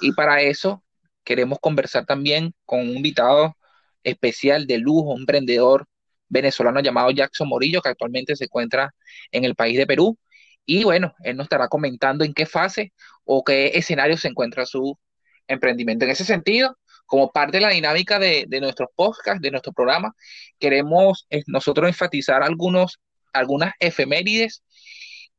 Y 0.00 0.12
para 0.12 0.42
eso 0.42 0.82
queremos 1.24 1.58
conversar 1.60 2.06
también 2.06 2.54
con 2.64 2.80
un 2.80 2.96
invitado 2.96 3.56
especial 4.02 4.66
de 4.66 4.78
lujo, 4.78 5.12
un 5.12 5.20
emprendedor 5.22 5.86
venezolano 6.28 6.80
llamado 6.80 7.10
Jackson 7.10 7.48
Morillo, 7.48 7.80
que 7.82 7.90
actualmente 7.90 8.36
se 8.36 8.44
encuentra 8.44 8.94
en 9.30 9.44
el 9.44 9.54
país 9.54 9.76
de 9.78 9.86
Perú. 9.86 10.18
Y 10.64 10.84
bueno, 10.84 11.14
él 11.22 11.36
nos 11.36 11.44
estará 11.44 11.68
comentando 11.68 12.24
en 12.24 12.34
qué 12.34 12.46
fase 12.46 12.92
o 13.24 13.44
qué 13.44 13.72
escenario 13.74 14.16
se 14.16 14.28
encuentra 14.28 14.66
su 14.66 14.98
emprendimiento. 15.46 16.04
En 16.04 16.10
ese 16.10 16.24
sentido, 16.24 16.76
como 17.06 17.30
parte 17.30 17.58
de 17.58 17.62
la 17.62 17.70
dinámica 17.70 18.18
de, 18.18 18.46
nuestros 18.60 18.88
podcasts, 18.96 19.40
de 19.40 19.50
nuestro 19.50 19.72
programa, 19.72 20.14
queremos 20.58 21.26
eh, 21.30 21.42
nosotros 21.46 21.88
enfatizar 21.88 22.42
algunos, 22.42 23.00
algunas 23.32 23.72
efemérides 23.80 24.62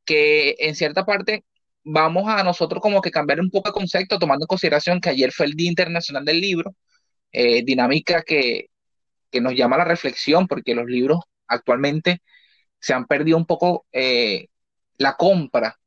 que 0.06 0.56
en 0.60 0.76
cierta 0.76 1.06
parte 1.06 1.44
vamos 1.84 2.26
a 2.28 2.44
nosotros 2.44 2.82
como 2.82 3.02
que 3.02 3.12
cambiar 3.12 3.40
un 3.42 3.50
poco 3.52 3.70
de 3.70 3.74
concepto, 3.74 4.20
tomando 4.20 4.46
en 4.46 4.48
consideración 4.48 5.02
que 5.02 5.10
ayer 5.10 5.32
fue 5.32 5.46
el 5.48 5.54
Día 5.54 5.70
Internacional 5.70 6.26
del 6.26 6.42
Libro, 6.42 6.76
eh, 7.32 7.64
dinámica 7.64 8.24
que, 8.24 8.68
nos 9.34 9.54
llama 9.56 9.76
a 9.76 9.80
la 9.80 9.86
reflexión, 9.86 10.48
porque 10.48 10.76
los 10.76 10.86
libros 10.86 11.20
actualmente 11.48 12.22
se 12.80 12.94
han 12.94 13.06
perdido 13.06 13.38
un 13.38 13.46
poco 13.46 13.86
eh, 13.92 14.48
la 14.98 15.16
compra 15.16 15.78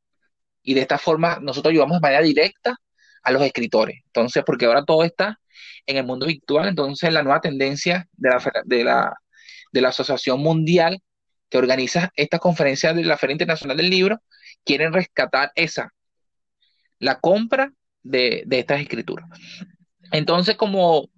y 0.63 0.75
de 0.75 0.83
esta 0.83 0.99
forma 0.99 1.39
nosotros 1.41 1.73
ayudamos 1.73 1.97
de 1.97 2.01
manera 2.01 2.23
directa 2.23 2.77
a 3.23 3.33
los 3.33 3.43
escritores. 3.43 4.01
Entonces, 4.07 4.43
porque 4.45 4.67
ahora 4.67 4.85
todo 4.85 5.05
está 5.05 5.41
en 5.87 5.97
el 5.97 6.05
mundo 6.05 6.27
virtual, 6.27 6.69
entonces 6.69 7.13
la 7.13 7.23
nueva 7.23 7.41
tendencia 7.41 8.09
de 8.13 8.31
la, 8.31 8.53
de 8.65 8.85
la, 8.85 9.17
de 9.73 9.81
la 9.81 9.89
Asociación 9.89 10.41
Mundial 10.41 11.01
que 11.49 11.59
organiza 11.59 12.13
esta 12.15 12.39
conferencia 12.39 12.95
de 12.95 13.05
la 13.05 13.19
Feria 13.19 13.35
Internacional 13.35 13.77
del 13.77 13.91
Libro, 13.91 14.23
quieren 14.65 14.93
rescatar 14.93 15.51
esa, 15.57 15.93
la 16.99 17.19
compra 17.19 17.73
de, 18.03 18.45
de 18.47 18.59
estas 18.61 18.81
escrituras. 18.81 19.29
Entonces, 20.13 20.57
como 20.57 21.09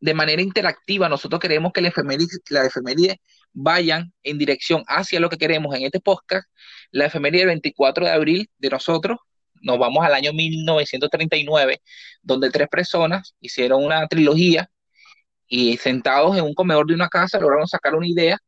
de 0.00 0.14
manera 0.14 0.42
interactiva, 0.42 1.08
nosotros 1.08 1.40
queremos 1.40 1.72
que 1.72 1.80
la 1.82 1.88
efeméride, 1.88 2.38
la 2.48 2.64
efeméride 2.64 3.20
vayan 3.52 4.12
en 4.22 4.38
dirección 4.38 4.82
hacia 4.86 5.20
lo 5.20 5.28
que 5.28 5.36
queremos 5.38 5.74
en 5.76 5.82
este 5.82 6.00
podcast, 6.00 6.48
la 6.90 7.06
efeméride 7.06 7.40
del 7.40 7.48
24 7.48 8.06
de 8.06 8.12
abril 8.12 8.50
de 8.58 8.70
nosotros, 8.70 9.18
nos 9.62 9.78
vamos 9.78 10.04
al 10.04 10.14
año 10.14 10.32
1939, 10.32 11.80
donde 12.22 12.50
tres 12.50 12.68
personas 12.68 13.34
hicieron 13.40 13.84
una 13.84 14.06
trilogía 14.08 14.70
y 15.46 15.76
sentados 15.76 16.36
en 16.36 16.44
un 16.44 16.54
comedor 16.54 16.86
de 16.86 16.94
una 16.94 17.08
casa 17.08 17.38
lograron 17.40 17.66
sacar 17.68 17.94
una 17.94 18.06
idea. 18.08 18.38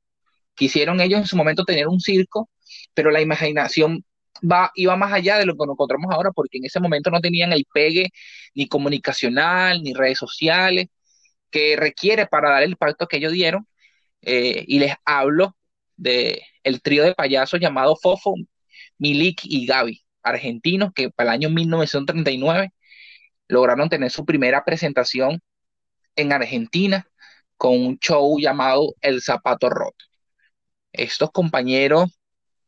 Quisieron 0.55 1.01
ellos 1.01 1.21
en 1.21 1.27
su 1.27 1.37
momento 1.37 1.65
tener 1.65 1.89
un 1.89 2.01
circo, 2.01 2.49
pero 2.95 3.11
la 3.11 3.21
imaginación 3.21 4.05
va, 4.43 4.71
iba 4.75 4.97
más 4.97 5.13
allá 5.13 5.39
de 5.39 5.47
lo 5.47 5.55
que 5.55 5.67
nos 5.67 5.75
encontramos 5.75 6.13
ahora, 6.13 6.31
porque 6.33 6.59
en 6.59 6.67
ese 6.67 6.81
momento 6.81 7.11
no 7.11 7.21
tenían 7.21 7.53
el 7.53 7.67
pegue 7.73 8.11
ni 8.55 8.69
comunicacional, 8.69 9.83
ni 9.83 9.95
redes 9.95 10.19
sociales, 10.19 10.89
que 11.53 11.77
requiere 11.77 12.27
para 12.27 12.51
dar 12.51 12.65
el 12.65 12.73
impacto 12.73 13.07
que 13.07 13.19
ellos 13.19 13.33
dieron. 13.33 13.69
Eh, 14.23 14.65
y 14.69 14.79
les 14.81 14.95
hablo 15.05 15.57
de 15.97 16.43
trío 16.83 17.05
de 17.05 17.15
payasos 17.15 17.61
llamado 17.61 17.97
Fofo, 17.97 18.35
Milik 18.99 19.43
y 19.45 19.67
Gaby, 19.67 20.03
argentinos 20.23 20.93
que 20.95 21.11
para 21.11 21.31
el 21.31 21.35
año 21.35 21.51
1939 21.51 22.73
lograron 23.49 23.89
tener 23.89 24.11
su 24.11 24.25
primera 24.25 24.65
presentación 24.65 25.41
en 26.17 26.33
Argentina 26.33 27.07
con 27.57 27.75
un 27.75 27.99
show 27.99 28.39
llamado 28.39 28.95
El 29.01 29.23
Zapato 29.23 29.71
Roto. 29.71 30.05
Estos 30.93 31.31
compañeros 31.31 32.11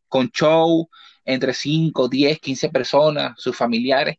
con 0.08 0.30
show 0.30 0.88
entre 1.24 1.54
5, 1.54 2.08
10, 2.08 2.38
15 2.40 2.68
personas, 2.70 3.34
sus 3.38 3.56
familiares, 3.56 4.16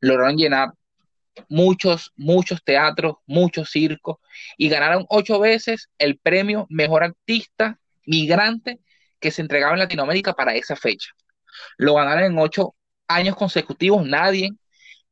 lograron 0.00 0.36
llenar 0.36 0.70
muchos, 1.48 2.12
muchos 2.16 2.62
teatros, 2.64 3.16
muchos 3.26 3.70
circos 3.70 4.18
y 4.56 4.68
ganaron 4.68 5.06
ocho 5.08 5.38
veces 5.38 5.88
el 5.98 6.18
premio 6.18 6.66
Mejor 6.70 7.04
Artista 7.04 7.78
Migrante 8.06 8.80
que 9.18 9.30
se 9.30 9.42
entregaba 9.42 9.74
en 9.74 9.80
Latinoamérica 9.80 10.32
para 10.34 10.54
esa 10.54 10.76
fecha. 10.76 11.10
Lo 11.76 11.94
ganaron 11.94 12.24
en 12.24 12.38
ocho 12.38 12.74
años 13.08 13.36
consecutivos, 13.36 14.06
nadie 14.06 14.50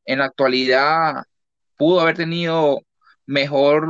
en 0.04 0.18
la 0.18 0.26
actualidad 0.26 1.24
pudo 1.76 2.00
haber 2.00 2.16
tenido 2.16 2.80
mejor 3.26 3.86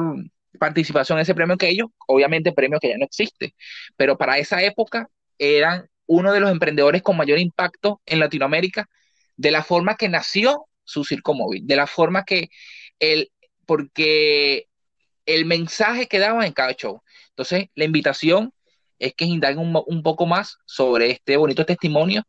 participación 0.59 1.19
en 1.19 1.23
ese 1.23 1.35
premio 1.35 1.57
que 1.57 1.69
ellos, 1.69 1.89
obviamente 2.07 2.53
premio 2.53 2.81
que 2.81 2.89
ya 2.89 2.99
no 2.99 3.05
existe, 3.05 3.55
pero 3.97 4.19
para 4.19 4.39
esa 4.39 4.63
época 4.63 5.09
eran 5.39 5.89
uno 6.07 6.33
de 6.33 6.41
los 6.41 6.51
emprendedores 6.51 7.03
con 7.03 7.17
mayor 7.17 7.39
impacto 7.39 8.01
en 8.07 8.19
Latinoamérica, 8.19 8.89
de 9.37 9.51
la 9.51 9.63
forma 9.63 9.97
que 9.97 10.09
nació 10.09 10.68
su 10.89 11.05
circo 11.05 11.35
móvil, 11.35 11.67
de 11.67 11.77
la 11.77 11.87
forma 11.87 12.25
que 12.25 12.49
él, 12.99 13.31
porque 13.67 14.67
el 15.27 15.45
mensaje 15.45 16.07
que 16.09 16.19
daban 16.19 16.45
en 16.47 16.53
cada 16.53 16.73
show. 16.75 17.03
Entonces, 17.31 17.67
la 17.75 17.85
invitación 17.85 18.53
es 18.99 19.15
que 19.15 19.27
indaguen 19.27 19.59
un, 19.61 19.83
un 19.87 20.03
poco 20.03 20.27
más 20.27 20.57
sobre 20.65 21.11
este 21.11 21.37
bonito 21.37 21.65
testimonio 21.67 22.25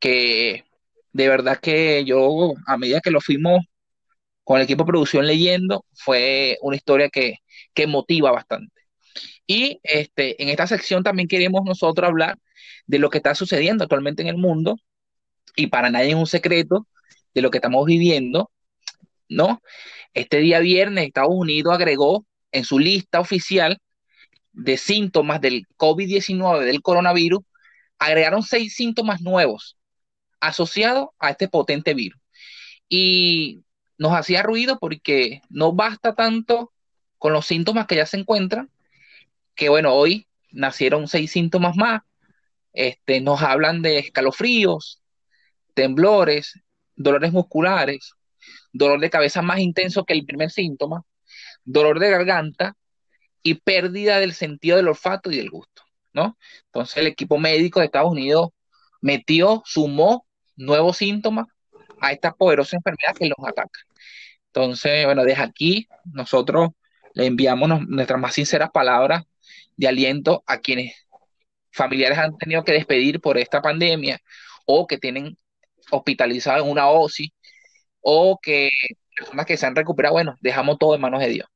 que 0.00 0.64
de 1.12 1.28
verdad 1.28 1.58
que 1.58 2.04
yo, 2.04 2.52
a 2.66 2.76
medida 2.76 3.00
que 3.00 3.10
lo 3.10 3.20
fuimos 3.20 3.64
con 4.44 4.58
el 4.58 4.64
equipo 4.64 4.84
de 4.84 4.88
producción 4.88 5.26
leyendo, 5.26 5.84
fue 5.94 6.58
una 6.60 6.76
historia 6.76 7.08
que, 7.08 7.36
que 7.72 7.86
motiva 7.86 8.30
bastante. 8.32 8.82
Y 9.46 9.80
este, 9.82 10.42
en 10.42 10.50
esta 10.50 10.66
sección 10.66 11.02
también 11.02 11.28
queremos 11.28 11.62
nosotros 11.64 12.08
hablar 12.08 12.36
de 12.86 12.98
lo 12.98 13.10
que 13.10 13.18
está 13.18 13.34
sucediendo 13.34 13.84
actualmente 13.84 14.22
en 14.22 14.28
el 14.28 14.36
mundo, 14.36 14.76
y 15.56 15.68
para 15.68 15.90
nadie 15.90 16.10
es 16.10 16.16
un 16.16 16.26
secreto 16.26 16.86
de 17.36 17.42
lo 17.42 17.50
que 17.50 17.58
estamos 17.58 17.84
viviendo, 17.84 18.50
¿no? 19.28 19.60
Este 20.14 20.38
día 20.38 20.58
viernes 20.60 21.06
Estados 21.06 21.34
Unidos 21.34 21.74
agregó 21.74 22.24
en 22.50 22.64
su 22.64 22.78
lista 22.78 23.20
oficial 23.20 23.78
de 24.52 24.78
síntomas 24.78 25.42
del 25.42 25.66
COVID-19, 25.76 26.64
del 26.64 26.80
coronavirus, 26.80 27.40
agregaron 27.98 28.42
seis 28.42 28.74
síntomas 28.74 29.20
nuevos 29.20 29.76
asociados 30.40 31.08
a 31.18 31.30
este 31.30 31.46
potente 31.46 31.92
virus. 31.92 32.18
Y 32.88 33.64
nos 33.98 34.12
hacía 34.14 34.42
ruido 34.42 34.78
porque 34.78 35.42
no 35.50 35.74
basta 35.74 36.14
tanto 36.14 36.72
con 37.18 37.34
los 37.34 37.44
síntomas 37.44 37.86
que 37.86 37.96
ya 37.96 38.06
se 38.06 38.16
encuentran, 38.16 38.70
que 39.54 39.68
bueno, 39.68 39.92
hoy 39.92 40.26
nacieron 40.52 41.06
seis 41.06 41.32
síntomas 41.32 41.76
más. 41.76 42.00
Este, 42.72 43.20
nos 43.20 43.42
hablan 43.42 43.82
de 43.82 43.98
escalofríos, 43.98 45.02
temblores, 45.74 46.62
dolores 46.96 47.32
musculares, 47.32 48.12
dolor 48.72 49.00
de 49.00 49.10
cabeza 49.10 49.42
más 49.42 49.60
intenso 49.60 50.04
que 50.04 50.14
el 50.14 50.24
primer 50.24 50.50
síntoma, 50.50 51.04
dolor 51.64 51.98
de 51.98 52.10
garganta 52.10 52.76
y 53.42 53.54
pérdida 53.54 54.18
del 54.18 54.34
sentido 54.34 54.76
del 54.76 54.88
olfato 54.88 55.30
y 55.30 55.36
del 55.36 55.50
gusto, 55.50 55.82
¿no? 56.12 56.36
Entonces 56.66 56.96
el 56.98 57.06
equipo 57.06 57.38
médico 57.38 57.80
de 57.80 57.86
Estados 57.86 58.10
Unidos 58.10 58.50
metió, 59.00 59.62
sumó 59.64 60.26
nuevos 60.56 60.96
síntomas 60.96 61.46
a 62.00 62.12
esta 62.12 62.32
poderosa 62.32 62.76
enfermedad 62.76 63.14
que 63.16 63.28
los 63.28 63.38
ataca. 63.46 63.80
Entonces, 64.48 65.04
bueno, 65.04 65.24
desde 65.24 65.42
aquí 65.42 65.88
nosotros 66.04 66.70
le 67.14 67.26
enviamos 67.26 67.86
nuestras 67.88 68.20
más 68.20 68.34
sinceras 68.34 68.70
palabras 68.70 69.24
de 69.76 69.88
aliento 69.88 70.42
a 70.46 70.58
quienes 70.58 70.94
familiares 71.70 72.18
han 72.18 72.36
tenido 72.38 72.64
que 72.64 72.72
despedir 72.72 73.20
por 73.20 73.38
esta 73.38 73.60
pandemia 73.60 74.20
o 74.64 74.86
que 74.86 74.98
tienen 74.98 75.38
hospitalizados 75.90 76.64
en 76.64 76.70
una 76.70 76.88
OSI 76.88 77.32
o 78.00 78.38
que 78.40 78.70
personas 79.16 79.46
que 79.46 79.56
se 79.56 79.66
han 79.66 79.76
recuperado, 79.76 80.14
bueno, 80.14 80.36
dejamos 80.40 80.78
todo 80.78 80.94
en 80.94 81.00
manos 81.00 81.20
de 81.20 81.28
Dios. 81.28 81.48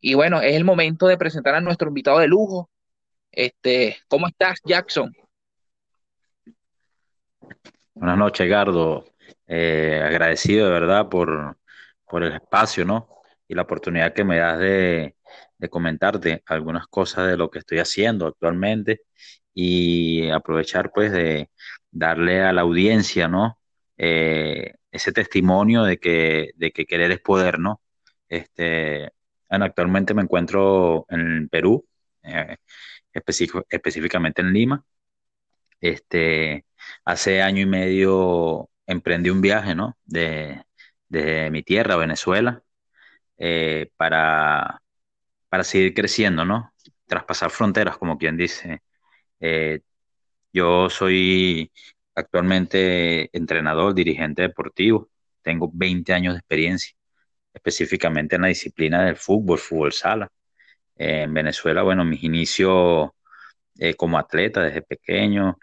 Y 0.00 0.14
bueno, 0.14 0.40
es 0.40 0.54
el 0.54 0.64
momento 0.64 1.06
de 1.06 1.16
presentar 1.16 1.54
a 1.54 1.60
nuestro 1.60 1.88
invitado 1.88 2.18
de 2.18 2.28
lujo. 2.28 2.70
Este, 3.32 3.96
¿cómo 4.06 4.28
estás, 4.28 4.60
Jackson? 4.64 5.10
Buenas 7.94 8.18
noches, 8.18 8.48
Gardo. 8.48 9.06
Eh, 9.46 10.00
agradecido 10.04 10.66
de 10.66 10.72
verdad 10.72 11.08
por, 11.08 11.56
por, 12.08 12.22
el 12.22 12.32
espacio, 12.34 12.84
¿no? 12.84 13.08
Y 13.48 13.54
la 13.54 13.62
oportunidad 13.62 14.12
que 14.12 14.24
me 14.24 14.38
das 14.38 14.58
de, 14.58 15.16
comentarte 15.70 16.42
algunas 16.46 16.86
cosas 16.86 17.26
de 17.26 17.38
lo 17.38 17.50
que 17.50 17.60
estoy 17.60 17.78
haciendo 17.78 18.26
actualmente 18.26 19.00
y 19.54 20.28
aprovechar 20.28 20.92
pues 20.92 21.10
de 21.10 21.50
darle 21.94 22.42
a 22.42 22.52
la 22.52 22.62
audiencia, 22.62 23.28
¿no? 23.28 23.58
Eh, 23.96 24.74
ese 24.90 25.12
testimonio 25.12 25.84
de 25.84 25.98
que, 25.98 26.50
de 26.56 26.72
que 26.72 26.86
querer 26.86 27.10
es 27.12 27.20
poder, 27.20 27.58
¿no? 27.58 27.80
Este, 28.28 29.12
actualmente 29.48 30.14
me 30.14 30.22
encuentro 30.22 31.06
en 31.08 31.48
Perú, 31.48 31.86
eh, 32.22 32.56
específicamente 33.12 34.42
en 34.42 34.52
Lima. 34.52 34.84
Este, 35.80 36.64
hace 37.04 37.42
año 37.42 37.62
y 37.62 37.66
medio 37.66 38.70
emprendí 38.86 39.30
un 39.30 39.40
viaje, 39.40 39.74
¿no? 39.74 39.96
De, 40.04 40.64
de 41.08 41.50
mi 41.50 41.62
tierra, 41.62 41.96
Venezuela, 41.96 42.62
eh, 43.38 43.90
para, 43.96 44.82
para 45.48 45.64
seguir 45.64 45.94
creciendo, 45.94 46.44
¿no? 46.44 46.72
Traspasar 47.06 47.50
fronteras, 47.50 47.98
como 47.98 48.18
quien 48.18 48.36
dice. 48.36 48.82
Yo 50.54 50.90
soy 50.90 51.72
actualmente 52.14 53.30
entrenador, 53.36 53.94
dirigente 53.94 54.42
deportivo, 54.42 55.10
tengo 55.42 55.70
20 55.74 56.12
años 56.14 56.34
de 56.34 56.38
experiencia, 56.40 56.94
específicamente 57.54 58.36
en 58.36 58.42
la 58.42 58.48
disciplina 58.48 59.04
del 59.04 59.16
fútbol, 59.16 59.58
fútbol 59.58 59.92
sala. 59.92 60.30
en 60.96 61.34
Venezuela, 61.34 61.82
bueno, 61.82 62.04
mis 62.04 62.22
inicios 62.24 63.10
eh, 63.78 63.94
como 63.96 64.18
atleta 64.18 64.62
desde 64.62 64.82
pequeño, 64.82 65.58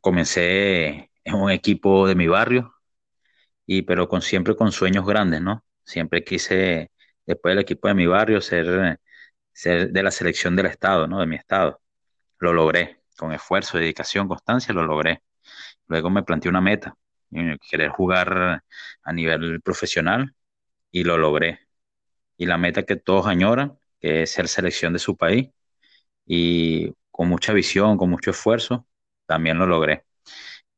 comencé 0.00 1.10
en 1.24 1.34
un 1.34 1.50
equipo 1.50 2.06
de 2.06 2.14
mi 2.14 2.26
barrio, 2.28 2.74
y 3.66 3.82
pero 3.82 4.08
con 4.08 4.22
siempre 4.22 4.56
con 4.56 4.72
sueños 4.72 5.06
grandes, 5.06 5.40
¿no? 5.42 5.64
Siempre 5.84 6.24
quise, 6.24 6.90
después 7.26 7.52
del 7.52 7.60
equipo 7.62 7.88
de 7.88 7.94
mi 7.94 8.06
barrio, 8.06 8.40
ser 8.40 8.98
de 9.92 10.02
la 10.02 10.10
selección 10.10 10.56
del 10.56 10.66
estado, 10.66 11.06
¿no? 11.06 11.20
De 11.20 11.26
mi 11.26 11.36
estado. 11.36 11.80
Lo 12.38 12.52
logré, 12.52 12.97
con 13.18 13.32
esfuerzo, 13.32 13.78
dedicación, 13.78 14.28
constancia, 14.28 14.74
lo 14.74 14.84
logré. 14.84 15.22
Luego 15.88 16.10
me 16.10 16.22
planteé 16.24 16.50
una 16.50 16.60
meta, 16.62 16.96
querer 17.70 17.90
jugar 17.90 18.62
a 19.02 19.12
nivel 19.12 19.60
profesional 19.62 20.34
y 20.90 21.04
lo 21.04 21.18
logré. 21.18 21.60
Y 22.38 22.46
la 22.46 22.58
meta 22.58 22.84
que 22.84 22.96
todos 22.96 23.26
añoran, 23.26 23.78
que 24.00 24.24
es 24.24 24.32
ser 24.32 24.48
selección 24.48 24.92
de 24.94 25.00
su 25.00 25.16
país, 25.16 25.50
y 26.26 26.92
con 27.10 27.28
mucha 27.28 27.52
visión, 27.52 27.98
con 27.98 28.10
mucho 28.10 28.30
esfuerzo, 28.32 28.86
también 29.26 29.58
lo 29.58 29.66
logré 29.66 30.04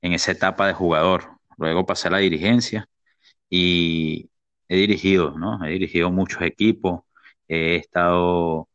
en 0.03 0.15
esa 0.15 0.33
etapa 0.33 0.67
de 0.69 0.75
jugador. 0.75 1.39
Luego 1.59 1.87
pasé 1.87 2.09
a 2.09 2.13
la 2.13 2.19
dirigencia 2.19 2.89
y 3.51 4.31
he 4.69 4.77
dirigido, 4.79 5.39
¿no? 5.39 5.65
He 5.67 5.71
dirigido 5.73 6.11
muchos 6.13 6.43
equipos, 6.43 7.03
he 7.49 7.77
estado 7.77 8.70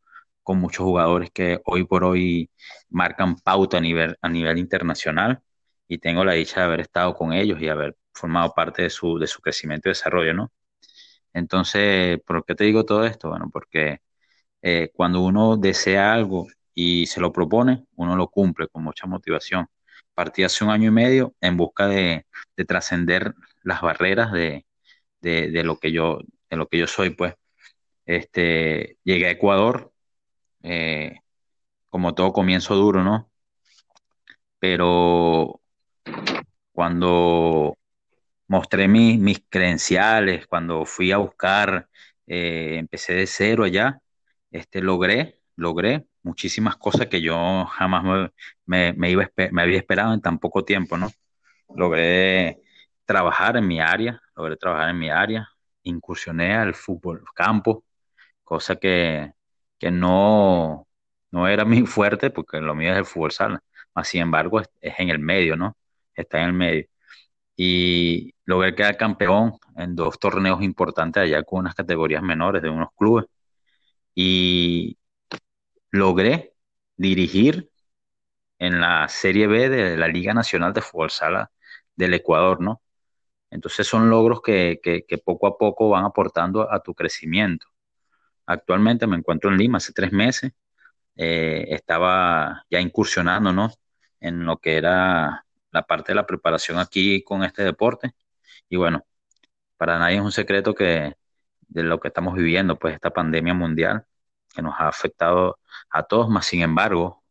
con 0.46 0.60
muchos 0.60 0.86
jugadores 0.86 1.32
que 1.32 1.62
hoy 1.66 1.86
por 1.86 2.06
hoy 2.06 2.52
marcan 2.90 3.36
pauta 3.38 3.78
a 3.80 3.82
nivel, 3.82 4.18
a 4.22 4.30
nivel 4.30 4.60
internacional 4.60 5.42
y 5.88 6.00
tengo 6.00 6.24
la 6.26 6.34
dicha 6.34 6.62
de 6.62 6.68
haber 6.68 6.82
estado 6.82 7.16
con 7.16 7.34
ellos 7.34 7.62
y 7.62 7.70
haber 7.70 7.98
formado 8.14 8.54
parte 8.54 8.84
de 8.84 8.90
su, 8.92 9.20
de 9.20 9.28
su 9.28 9.42
crecimiento 9.42 9.90
y 9.90 9.92
desarrollo, 9.92 10.34
¿no? 10.34 10.52
Entonces, 11.34 12.20
¿por 12.26 12.46
qué 12.46 12.56
te 12.56 12.66
digo 12.66 12.86
todo 12.86 13.06
esto? 13.06 13.30
Bueno, 13.30 13.50
porque 13.52 14.02
eh, 14.62 14.92
cuando 14.96 15.22
uno 15.24 15.58
desea 15.58 16.14
algo 16.14 16.48
y 16.74 17.08
se 17.08 17.22
lo 17.22 17.32
propone, 17.34 17.86
uno 17.96 18.16
lo 18.16 18.30
cumple 18.30 18.68
con 18.68 18.84
mucha 18.84 19.08
motivación. 19.08 19.68
partí 20.14 20.44
hace 20.44 20.64
un 20.66 20.72
año 20.72 20.90
y 20.90 20.92
medio 20.92 21.36
en 21.42 21.58
busca 21.58 21.88
de, 21.88 22.26
trascender 22.68 23.36
las 23.64 23.82
barreras 23.82 24.32
de, 24.32 24.66
lo 25.64 25.80
que 25.80 25.92
yo, 25.92 26.20
de 26.50 26.58
lo 26.58 26.68
que 26.68 26.78
yo 26.80 26.88
soy, 26.88 27.12
pues. 27.12 27.36
Este, 28.06 28.98
llegué 29.04 29.28
a 29.28 29.32
Ecuador, 29.32 29.94
eh, 30.66 31.20
como 31.90 32.16
todo 32.16 32.34
comienzo 32.34 32.76
duro, 32.76 33.04
¿no? 33.04 33.30
Pero 34.60 35.62
cuando 36.72 37.78
mostré 38.48 38.88
mis 38.88 39.44
credenciales, 39.50 40.48
cuando 40.48 40.86
fui 40.86 41.12
a 41.12 41.18
buscar, 41.18 41.90
eh, 42.28 42.78
empecé 42.80 43.14
de 43.14 43.28
cero 43.28 43.64
allá, 43.66 44.00
este, 44.52 44.82
logré, 44.82 45.40
logré 45.56 46.08
muchísimas 46.24 46.78
cosas 46.78 47.08
que 47.08 47.22
yo 47.22 47.66
jamás 47.68 48.32
me, 48.66 48.94
me, 48.94 49.12
iba, 49.12 49.30
me 49.52 49.62
había 49.62 49.78
esperado 49.78 50.14
en 50.14 50.22
tan 50.22 50.40
poco 50.40 50.66
tiempo, 50.66 50.98
¿no? 50.98 51.12
Logré 51.76 52.62
trabajar 53.06 53.58
en 53.58 53.68
mi 53.68 53.80
área, 53.82 54.22
logré 54.36 54.58
trabajar 54.58 54.90
en 54.90 55.00
mi 55.00 55.10
área, 55.12 55.50
incursioné 55.84 56.56
al 56.56 56.74
fútbol 56.76 57.24
campo, 57.36 57.86
cosa 58.44 58.76
que, 58.78 59.34
que 59.80 59.92
no, 59.92 60.88
no 61.32 61.48
era 61.48 61.66
muy 61.66 61.86
fuerte 61.86 62.30
porque 62.32 62.60
lo 62.62 62.76
mío 62.76 62.92
es 62.94 62.98
el 63.00 63.06
fútbol 63.06 63.32
sala, 63.32 63.64
más 63.94 64.08
sin 64.08 64.22
embargo 64.22 64.62
es, 64.62 64.70
en 64.82 65.10
el 65.10 65.20
medio, 65.20 65.56
¿no? 65.56 65.78
Está 66.16 66.40
en 66.42 66.48
el 66.48 66.54
medio. 66.54 66.86
Y 67.58 68.34
logré 68.46 68.76
quedar 68.76 68.98
campeón 68.98 69.54
en 69.78 69.96
dos 69.96 70.20
torneos 70.20 70.62
importantes 70.64 71.24
allá 71.24 71.44
con 71.44 71.60
unas 71.62 71.76
categorías 71.76 72.24
menores 72.24 72.62
de 72.62 72.70
unos 72.70 72.90
clubes. 72.98 73.26
Y 74.16 74.98
logré 75.92 76.54
dirigir 76.98 77.70
en 78.60 78.82
la 78.82 79.08
Serie 79.10 79.48
B 79.48 79.70
de 79.70 79.98
la 79.98 80.08
Liga 80.08 80.34
Nacional 80.34 80.74
de 80.74 80.82
Fútbol 80.82 81.10
Sala 81.12 81.52
del 81.96 82.14
Ecuador, 82.14 82.62
¿no? 82.62 82.82
Entonces 83.52 83.88
son 83.88 84.10
logros 84.10 84.42
que, 84.42 84.80
poco 85.26 85.48
a 85.48 85.58
poco 85.58 85.90
van 85.90 86.06
aportando 86.06 86.72
a 86.72 86.82
tu 86.82 86.94
crecimiento. 86.94 87.68
Actualmente 88.46 89.08
me 89.08 89.18
encuentro 89.18 89.52
en 89.52 89.58
Lima 89.58 89.78
hace 89.78 89.94
tres 89.94 90.12
meses. 90.12 90.52
Eh, 91.16 91.66
estaba 91.70 92.66
ya 92.70 92.80
incursionando, 92.82 93.54
¿no? 93.54 93.72
En 94.20 94.46
lo 94.46 94.58
que 94.58 94.78
era 94.78 95.46
la 95.72 95.84
parte 95.84 96.12
de 96.12 96.16
la 96.16 96.26
preparación 96.28 96.80
aquí 96.80 97.24
con 97.24 97.44
este 97.44 97.64
deporte. 97.64 98.14
Y 98.70 98.78
bueno, 98.78 99.06
para 99.78 100.00
nadie 100.00 100.18
es 100.18 100.24
un 100.24 100.32
secreto 100.32 100.76
que 100.76 101.16
de 101.68 101.84
lo 101.84 102.00
que 102.00 102.10
estamos 102.10 102.36
viviendo, 102.36 102.78
pues 102.80 102.96
esta 102.96 103.12
pandemia 103.12 103.54
mundial 103.54 104.06
que 104.54 104.62
nos 104.62 104.76
ha 104.80 104.88
afectado 104.88 105.60
a 105.90 106.04
todos, 106.04 106.30
más 106.30 106.46
sin 106.48 106.62
embargo, 106.62 107.24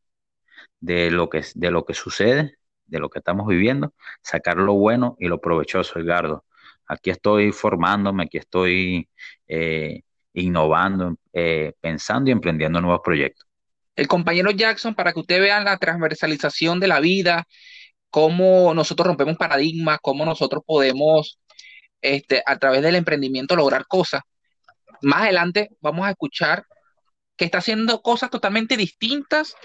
de 0.81 1.11
lo 1.11 1.31
que, 1.31 1.43
de 1.55 1.71
lo 1.71 1.85
que 1.87 1.95
sucede, 1.95 2.59
de 2.87 2.99
lo 2.99 3.11
que 3.11 3.19
estamos 3.21 3.47
viviendo, 3.49 3.95
sacar 4.23 4.59
lo 4.59 4.75
bueno 4.75 5.17
y 5.19 5.29
lo 5.29 5.41
provechoso, 5.41 5.99
Edgardo. 5.99 6.45
Aquí 6.87 7.11
estoy 7.11 7.53
formándome, 7.53 8.25
aquí 8.25 8.39
estoy 8.39 9.09
eh, 9.49 10.03
innovando, 10.35 11.17
eh, 11.33 11.73
pensando 11.81 12.29
y 12.29 12.33
emprendiendo 12.33 12.81
nuevos 12.81 13.01
proyectos. 13.03 13.47
El 13.97 14.09
compañero 14.09 14.51
Jackson, 14.51 14.95
para 14.95 15.13
que 15.13 15.21
ustedes 15.21 15.41
vean 15.41 15.65
la 15.65 15.79
transversalización 15.79 16.81
de 16.81 16.89
la 16.89 17.01
vida, 17.01 17.47
cómo 18.11 18.75
nosotros 18.75 19.07
rompemos 19.07 19.37
paradigmas, 19.37 19.99
cómo 20.03 20.25
nosotros 20.25 20.63
podemos, 20.67 21.39
este, 22.01 22.43
a 22.45 22.59
través 22.59 22.83
del 22.83 22.97
emprendimiento, 22.97 23.57
lograr 23.57 23.87
cosas. 23.87 24.23
Más 25.03 25.23
adelante 25.23 25.71
vamos 25.81 26.07
a 26.07 26.11
escuchar 26.11 26.65
que 27.37 27.45
está 27.45 27.59
haciendo 27.59 28.03
cosas 28.03 28.31
totalmente 28.31 28.77
distintas 28.77 29.57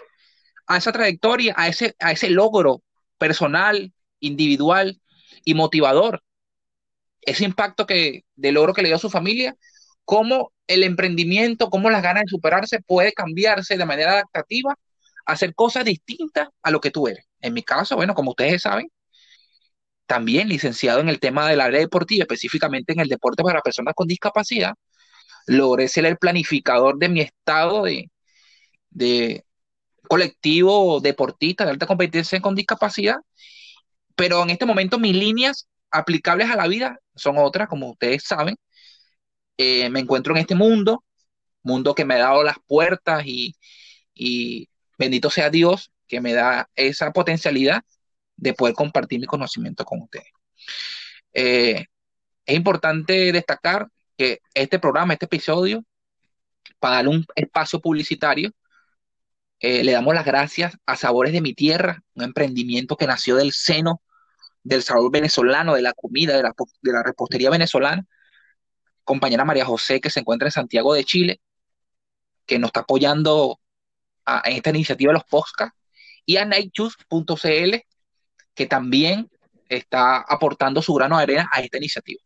a 0.67 0.77
esa 0.77 0.91
trayectoria, 0.91 1.53
a 1.57 1.67
ese, 1.67 1.95
a 1.99 2.11
ese 2.11 2.29
logro 2.29 2.83
personal, 3.17 3.93
individual 4.19 5.01
y 5.43 5.53
motivador. 5.55 6.23
Ese 7.21 7.45
impacto 7.45 7.85
que, 7.85 8.23
de 8.35 8.51
logro 8.51 8.73
que 8.73 8.81
le 8.81 8.89
dio 8.89 8.95
a 8.95 8.99
su 8.99 9.09
familia, 9.09 9.55
cómo 10.09 10.53
el 10.65 10.83
emprendimiento, 10.83 11.69
cómo 11.69 11.91
las 11.91 12.01
ganas 12.01 12.23
de 12.23 12.29
superarse 12.29 12.81
puede 12.81 13.13
cambiarse 13.13 13.77
de 13.77 13.85
manera 13.85 14.13
adaptativa, 14.13 14.75
hacer 15.23 15.53
cosas 15.53 15.85
distintas 15.85 16.49
a 16.63 16.71
lo 16.71 16.81
que 16.81 16.89
tú 16.89 17.07
eres. 17.07 17.27
En 17.41 17.53
mi 17.53 17.61
caso, 17.61 17.95
bueno, 17.95 18.15
como 18.15 18.31
ustedes 18.31 18.63
saben, 18.63 18.91
también 20.07 20.49
licenciado 20.49 20.99
en 21.01 21.09
el 21.09 21.19
tema 21.19 21.47
de 21.47 21.55
la 21.55 21.65
área 21.65 21.79
deportiva, 21.79 22.23
específicamente 22.23 22.93
en 22.93 23.01
el 23.01 23.07
deporte 23.07 23.43
para 23.43 23.61
personas 23.61 23.93
con 23.95 24.07
discapacidad, 24.07 24.73
logré 25.45 25.87
ser 25.87 26.07
el 26.07 26.17
planificador 26.17 26.97
de 26.97 27.09
mi 27.09 27.21
estado 27.21 27.83
de, 27.83 28.09
de 28.89 29.45
colectivo 30.07 31.01
deportista 31.01 31.65
de 31.65 31.71
alta 31.71 31.85
competencia 31.85 32.41
con 32.41 32.55
discapacidad, 32.55 33.17
pero 34.15 34.41
en 34.41 34.49
este 34.49 34.65
momento 34.65 34.97
mis 34.97 35.15
líneas 35.15 35.67
aplicables 35.91 36.49
a 36.49 36.55
la 36.55 36.67
vida 36.67 36.99
son 37.15 37.37
otras, 37.37 37.67
como 37.67 37.91
ustedes 37.91 38.23
saben. 38.23 38.55
Eh, 39.61 39.89
me 39.89 39.99
encuentro 39.99 40.33
en 40.33 40.39
este 40.39 40.55
mundo, 40.55 41.03
mundo 41.63 41.93
que 41.93 42.05
me 42.05 42.13
ha 42.13 42.19
dado 42.19 42.43
las 42.43 42.55
puertas 42.65 43.25
y, 43.25 43.57
bendito 44.97 45.29
sea 45.29 45.49
Dios 45.49 45.91
que 46.07 46.21
me 46.21 46.31
da 46.33 46.69
esa 46.75 47.11
potencialidad 47.11 47.83
de 48.37 48.53
poder 48.53 48.73
compartir 48.73 49.19
mi 49.19 49.25
conocimiento 49.25 49.83
con 49.83 50.01
ustedes. 50.03 50.29
Eh, 51.33 51.85
es 52.45 52.55
importante 52.55 53.33
destacar 53.33 53.89
que 54.17 54.39
este 54.53 54.79
programa, 54.79 55.11
este 55.11 55.25
episodio, 55.25 55.83
para 56.79 56.95
darle 56.95 57.09
un 57.09 57.25
espacio 57.35 57.81
publicitario, 57.81 58.51
eh, 59.59 59.83
le 59.83 59.91
damos 59.91 60.13
las 60.15 60.25
gracias 60.25 60.77
a 60.85 60.95
Sabores 60.95 61.33
de 61.33 61.41
mi 61.41 61.53
Tierra, 61.53 62.01
un 62.13 62.23
emprendimiento 62.23 62.95
que 62.95 63.07
nació 63.07 63.35
del 63.35 63.51
seno 63.51 64.01
del 64.63 64.83
sabor 64.83 65.11
venezolano, 65.11 65.75
de 65.75 65.81
la 65.81 65.93
comida, 65.93 66.37
de 66.37 66.43
la 66.93 67.03
repostería 67.03 67.49
venezolana. 67.49 68.05
Compañera 69.09 69.43
María 69.43 69.65
José, 69.65 69.99
que 69.99 70.11
se 70.11 70.19
encuentra 70.19 70.49
en 70.49 70.51
Santiago 70.51 70.93
de 70.93 71.03
Chile, 71.03 71.41
que 72.45 72.59
nos 72.59 72.67
está 72.67 72.81
apoyando 72.81 73.59
en 74.43 74.55
esta 74.55 74.69
iniciativa 74.69 75.09
de 75.09 75.15
los 75.15 75.23
podcasts, 75.23 75.75
y 76.27 76.37
a 76.37 76.45
nightjuice.cl, 76.45 77.77
que 78.53 78.65
también 78.67 79.27
está 79.67 80.17
aportando 80.17 80.83
su 80.83 80.93
grano 80.93 81.17
de 81.17 81.23
arena 81.23 81.49
a 81.51 81.59
esta 81.59 81.77
iniciativa. 81.77 82.21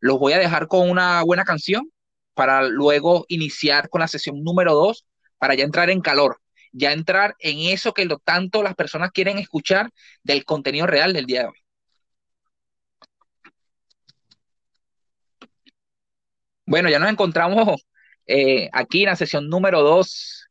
Los 0.00 0.18
voy 0.18 0.32
a 0.32 0.38
dejar 0.38 0.68
con 0.68 0.88
una 0.88 1.22
buena 1.22 1.44
canción 1.44 1.92
para 2.32 2.62
luego 2.62 3.26
iniciar 3.28 3.90
con 3.90 4.00
la 4.00 4.08
sesión 4.08 4.42
número 4.42 4.72
dos, 4.72 5.04
para 5.36 5.54
ya 5.54 5.64
entrar 5.64 5.90
en 5.90 6.00
calor, 6.00 6.40
ya 6.72 6.94
entrar 6.94 7.36
en 7.40 7.58
eso 7.58 7.92
que 7.92 8.06
lo 8.06 8.20
tanto 8.20 8.62
las 8.62 8.74
personas 8.74 9.10
quieren 9.10 9.36
escuchar 9.36 9.90
del 10.22 10.46
contenido 10.46 10.86
real 10.86 11.12
del 11.12 11.26
día 11.26 11.40
de 11.40 11.48
hoy. 11.48 11.65
Bueno, 16.66 16.90
ya 16.90 16.98
nos 16.98 17.10
encontramos 17.10 17.86
eh, 18.26 18.68
aquí 18.72 19.02
en 19.02 19.06
la 19.10 19.16
sesión 19.16 19.48
número 19.48 19.82
dos. 19.82 20.48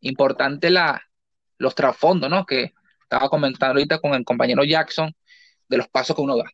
Importante 0.00 0.70
la, 0.70 1.02
los 1.58 1.74
trasfondos, 1.74 2.30
¿no? 2.30 2.46
Que 2.46 2.72
estaba 3.02 3.28
comentando 3.28 3.72
ahorita 3.74 3.98
con 3.98 4.14
el 4.14 4.24
compañero 4.24 4.64
Jackson 4.64 5.12
de 5.68 5.76
los 5.78 5.88
pasos 5.88 6.14
que 6.14 6.22
uno 6.22 6.36
da. 6.36 6.44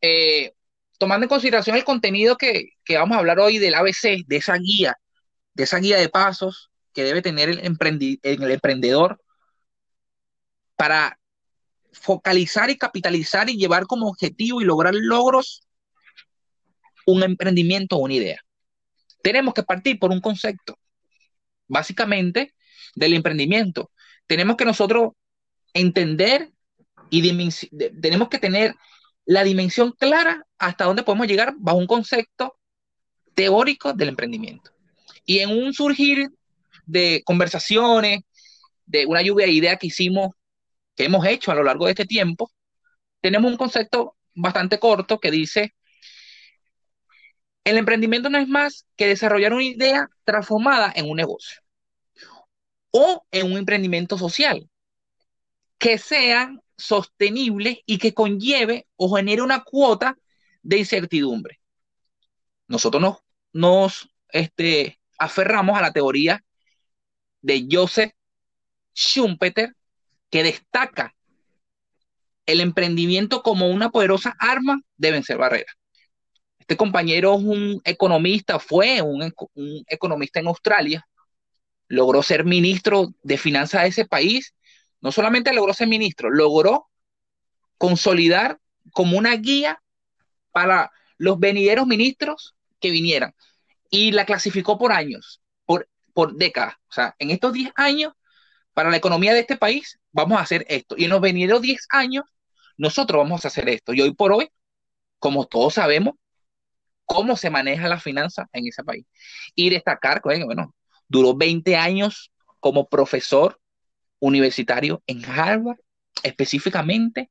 Eh, 0.00 0.54
tomando 0.98 1.24
en 1.24 1.28
consideración 1.28 1.76
el 1.76 1.84
contenido 1.84 2.36
que, 2.36 2.70
vamos 2.90 3.16
a 3.16 3.20
hablar 3.20 3.40
hoy 3.40 3.58
del 3.58 3.74
ABC, 3.74 4.24
de 4.26 4.36
esa 4.36 4.56
guía, 4.58 4.96
de 5.54 5.64
esa 5.64 5.78
guía 5.78 5.98
de 5.98 6.08
pasos 6.08 6.70
que 6.94 7.04
debe 7.04 7.22
tener 7.22 7.48
el, 7.48 7.60
el 7.60 8.50
emprendedor 8.50 9.20
para 10.76 11.18
focalizar 11.92 12.70
y 12.70 12.78
capitalizar 12.78 13.50
y 13.50 13.56
llevar 13.56 13.86
como 13.86 14.08
objetivo 14.08 14.60
y 14.60 14.64
lograr 14.64 14.94
logros 14.94 15.67
un 17.08 17.22
emprendimiento 17.22 17.96
o 17.96 18.00
una 18.00 18.14
idea. 18.14 18.40
Tenemos 19.22 19.54
que 19.54 19.62
partir 19.62 19.98
por 19.98 20.10
un 20.10 20.20
concepto, 20.20 20.78
básicamente, 21.66 22.54
del 22.94 23.14
emprendimiento. 23.14 23.90
Tenemos 24.26 24.56
que 24.56 24.66
nosotros 24.66 25.12
entender 25.72 26.52
y 27.08 27.22
tenemos 28.02 28.28
que 28.28 28.38
tener 28.38 28.74
la 29.24 29.42
dimensión 29.42 29.92
clara 29.92 30.46
hasta 30.58 30.84
dónde 30.84 31.02
podemos 31.02 31.26
llegar 31.26 31.54
bajo 31.56 31.78
un 31.78 31.86
concepto 31.86 32.58
teórico 33.34 33.94
del 33.94 34.10
emprendimiento. 34.10 34.70
Y 35.24 35.38
en 35.38 35.50
un 35.50 35.72
surgir 35.72 36.28
de 36.84 37.22
conversaciones, 37.24 38.20
de 38.84 39.06
una 39.06 39.22
lluvia 39.22 39.46
de 39.46 39.52
ideas 39.52 39.78
que 39.78 39.86
hicimos, 39.86 40.30
que 40.94 41.04
hemos 41.04 41.24
hecho 41.26 41.52
a 41.52 41.54
lo 41.54 41.62
largo 41.62 41.86
de 41.86 41.92
este 41.92 42.04
tiempo, 42.04 42.50
tenemos 43.22 43.50
un 43.50 43.56
concepto 43.56 44.16
bastante 44.34 44.78
corto 44.78 45.18
que 45.18 45.30
dice, 45.30 45.74
el 47.68 47.76
emprendimiento 47.76 48.30
no 48.30 48.38
es 48.38 48.48
más 48.48 48.86
que 48.96 49.06
desarrollar 49.06 49.52
una 49.52 49.64
idea 49.64 50.08
transformada 50.24 50.92
en 50.94 51.08
un 51.08 51.16
negocio 51.16 51.60
o 52.90 53.26
en 53.30 53.52
un 53.52 53.58
emprendimiento 53.58 54.16
social 54.16 54.68
que 55.78 55.98
sea 55.98 56.56
sostenible 56.76 57.82
y 57.86 57.98
que 57.98 58.14
conlleve 58.14 58.86
o 58.96 59.14
genere 59.14 59.42
una 59.42 59.62
cuota 59.64 60.16
de 60.62 60.78
incertidumbre. 60.78 61.60
Nosotros 62.66 63.00
nos, 63.00 63.18
nos 63.52 64.10
este, 64.30 65.00
aferramos 65.18 65.78
a 65.78 65.82
la 65.82 65.92
teoría 65.92 66.44
de 67.40 67.66
Joseph 67.70 68.12
Schumpeter, 68.94 69.74
que 70.30 70.42
destaca 70.42 71.14
el 72.46 72.60
emprendimiento 72.60 73.42
como 73.42 73.68
una 73.68 73.90
poderosa 73.90 74.34
arma 74.38 74.80
deben 74.96 75.22
ser 75.22 75.38
barreras. 75.38 75.74
Este 76.68 76.76
compañero 76.76 77.34
es 77.34 77.44
un 77.44 77.80
economista, 77.82 78.58
fue 78.58 79.00
un, 79.00 79.32
economista 79.86 80.38
en 80.38 80.48
Australia, 80.48 81.08
logró 81.86 82.22
ser 82.22 82.44
ministro 82.44 83.14
de 83.22 83.38
finanzas 83.38 83.84
de 83.84 83.88
ese 83.88 84.04
país. 84.04 84.54
No 85.00 85.10
solamente 85.10 85.54
logró 85.54 85.72
ser 85.72 85.88
ministro, 85.88 86.28
logró 86.28 86.90
consolidar 87.78 88.60
como 88.92 89.16
una 89.16 89.34
guía 89.36 89.82
para 90.52 90.92
los 91.16 91.40
venideros 91.40 91.86
ministros 91.86 92.54
que 92.80 92.90
vinieran. 92.90 93.34
Y 93.88 94.12
la 94.12 94.26
clasificó 94.26 94.76
por 94.76 94.92
años, 94.92 95.40
por, 95.64 95.88
por 96.12 96.34
décadas. 96.36 96.74
O 96.90 96.92
sea, 96.92 97.16
en 97.18 97.30
estos 97.30 97.54
10 97.54 97.72
años, 97.76 98.12
para 98.74 98.90
la 98.90 98.98
economía 98.98 99.32
de 99.32 99.40
este 99.40 99.56
país, 99.56 99.98
vamos 100.12 100.38
a 100.38 100.42
hacer 100.42 100.66
esto. 100.68 100.96
Y 100.98 101.04
en 101.04 101.10
los 101.10 101.22
venideros 101.22 101.62
10 101.62 101.86
años, 101.88 102.26
nosotros 102.76 103.22
vamos 103.22 103.46
a 103.46 103.48
hacer 103.48 103.70
esto. 103.70 103.94
Y 103.94 104.02
hoy 104.02 104.12
por 104.12 104.34
hoy, 104.34 104.50
como 105.18 105.46
todos 105.46 105.72
sabemos, 105.72 106.16
cómo 107.08 107.36
se 107.36 107.48
maneja 107.48 107.88
la 107.88 107.98
finanza 107.98 108.48
en 108.52 108.68
ese 108.68 108.84
país. 108.84 109.06
Y 109.54 109.70
destacar, 109.70 110.20
bueno, 110.22 110.74
duró 111.08 111.34
20 111.34 111.74
años 111.74 112.30
como 112.60 112.86
profesor 112.86 113.58
universitario 114.20 115.02
en 115.06 115.24
Harvard, 115.24 115.78
específicamente 116.22 117.30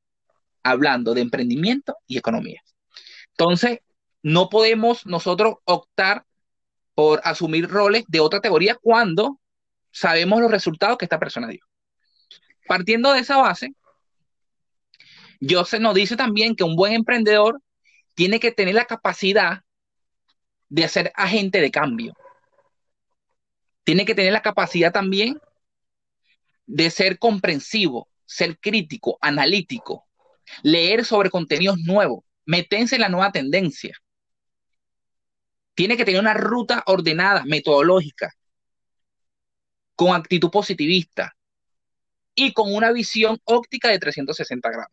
hablando 0.64 1.14
de 1.14 1.20
emprendimiento 1.20 1.96
y 2.08 2.18
economía. 2.18 2.60
Entonces, 3.30 3.78
no 4.22 4.48
podemos 4.48 5.06
nosotros 5.06 5.54
optar 5.64 6.26
por 6.94 7.20
asumir 7.22 7.68
roles 7.68 8.02
de 8.08 8.18
otra 8.18 8.40
teoría 8.40 8.74
cuando 8.74 9.38
sabemos 9.92 10.40
los 10.40 10.50
resultados 10.50 10.98
que 10.98 11.04
esta 11.04 11.20
persona 11.20 11.46
dio. 11.46 11.64
Partiendo 12.66 13.12
de 13.12 13.20
esa 13.20 13.36
base, 13.36 13.74
Joseph 15.40 15.80
nos 15.80 15.94
dice 15.94 16.16
también 16.16 16.56
que 16.56 16.64
un 16.64 16.74
buen 16.74 16.94
emprendedor 16.94 17.62
tiene 18.14 18.40
que 18.40 18.50
tener 18.50 18.74
la 18.74 18.86
capacidad 18.86 19.62
de 20.68 20.88
ser 20.88 21.12
agente 21.14 21.60
de 21.60 21.70
cambio. 21.70 22.14
Tiene 23.84 24.04
que 24.04 24.14
tener 24.14 24.32
la 24.32 24.42
capacidad 24.42 24.92
también 24.92 25.40
de 26.66 26.90
ser 26.90 27.18
comprensivo, 27.18 28.08
ser 28.26 28.58
crítico, 28.58 29.18
analítico, 29.20 30.06
leer 30.62 31.04
sobre 31.04 31.30
contenidos 31.30 31.78
nuevos, 31.78 32.24
meterse 32.44 32.96
en 32.96 33.02
la 33.02 33.08
nueva 33.08 33.32
tendencia. 33.32 33.96
Tiene 35.74 35.96
que 35.96 36.04
tener 36.04 36.20
una 36.20 36.34
ruta 36.34 36.82
ordenada, 36.86 37.44
metodológica, 37.44 38.34
con 39.94 40.14
actitud 40.14 40.50
positivista 40.50 41.34
y 42.34 42.52
con 42.52 42.72
una 42.74 42.92
visión 42.92 43.38
óptica 43.44 43.88
de 43.88 43.98
360 43.98 44.70
grados. 44.70 44.92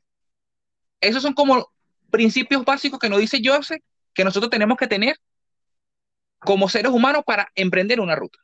Esos 1.02 1.22
son 1.22 1.34
como 1.34 1.70
principios 2.10 2.64
básicos 2.64 3.00
que 3.00 3.10
nos 3.10 3.20
dice 3.20 3.42
Joseph 3.44 3.84
que 4.14 4.24
nosotros 4.24 4.50
tenemos 4.50 4.78
que 4.78 4.88
tener 4.88 5.18
como 6.46 6.70
seres 6.70 6.92
humanos 6.92 7.24
para 7.26 7.52
emprender 7.56 8.00
una 8.00 8.16
ruta. 8.16 8.40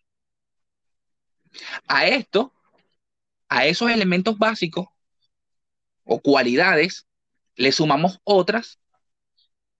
A 1.87 2.07
esto, 2.07 2.53
a 3.47 3.65
esos 3.65 3.91
elementos 3.91 4.37
básicos 4.37 4.87
o 6.03 6.19
cualidades, 6.19 7.07
le 7.55 7.71
sumamos 7.71 8.19
otras 8.23 8.79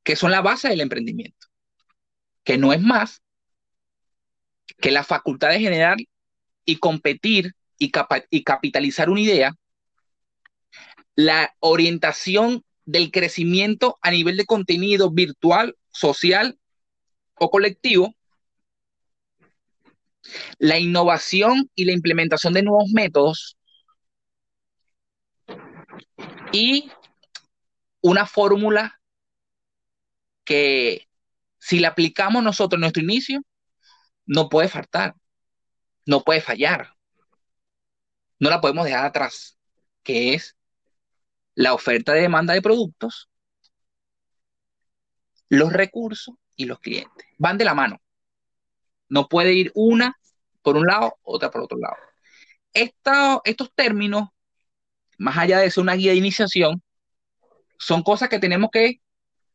que 0.04 0.16
son 0.16 0.32
la 0.32 0.42
base 0.42 0.70
del 0.70 0.82
emprendimiento, 0.82 1.48
que 2.44 2.58
no 2.58 2.74
es 2.74 2.82
más 2.82 3.22
que 4.80 4.92
la 4.92 5.04
facultad 5.04 5.50
de 5.50 5.60
generar 5.60 5.98
y 6.66 6.78
competir 6.78 7.56
y, 7.78 7.92
y 8.30 8.44
capitalizar 8.44 9.10
una 9.10 9.22
idea, 9.22 9.56
la 11.16 11.56
orientación 11.60 12.64
del 12.86 13.12
crecimiento 13.12 14.00
a 14.02 14.12
nivel 14.12 14.38
de 14.38 14.46
contenido 14.46 15.12
virtual, 15.12 15.78
social 15.92 16.58
colectivo, 17.50 18.14
la 20.60 20.80
innovación 20.80 21.70
y 21.76 21.86
la 21.86 21.94
implementación 21.94 22.54
de 22.54 22.64
nuevos 22.64 22.90
métodos 22.94 23.58
y 26.52 26.92
una 28.02 28.26
fórmula 28.26 29.00
que 30.44 31.08
si 31.60 31.80
la 31.80 31.90
aplicamos 31.90 32.44
nosotros 32.44 32.78
en 32.78 32.82
nuestro 32.82 33.04
inicio, 33.04 33.42
no 34.26 34.50
puede 34.50 34.68
faltar, 34.68 35.16
no 36.06 36.24
puede 36.24 36.42
fallar, 36.42 36.94
no 38.40 38.50
la 38.50 38.62
podemos 38.62 38.86
dejar 38.86 39.06
atrás, 39.06 39.58
que 40.04 40.34
es 40.34 40.56
la 41.56 41.74
oferta 41.74 42.14
de 42.14 42.22
demanda 42.22 42.54
de 42.54 42.62
productos, 42.62 43.30
los 45.50 45.72
recursos 45.72 46.36
y 46.62 46.66
los 46.66 46.80
clientes. 46.80 47.26
Van 47.38 47.58
de 47.58 47.66
la 47.66 47.74
mano. 47.74 48.00
No 49.10 49.28
puede 49.28 49.54
ir 49.54 49.72
una 49.74 50.16
por 50.62 50.78
un 50.78 50.86
lado, 50.86 51.18
otra 51.24 51.50
por 51.50 51.62
otro 51.62 51.78
lado. 51.78 51.96
estos 52.74 53.74
términos, 53.74 54.30
más 55.18 55.38
allá 55.38 55.60
de 55.60 55.72
ser 55.72 55.82
una 55.82 55.96
guía 55.96 56.12
de 56.12 56.18
iniciación, 56.18 56.82
son 57.78 58.04
cosas 58.04 58.30
que 58.30 58.40
tenemos 58.40 58.70
que 58.72 59.02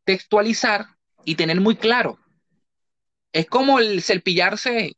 textualizar 0.05 0.87
y 1.25 1.37
tener 1.37 1.61
muy 1.61 1.77
claro. 1.77 2.19
Es 3.33 3.47
como 3.47 3.79
el 3.79 4.03
cepillarse 4.03 4.97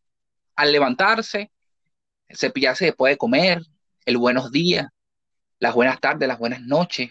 al 0.56 0.72
levantarse, 0.72 1.52
el 2.28 2.36
cepillarse 2.36 2.86
después 2.86 3.12
de 3.12 3.18
comer, 3.18 3.62
el 4.06 4.16
buenos 4.16 4.50
días, 4.50 4.86
las 5.58 5.74
buenas 5.74 6.00
tardes, 6.00 6.26
las 6.26 6.38
buenas 6.38 6.62
noches, 6.62 7.10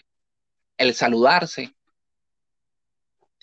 el 0.76 0.94
saludarse. 0.94 1.74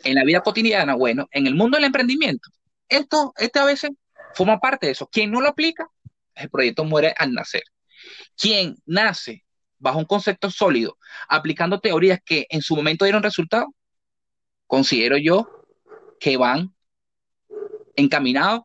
En 0.04 0.16
la 0.16 0.24
vida 0.24 0.42
cotidiana, 0.42 0.96
bueno, 0.96 1.28
en 1.32 1.48
el 1.48 1.56
mundo 1.56 1.78
del 1.78 1.86
emprendimiento, 1.86 2.50
esto, 2.90 3.34
este 3.38 3.60
a 3.60 3.66
veces 3.66 3.92
forma 4.34 4.60
parte 4.60 4.88
de 4.88 4.92
eso. 4.92 5.08
Quien 5.08 5.32
no 5.32 5.42
lo 5.42 5.50
aplica, 5.50 5.90
el 6.36 6.50
proyecto 6.50 6.84
muere 6.84 7.14
al 7.18 7.34
nacer. 7.34 7.64
Quien 8.38 8.78
nace 8.86 9.46
bajo 9.80 10.00
un 10.00 10.06
concepto 10.06 10.52
sólido, 10.52 10.98
aplicando 11.28 11.80
teorías 11.80 12.20
que 12.24 12.46
en 12.50 12.62
su 12.62 12.76
momento 12.76 13.06
dieron 13.06 13.24
resultado, 13.24 13.74
considero 14.68 15.18
yo 15.18 15.66
que 16.20 16.38
van 16.38 16.74
encaminados 17.96 18.62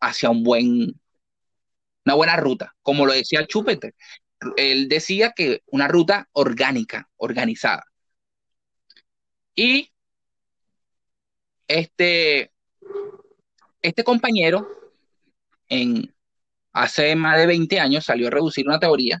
hacia 0.00 0.30
un 0.30 0.42
buen, 0.42 1.00
una 2.04 2.14
buena 2.14 2.36
ruta, 2.36 2.74
como 2.82 3.06
lo 3.06 3.12
decía 3.12 3.42
Schumpeter. 3.42 3.94
Él 4.56 4.88
decía 4.88 5.32
que 5.34 5.62
una 5.66 5.88
ruta 5.88 6.28
orgánica, 6.32 7.08
organizada. 7.16 7.84
Y 9.54 9.90
este, 11.68 12.50
este 13.82 14.04
compañero, 14.04 14.68
en, 15.68 16.14
hace 16.72 17.14
más 17.16 17.38
de 17.38 17.46
20 17.46 17.80
años, 17.80 18.04
salió 18.04 18.28
a 18.28 18.30
reducir 18.30 18.66
una 18.66 18.78
teoría 18.78 19.20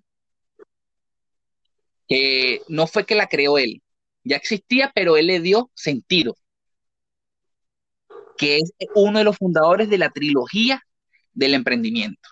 que 2.08 2.60
no 2.68 2.86
fue 2.86 3.06
que 3.06 3.14
la 3.14 3.28
creó 3.28 3.58
él, 3.58 3.82
ya 4.24 4.36
existía, 4.36 4.92
pero 4.94 5.16
él 5.16 5.26
le 5.26 5.40
dio 5.40 5.70
sentido, 5.74 6.36
que 8.36 8.58
es 8.58 8.72
uno 8.94 9.18
de 9.18 9.24
los 9.24 9.36
fundadores 9.36 9.88
de 9.88 9.98
la 9.98 10.10
trilogía 10.10 10.82
del 11.32 11.54
emprendimiento. 11.54 12.28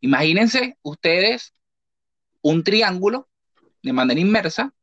Imagínense 0.00 0.78
ustedes 0.82 1.54
un 2.42 2.64
triángulo 2.64 3.28
de 3.82 3.92
manera 3.92 4.20
inmersa, 4.20 4.74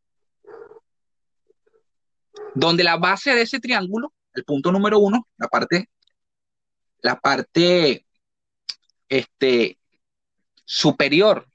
donde 2.55 2.84
la 2.84 2.97
base 2.97 3.36
de 3.36 3.41
ese 3.41 3.60
triángulo, 3.60 4.14
el 4.38 4.46
punto 4.46 4.72
número 4.72 5.00
uno, 5.00 5.28
la 5.38 5.48
parte 5.48 5.90
la 7.02 7.20
parte 7.20 8.06
este, 9.10 9.78
superior 10.66 11.48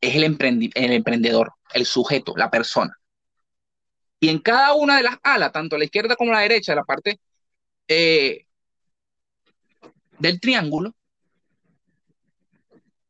es 0.00 0.14
el, 0.14 0.24
el 0.74 0.92
emprendedor, 0.92 1.52
el 1.74 1.86
sujeto, 1.86 2.34
la 2.36 2.50
persona. 2.50 2.96
Y 4.20 4.28
en 4.28 4.38
cada 4.38 4.74
una 4.74 4.96
de 4.96 5.02
las 5.02 5.18
alas, 5.22 5.52
tanto 5.52 5.76
la 5.76 5.84
izquierda 5.84 6.16
como 6.16 6.32
la 6.32 6.40
derecha, 6.40 6.74
la 6.74 6.84
parte 6.84 7.20
eh, 7.88 8.46
del 10.18 10.40
triángulo, 10.40 10.94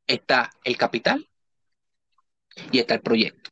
está 0.06 0.50
el 0.64 0.76
capital 0.76 1.28
y 2.72 2.78
está 2.78 2.94
el 2.94 3.02
proyecto. 3.02 3.50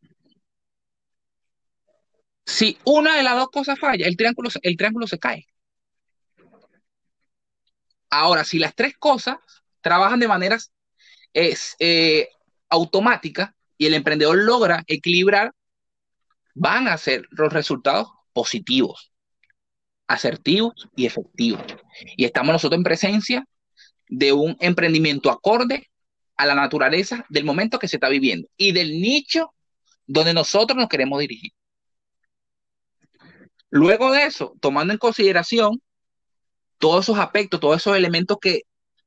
Si 2.47 2.79
una 2.85 3.17
de 3.17 3.23
las 3.23 3.37
dos 3.37 3.49
cosas 3.51 3.79
falla, 3.79 4.07
el 4.07 4.17
triángulo, 4.17 4.51
el 4.63 4.77
triángulo 4.77 5.07
se 5.07 5.19
cae. 5.19 5.47
Ahora, 8.11 8.45
si 8.45 8.59
las 8.59 8.75
tres 8.75 8.97
cosas 8.97 9.37
trabajan 9.81 10.21
de 10.21 10.29
maneras 10.29 10.73
es, 11.33 11.75
eh, 11.79 12.29
automáticas 12.69 13.51
y 13.79 13.87
el 13.87 13.95
emprendedor 13.95 14.37
logra 14.37 14.85
equilibrar, 14.87 15.53
van 16.55 16.89
a 16.89 16.97
ser 16.97 17.27
los 17.31 17.53
resultados 17.53 18.09
positivos, 18.33 19.13
asertivos 20.07 20.89
y 20.97 21.07
efectivos. 21.07 21.63
Y 22.17 22.25
estamos 22.25 22.53
nosotros 22.53 22.79
en 22.79 22.85
presencia 22.85 23.49
de 24.09 24.33
un 24.33 24.57
emprendimiento 24.61 25.31
acorde 25.31 25.91
a 26.37 26.47
la 26.47 26.55
naturaleza 26.55 27.25
del 27.29 27.45
momento 27.45 27.79
que 27.79 27.89
se 27.89 27.97
está 27.97 28.09
viviendo 28.09 28.49
y 28.57 28.73
del 28.73 29.01
nicho 29.01 29.55
donde 30.07 30.35
nosotros 30.35 30.77
nos 30.77 30.89
queremos 30.89 31.21
dirigir. 31.21 31.53
Luego 33.75 34.13
de 34.13 34.27
eso, 34.27 34.55
tomando 34.61 34.93
en 34.93 35.01
consideración 35.01 35.83
todos 36.79 37.07
esos 37.07 37.19
aspectos, 37.19 37.59
todos 37.59 37.79
esos 37.79 37.97
elementos 37.97 38.39
que 38.41 38.63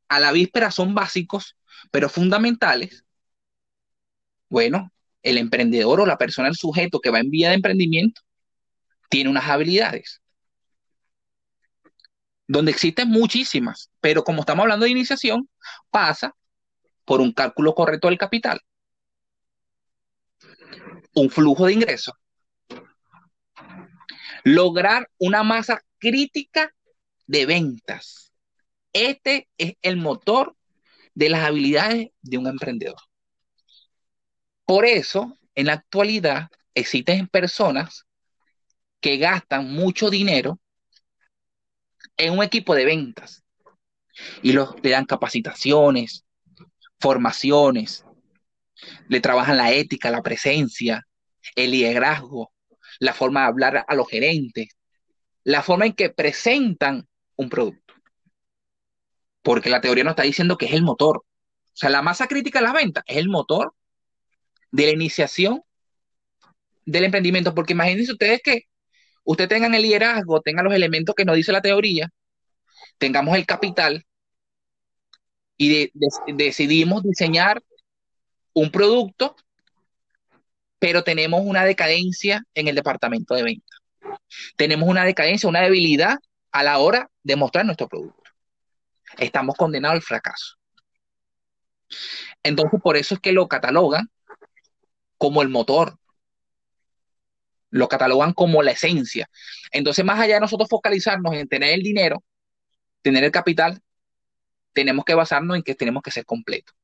a 0.10 0.20
la 0.20 0.34
víspera 0.34 0.72
son 0.72 0.94
básicos, 0.94 1.56
pero 1.90 2.10
fundamentales, 2.10 3.06
bueno, 4.50 4.92
el 5.24 5.38
emprendedor 5.38 6.02
o 6.02 6.06
la 6.06 6.18
persona, 6.18 6.50
el 6.50 6.58
sujeto 6.58 7.00
que 7.00 7.12
va 7.12 7.20
en 7.20 7.30
vía 7.30 7.48
de 7.48 7.56
emprendimiento, 7.56 8.20
tiene 9.08 9.30
unas 9.30 9.46
habilidades, 9.48 10.22
donde 12.46 12.72
existen 12.72 13.08
muchísimas, 13.08 13.90
pero 14.02 14.26
como 14.26 14.42
estamos 14.42 14.64
hablando 14.64 14.84
de 14.84 14.92
iniciación, 14.92 15.50
pasa 15.90 16.36
por 17.06 17.22
un 17.22 17.32
cálculo 17.32 17.74
correcto 17.74 18.10
del 18.10 18.18
capital, 18.18 18.60
un 21.14 21.30
flujo 21.30 21.68
de 21.68 21.72
ingresos, 21.72 22.14
lograr 24.44 25.10
una 25.18 25.44
masa 25.44 25.82
crítica 26.00 26.74
de 27.26 27.46
ventas. 27.46 28.32
Este 28.94 29.48
es 29.58 29.74
el 29.82 29.98
motor 29.98 30.56
de 31.14 31.30
las 31.30 31.46
habilidades 31.46 32.10
de 32.22 32.38
un 32.38 32.48
emprendedor. 32.48 33.00
Por 34.66 34.86
eso, 34.86 35.38
en 35.56 35.68
la 35.68 35.74
actualidad, 35.74 36.50
existen 36.74 37.28
personas 37.28 38.06
que 39.00 39.18
gastan 39.18 39.72
mucho 39.72 40.10
dinero 40.10 40.60
en 42.18 42.34
un 42.34 42.44
equipo 42.44 42.76
de 42.76 42.86
ventas 42.86 43.44
y 44.42 44.54
los, 44.54 44.76
le 44.82 44.90
dan 44.90 45.06
capacitaciones, 45.06 46.26
formaciones, 47.00 48.06
le 49.08 49.20
trabajan 49.20 49.58
la 49.58 49.72
ética, 49.72 50.12
la 50.12 50.24
presencia, 50.24 51.08
el 51.56 51.72
liderazgo, 51.72 52.52
la 53.00 53.14
forma 53.14 53.42
de 53.42 53.48
hablar 53.48 53.86
a 53.88 53.96
los 53.96 54.10
gerentes, 54.10 54.70
la 55.44 55.62
forma 55.62 55.86
en 55.86 55.94
que 55.94 56.10
presentan 56.10 57.08
un 57.36 57.50
producto. 57.50 57.94
Porque 59.42 59.70
la 59.70 59.82
teoría 59.82 60.04
nos 60.04 60.12
está 60.12 60.24
diciendo 60.24 60.58
que 60.58 60.66
es 60.66 60.74
el 60.74 60.84
motor. 60.84 61.18
O 61.18 61.24
sea, 61.74 61.90
la 61.90 62.02
masa 62.02 62.28
crítica 62.28 62.60
de 62.60 62.66
las 62.66 62.74
ventas 62.74 63.04
es 63.08 63.18
el 63.18 63.30
motor 63.30 63.74
de 64.72 64.86
la 64.88 64.92
iniciación 64.92 65.62
del 66.86 67.06
emprendimiento. 67.06 67.56
Porque 67.56 67.74
imagínense 67.74 68.12
ustedes 68.12 68.42
que 68.44 68.64
usted 69.24 69.48
tengan 69.48 69.74
el 69.76 69.84
liderazgo, 69.84 70.42
tengan 70.42 70.66
los 70.66 70.74
elementos 70.74 71.16
que 71.16 71.26
nos 71.26 71.36
dice 71.36 71.52
la 71.52 71.62
teoría, 71.62 72.10
tengamos 72.98 73.36
el 73.36 73.46
capital 73.46 74.06
y 75.58 75.92
decidimos 76.34 77.04
diseñar 77.04 77.64
un 78.54 78.72
producto, 78.72 79.36
pero 80.80 81.04
tenemos 81.04 81.42
una 81.44 81.66
decadencia 81.66 82.44
en 82.54 82.68
el 82.68 82.76
departamento 82.76 83.36
de 83.36 83.44
ventas. 83.44 83.80
Tenemos 84.56 84.88
una 84.88 85.04
decadencia, 85.04 85.50
una 85.50 85.62
debilidad 85.62 86.18
a 86.52 86.64
la 86.64 86.80
hora 86.80 87.10
de 87.24 87.36
mostrar 87.36 87.66
nuestro 87.66 87.88
producto. 87.88 88.24
Estamos 89.18 89.56
condenados 89.56 89.96
al 89.96 90.02
fracaso. 90.02 90.56
Entonces, 92.44 92.80
por 92.82 92.98
eso 92.98 93.16
es 93.16 93.22
que 93.22 93.32
lo 93.32 93.48
catalogan 93.48 94.10
como 95.18 95.42
el 95.42 95.50
motor, 95.50 95.98
lo 97.70 97.88
catalogan 97.88 98.34
como 98.34 98.62
la 98.64 98.72
esencia. 98.72 99.30
Entonces, 99.72 100.06
más 100.06 100.20
allá 100.20 100.36
de 100.36 100.42
nosotros 100.42 100.70
focalizarnos 100.70 101.34
en 101.34 101.48
tener 101.48 101.74
el 101.74 101.82
dinero, 101.82 102.24
tener 103.02 103.24
el 103.24 103.32
capital, 103.32 103.82
tenemos 104.74 105.06
que 105.06 105.16
basarnos 105.16 105.58
en 105.58 105.64
que 105.64 105.76
tenemos 105.76 106.04
que 106.04 106.12
ser 106.12 106.26
completos. 106.26 106.76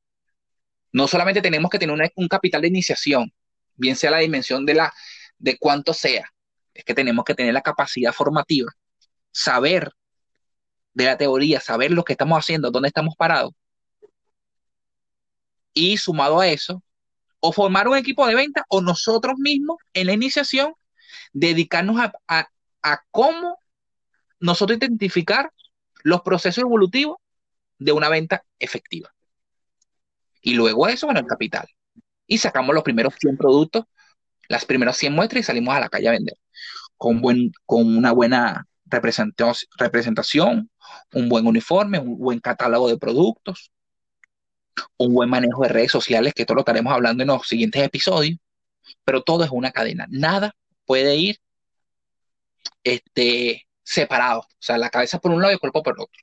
No 0.92 1.08
solamente 1.08 1.42
tenemos 1.42 1.70
que 1.70 1.78
tener 1.78 2.12
un 2.16 2.28
capital 2.28 2.62
de 2.62 2.68
iniciación, 2.68 3.32
bien 3.76 3.96
sea 3.96 4.10
la 4.10 4.18
dimensión 4.18 4.66
de, 4.66 4.74
la, 4.74 4.92
de 5.38 5.58
cuánto 5.58 5.94
sea, 5.94 6.30
es 6.72 6.84
que 6.84 6.94
tenemos 6.94 7.24
que 7.24 7.34
tener 7.34 7.54
la 7.54 7.62
capacidad 7.62 8.12
formativa, 8.12 8.72
saber 9.30 9.92
de 10.94 11.04
la 11.04 11.18
teoría, 11.18 11.60
saber 11.60 11.90
lo 11.90 12.04
que 12.04 12.12
estamos 12.12 12.38
haciendo, 12.38 12.70
dónde 12.70 12.88
estamos 12.88 13.14
parados. 13.16 13.52
Y 15.72 15.96
sumado 15.96 16.40
a 16.40 16.48
eso, 16.48 16.82
o 17.40 17.52
formar 17.52 17.88
un 17.88 17.96
equipo 17.96 18.26
de 18.26 18.34
venta 18.34 18.64
o 18.68 18.80
nosotros 18.80 19.34
mismos 19.38 19.76
en 19.92 20.06
la 20.06 20.14
iniciación 20.14 20.72
dedicarnos 21.34 22.00
a, 22.26 22.48
cómo 23.10 23.58
nosotros 24.40 24.78
identificar 24.78 25.50
los 26.02 26.22
procesos 26.22 26.62
evolutivos 26.62 27.18
de 27.78 27.92
una 27.92 28.08
venta 28.08 28.44
efectiva. 28.58 29.14
Y 30.40 30.54
luego 30.54 30.88
eso, 30.88 31.06
bueno, 31.06 31.20
el 31.20 31.26
capital. 31.26 31.66
Y 32.26 32.38
sacamos 32.38 32.74
los 32.74 32.84
primeros 32.84 33.14
100 33.18 33.36
productos, 33.36 33.84
las 34.48 34.64
primeras 34.64 34.96
100 34.96 35.14
muestras 35.14 35.40
y 35.40 35.44
salimos 35.44 35.74
a 35.74 35.80
la 35.80 35.88
calle 35.88 36.08
a 36.08 36.12
vender. 36.12 36.36
Con, 36.96 37.20
buen, 37.20 37.52
con 37.66 37.96
una 37.96 38.12
buena 38.12 38.66
representación, 38.86 40.70
un 41.12 41.28
buen 41.28 41.46
uniforme, 41.46 41.98
un 41.98 42.18
buen 42.18 42.40
catálogo 42.40 42.88
de 42.88 42.98
productos, 42.98 43.72
un 44.96 45.14
buen 45.14 45.30
manejo 45.30 45.62
de 45.62 45.68
redes 45.68 45.92
sociales, 45.92 46.34
que 46.34 46.42
esto 46.42 46.54
lo 46.54 46.60
estaremos 46.60 46.92
hablando 46.92 47.22
en 47.22 47.28
los 47.28 47.46
siguientes 47.46 47.82
episodios, 47.82 48.38
pero 49.04 49.22
todo 49.22 49.44
es 49.44 49.50
una 49.50 49.72
cadena. 49.72 50.06
Nada 50.10 50.54
puede 50.84 51.16
ir 51.16 51.38
este, 52.82 53.66
separado, 53.82 54.40
o 54.40 54.46
sea, 54.58 54.78
la 54.78 54.90
cabeza 54.90 55.18
por 55.18 55.30
un 55.32 55.40
lado 55.40 55.52
y 55.52 55.54
el 55.54 55.60
cuerpo 55.60 55.82
por 55.82 55.94
otro. 56.00 56.22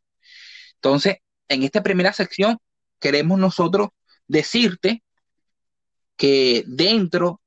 Entonces, 0.76 1.18
en 1.48 1.64
esta 1.64 1.84
primera 1.84 2.14
sección, 2.14 2.58
queremos 3.00 3.40
nosotros 3.40 3.90
decirte 4.28 5.04
que 6.22 6.64
dentro 6.68 7.42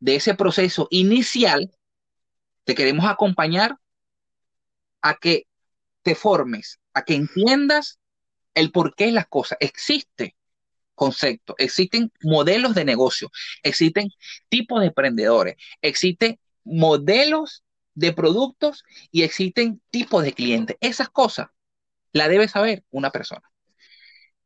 de 0.00 0.16
ese 0.16 0.34
proceso 0.34 0.88
inicial, 0.90 1.70
te 2.64 2.74
queremos 2.74 3.04
acompañar 3.04 3.76
a 5.02 5.16
que 5.16 5.46
te 6.00 6.14
formes, 6.14 6.80
a 6.94 7.04
que 7.04 7.14
entiendas 7.14 7.98
el 8.54 8.72
por 8.72 8.94
qué 8.94 9.12
las 9.12 9.26
cosas. 9.26 9.58
Existe 9.60 10.34
concepto, 10.94 11.56
existen 11.58 12.10
modelos 12.22 12.74
de 12.74 12.86
negocio, 12.86 13.30
existen 13.62 14.08
tipos 14.48 14.80
de 14.80 14.86
emprendedores, 14.86 15.56
existen 15.82 16.40
modelos 16.64 17.64
de 17.92 18.14
productos 18.14 18.82
y 19.10 19.24
existen 19.24 19.82
tipos 19.90 20.24
de 20.24 20.32
clientes. 20.32 20.78
Esas 20.80 21.10
cosas 21.10 21.48
las 22.12 22.30
debe 22.30 22.48
saber 22.48 22.82
una 22.90 23.10
persona. 23.10 23.42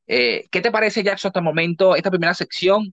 Eh, 0.08 0.48
¿Qué 0.50 0.60
te 0.60 0.72
parece, 0.72 1.04
Jackson, 1.04 1.28
hasta 1.28 1.38
el 1.38 1.44
momento, 1.44 1.94
esta 1.94 2.10
primera 2.10 2.34
sección? 2.34 2.92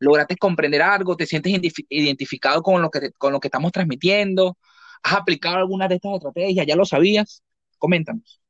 ¿Lograste 0.00 0.36
comprender 0.36 0.82
algo? 0.82 1.16
¿Te 1.16 1.26
sientes 1.26 1.52
identificado 1.88 2.62
con 2.62 2.82
lo, 2.82 2.90
que 2.90 3.12
con 3.12 3.32
lo 3.32 3.40
que 3.40 3.48
estamos 3.48 3.72
transmitiendo? 3.72 4.56
¿Has 5.02 5.14
aplicado 5.14 5.56
alguna 5.56 5.88
de 5.88 5.96
estas 5.96 6.14
estrategias? 6.14 6.66
¿Ya 6.66 6.76
lo 6.76 6.84
sabías? 6.84 7.42
Coméntanos. 7.78 8.40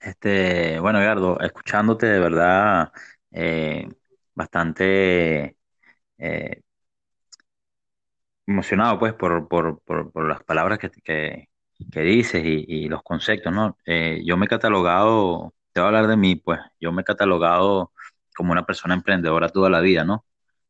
Este, 0.00 0.80
bueno, 0.80 1.00
Edgardo, 1.00 1.38
escuchándote 1.40 2.06
de 2.06 2.20
verdad 2.20 2.90
eh, 3.30 3.86
bastante 4.34 5.56
eh, 6.18 6.62
emocionado 8.46 8.98
pues 8.98 9.14
por, 9.14 9.48
por, 9.48 9.80
por, 9.82 10.28
las 10.28 10.42
palabras 10.44 10.78
que, 10.78 10.90
que, 11.92 12.00
dices 12.02 12.42
y, 12.44 12.88
los 12.88 13.02
conceptos, 13.02 13.52
¿no? 13.52 13.78
Eh, 13.86 14.22
yo 14.24 14.36
me 14.36 14.46
he 14.46 14.48
catalogado, 14.48 15.54
te 15.72 15.80
voy 15.80 15.86
a 15.86 15.88
hablar 15.88 16.06
de 16.08 16.16
mí, 16.16 16.36
pues 16.36 16.60
yo 16.80 16.92
me 16.92 17.02
he 17.02 17.04
catalogado 17.04 17.92
como 18.36 18.52
una 18.52 18.66
persona 18.66 18.94
emprendedora 18.94 19.48
toda 19.48 19.70
la 19.70 19.80
vida, 19.80 20.04
¿no? 20.04 20.24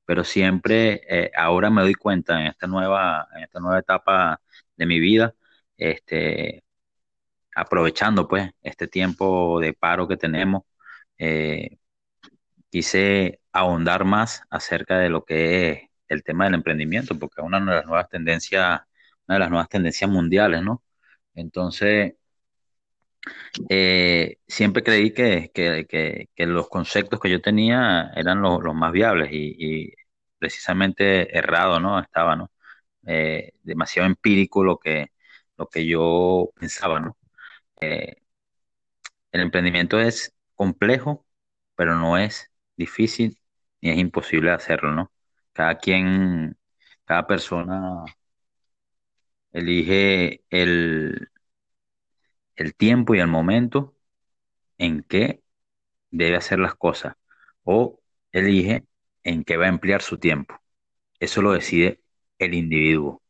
Pero 0.04 0.24
siempre, 0.24 1.02
ahora 1.36 1.70
me 1.70 1.82
doy 1.82 1.94
cuenta 1.94 2.40
en 2.40 2.48
esta 2.48 2.66
nueva, 2.66 3.28
en 3.36 3.44
esta 3.44 3.60
nueva 3.60 3.78
etapa 3.80 4.40
de 4.76 4.86
mi 4.86 4.98
vida, 5.00 5.34
este, 5.76 6.64
aprovechando 7.54 8.28
pues 8.28 8.50
este 8.62 8.88
tiempo 8.88 9.60
de 9.60 9.72
paro 9.74 10.08
que 10.08 10.16
tenemos, 10.16 10.62
eh, 11.18 11.78
quise 12.70 13.40
ahondar 13.52 14.04
más 14.04 14.42
acerca 14.50 14.98
de 14.98 15.08
lo 15.10 15.24
que 15.24 15.70
es 15.70 15.80
el 16.08 16.22
tema 16.24 16.44
del 16.44 16.54
emprendimiento, 16.54 17.18
porque 17.18 17.40
es 17.40 17.46
una 17.46 17.60
de 17.60 17.66
las 17.66 17.86
nuevas 17.86 18.08
tendencias, 18.08 18.80
una 19.26 19.34
de 19.36 19.38
las 19.40 19.50
nuevas 19.50 19.68
tendencias 19.68 20.10
mundiales, 20.10 20.62
¿no? 20.62 20.82
Entonces, 21.34 22.14
eh, 23.68 24.38
siempre 24.46 24.82
creí 24.82 25.12
que, 25.12 25.50
los 26.36 26.68
conceptos 26.68 27.20
que 27.20 27.30
yo 27.30 27.40
tenía 27.40 28.10
eran 28.16 28.42
los, 28.42 28.60
más 28.74 28.92
viables 28.92 29.30
y, 29.32 29.92
precisamente 30.38 31.36
errado, 31.36 31.80
¿no? 31.80 32.00
Estaba, 32.00 32.36
¿no? 32.36 32.50
Eh, 33.06 33.52
demasiado 33.62 34.06
empírico 34.08 34.64
lo 34.64 34.78
que, 34.78 35.12
lo 35.56 35.68
que 35.68 35.86
yo 35.86 36.50
pensaba, 36.58 37.00
¿no? 37.00 37.16
Eh, 37.80 38.16
el 39.32 39.40
emprendimiento 39.42 40.00
es 40.00 40.34
complejo, 40.54 41.26
pero 41.76 41.94
no 41.96 42.18
es 42.18 42.50
difícil 42.76 43.38
ni 43.80 43.90
es 43.90 43.98
imposible 43.98 44.50
hacerlo, 44.52 44.92
¿no? 44.92 45.12
Cada 45.52 45.78
quien, 45.78 46.56
cada 47.04 47.26
persona 47.26 48.04
elige 49.52 50.42
el, 50.50 51.30
el 52.60 52.76
tiempo 52.76 53.16
y 53.16 53.20
el 53.20 53.28
momento 53.28 53.96
en 54.78 55.02
que 55.02 55.42
debe 56.10 56.36
hacer 56.36 56.58
las 56.58 56.74
cosas 56.76 57.14
o 57.64 58.00
elige 58.32 58.86
en 59.24 59.44
qué 59.44 59.56
va 59.56 59.66
a 59.66 59.68
emplear 59.68 60.02
su 60.02 60.18
tiempo. 60.18 60.56
eso 61.20 61.42
lo 61.42 61.52
decide 61.52 62.02
el 62.38 62.54
individuo. 62.54 63.22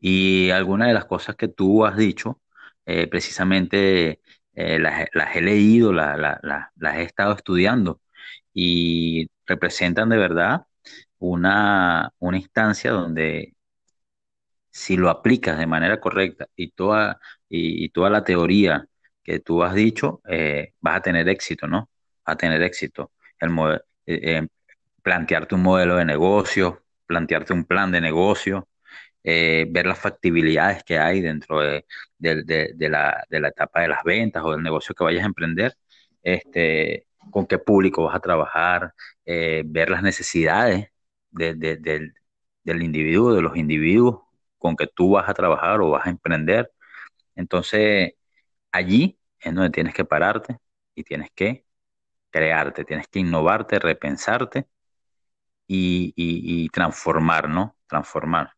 Y 0.00 0.50
algunas 0.50 0.88
de 0.88 0.94
las 0.94 1.06
cosas 1.06 1.36
que 1.36 1.48
tú 1.48 1.84
has 1.86 1.96
dicho, 1.96 2.40
eh, 2.86 3.06
precisamente 3.08 4.20
eh, 4.54 4.78
las, 4.80 5.06
las 5.14 5.36
he 5.36 5.42
leído, 5.42 5.92
la- 5.92 6.16
la- 6.18 6.40
la- 6.42 6.72
las 6.76 6.96
he 6.98 7.02
estado 7.04 7.34
estudiando 7.34 8.00
y 8.54 9.28
representan 9.46 10.08
de 10.10 10.16
verdad 10.18 10.66
una, 11.18 12.12
una 12.20 12.38
instancia 12.38 12.92
donde 12.92 13.54
si 14.70 14.96
lo 14.96 15.10
aplicas 15.10 15.58
de 15.58 15.66
manera 15.66 16.00
correcta 16.00 16.46
y 16.56 16.70
toda, 16.72 17.20
y, 17.50 17.88
toda 17.90 18.10
la 18.10 18.24
teoría 18.24 18.86
que 19.22 19.40
tú 19.40 19.62
has 19.62 19.74
dicho, 19.74 20.22
eh, 20.28 20.72
vas 20.80 20.96
a 20.98 21.02
tener 21.02 21.28
éxito, 21.28 21.66
¿no? 21.66 21.90
A 22.24 22.36
tener 22.36 22.62
éxito. 22.62 23.12
El, 23.40 23.50
eh, 24.06 24.38
eh, 24.38 24.48
plantearte 25.02 25.54
un 25.54 25.62
modelo 25.62 25.96
de 25.96 26.04
negocio, 26.04 26.84
plantearte 27.06 27.52
un 27.52 27.64
plan 27.64 27.90
de 27.92 28.00
negocio, 28.00 28.68
eh, 29.24 29.66
ver 29.70 29.86
las 29.86 29.98
factibilidades 29.98 30.82
que 30.84 30.98
hay 30.98 31.20
dentro 31.20 31.60
de, 31.60 31.86
de- 32.18 32.42
de- 32.44 32.72
de 32.74 32.88
la, 32.88 33.24
de 33.30 33.40
la 33.40 33.48
etapa 33.48 33.80
de 33.82 33.88
las 33.88 34.02
ventas 34.04 34.42
o 34.44 34.52
del 34.52 34.62
negocio 34.62 34.94
que 34.94 35.04
vayas 35.04 35.22
a 35.24 35.26
emprender, 35.26 35.74
este, 36.22 37.06
con 37.30 37.46
qué 37.46 37.58
público 37.58 38.04
vas 38.04 38.16
a 38.16 38.20
trabajar, 38.20 38.94
ver 39.66 39.90
las 39.90 40.02
necesidades 40.02 40.88
de- 41.30 41.54
de- 41.54 41.76
del 41.76 42.14
del 42.64 42.82
individuo, 42.82 43.34
de 43.34 43.40
los 43.42 43.56
individuos 43.56 44.20
con 44.58 44.76
que 44.76 44.86
tú 44.86 45.12
vas 45.12 45.28
a 45.28 45.34
trabajar 45.34 45.80
o 45.80 45.90
vas 45.90 46.06
a 46.06 46.10
emprender. 46.10 46.70
Entonces, 47.36 48.14
allí 48.72 49.20
es 49.40 49.54
donde 49.54 49.70
tienes 49.70 49.94
que 49.94 50.04
pararte 50.06 50.58
y 50.94 51.04
tienes 51.04 51.30
que 51.34 51.66
crearte, 52.30 52.84
tienes 52.86 53.08
que 53.08 53.20
innovarte, 53.20 53.78
repensarte 53.80 54.68
y, 55.66 56.12
y- 56.16 56.64
y 56.64 56.68
transformar, 56.70 57.48
¿no? 57.48 57.76
Transformar. 57.86 58.52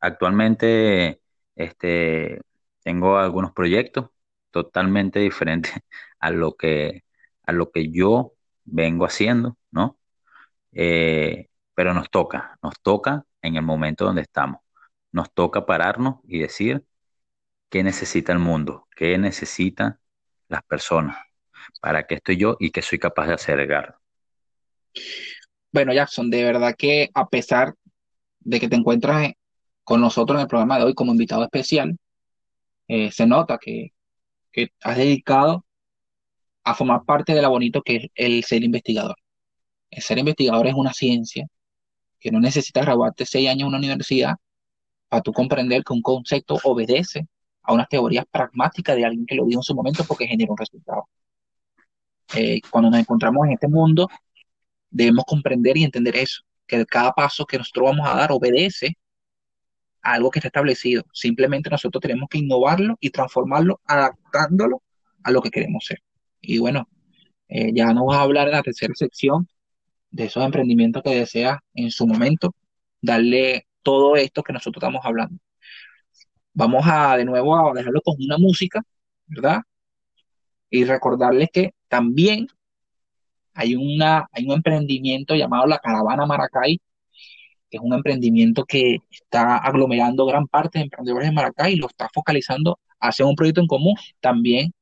Actualmente, 0.00 1.22
este, 1.56 2.40
tengo 2.84 3.18
algunos 3.18 3.52
proyectos 3.52 4.10
totalmente 4.50 5.20
diferentes 5.20 5.72
a 6.20 6.30
lo 6.30 6.56
que, 6.56 7.04
a 7.44 7.52
lo 7.52 7.70
que 7.72 7.90
yo 7.92 8.34
vengo 8.64 9.06
haciendo, 9.06 9.58
¿no? 9.70 9.98
Eh, 10.72 11.48
pero 11.74 11.94
nos 11.94 12.10
toca, 12.10 12.58
nos 12.62 12.80
toca 12.82 13.26
en 13.42 13.56
el 13.56 13.62
momento 13.62 14.04
donde 14.06 14.22
estamos. 14.22 14.60
Nos 15.12 15.32
toca 15.34 15.66
pararnos 15.66 16.16
y 16.24 16.40
decir 16.40 16.84
qué 17.74 17.82
necesita 17.82 18.32
el 18.32 18.38
mundo, 18.38 18.86
qué 18.94 19.18
necesitan 19.18 19.98
las 20.46 20.62
personas, 20.62 21.16
para 21.80 22.06
qué 22.06 22.14
estoy 22.14 22.36
yo 22.36 22.56
y 22.60 22.70
qué 22.70 22.82
soy 22.82 23.00
capaz 23.00 23.26
de 23.26 23.34
hacer, 23.34 23.58
Edgar. 23.58 23.96
Bueno, 25.72 25.92
Jackson, 25.92 26.30
de 26.30 26.44
verdad 26.44 26.76
que 26.78 27.10
a 27.12 27.28
pesar 27.28 27.74
de 28.38 28.60
que 28.60 28.68
te 28.68 28.76
encuentras 28.76 29.32
con 29.82 30.00
nosotros 30.00 30.36
en 30.36 30.42
el 30.42 30.46
programa 30.46 30.78
de 30.78 30.84
hoy 30.84 30.94
como 30.94 31.10
invitado 31.10 31.42
especial, 31.42 31.98
eh, 32.86 33.10
se 33.10 33.26
nota 33.26 33.58
que, 33.58 33.92
que 34.52 34.68
has 34.80 34.96
dedicado 34.96 35.66
a 36.62 36.76
formar 36.76 37.04
parte 37.04 37.34
de 37.34 37.42
lo 37.42 37.50
bonito 37.50 37.82
que 37.82 37.96
es 37.96 38.06
el 38.14 38.44
ser 38.44 38.62
investigador. 38.62 39.16
El 39.90 40.00
ser 40.00 40.18
investigador 40.18 40.68
es 40.68 40.74
una 40.74 40.92
ciencia 40.92 41.48
que 42.20 42.30
no 42.30 42.38
necesitas 42.38 42.84
graduarte 42.84 43.26
seis 43.26 43.48
años 43.48 43.62
en 43.62 43.66
una 43.66 43.78
universidad 43.78 44.36
para 45.08 45.22
tú 45.22 45.32
comprender 45.32 45.82
que 45.82 45.92
un 45.92 46.02
concepto 46.02 46.60
obedece 46.62 47.26
a 47.64 47.72
unas 47.72 47.88
teorías 47.88 48.24
pragmáticas 48.30 48.96
de 48.96 49.04
alguien 49.04 49.26
que 49.26 49.34
lo 49.34 49.46
dijo 49.46 49.60
en 49.60 49.64
su 49.64 49.74
momento 49.74 50.04
porque 50.06 50.26
genera 50.26 50.52
un 50.52 50.58
resultado. 50.58 51.08
Eh, 52.34 52.60
cuando 52.70 52.90
nos 52.90 53.00
encontramos 53.00 53.46
en 53.46 53.52
este 53.54 53.68
mundo, 53.68 54.08
debemos 54.90 55.24
comprender 55.26 55.76
y 55.76 55.84
entender 55.84 56.16
eso, 56.16 56.42
que 56.66 56.84
cada 56.86 57.12
paso 57.12 57.44
que 57.46 57.58
nosotros 57.58 57.90
vamos 57.90 58.08
a 58.08 58.16
dar 58.16 58.32
obedece 58.32 58.96
a 60.02 60.12
algo 60.14 60.30
que 60.30 60.38
está 60.38 60.48
establecido. 60.48 61.04
Simplemente 61.12 61.70
nosotros 61.70 62.00
tenemos 62.00 62.28
que 62.28 62.38
innovarlo 62.38 62.96
y 63.00 63.10
transformarlo, 63.10 63.80
adaptándolo 63.86 64.82
a 65.22 65.30
lo 65.30 65.42
que 65.42 65.50
queremos 65.50 65.84
ser. 65.86 66.02
Y 66.40 66.58
bueno, 66.58 66.88
eh, 67.48 67.72
ya 67.74 67.92
nos 67.92 68.06
vas 68.06 68.18
a 68.18 68.22
hablar 68.22 68.48
en 68.48 68.54
la 68.54 68.62
tercera 68.62 68.94
sección 68.94 69.48
de 70.10 70.24
esos 70.26 70.44
emprendimientos 70.44 71.02
que 71.02 71.10
deseas 71.10 71.58
en 71.74 71.90
su 71.90 72.06
momento, 72.06 72.54
darle 73.00 73.66
todo 73.82 74.16
esto 74.16 74.42
que 74.42 74.52
nosotros 74.52 74.82
estamos 74.82 75.04
hablando. 75.04 75.38
Vamos 76.54 76.84
a 76.86 77.16
de 77.16 77.24
nuevo 77.24 77.56
a 77.56 77.72
dejarlo 77.74 78.00
con 78.02 78.16
una 78.18 78.38
música, 78.38 78.82
¿verdad? 79.26 79.62
Y 80.70 80.84
recordarles 80.84 81.48
que 81.52 81.74
también 81.88 82.48
hay, 83.54 83.76
una, 83.76 84.28
hay 84.32 84.46
un 84.46 84.52
emprendimiento 84.52 85.34
llamado 85.34 85.66
la 85.66 85.78
Caravana 85.78 86.26
Maracay, 86.26 86.80
que 87.70 87.76
es 87.78 87.80
un 87.82 87.94
emprendimiento 87.94 88.64
que 88.64 88.98
está 89.10 89.56
aglomerando 89.58 90.26
gran 90.26 90.46
parte 90.48 90.78
de 90.78 90.84
emprendedores 90.84 91.28
de 91.28 91.34
Maracay 91.34 91.74
y 91.74 91.76
lo 91.76 91.88
está 91.88 92.08
focalizando 92.12 92.78
hacia 93.00 93.26
un 93.26 93.36
proyecto 93.36 93.60
en 93.60 93.66
común. 93.66 93.94
También 94.20 94.72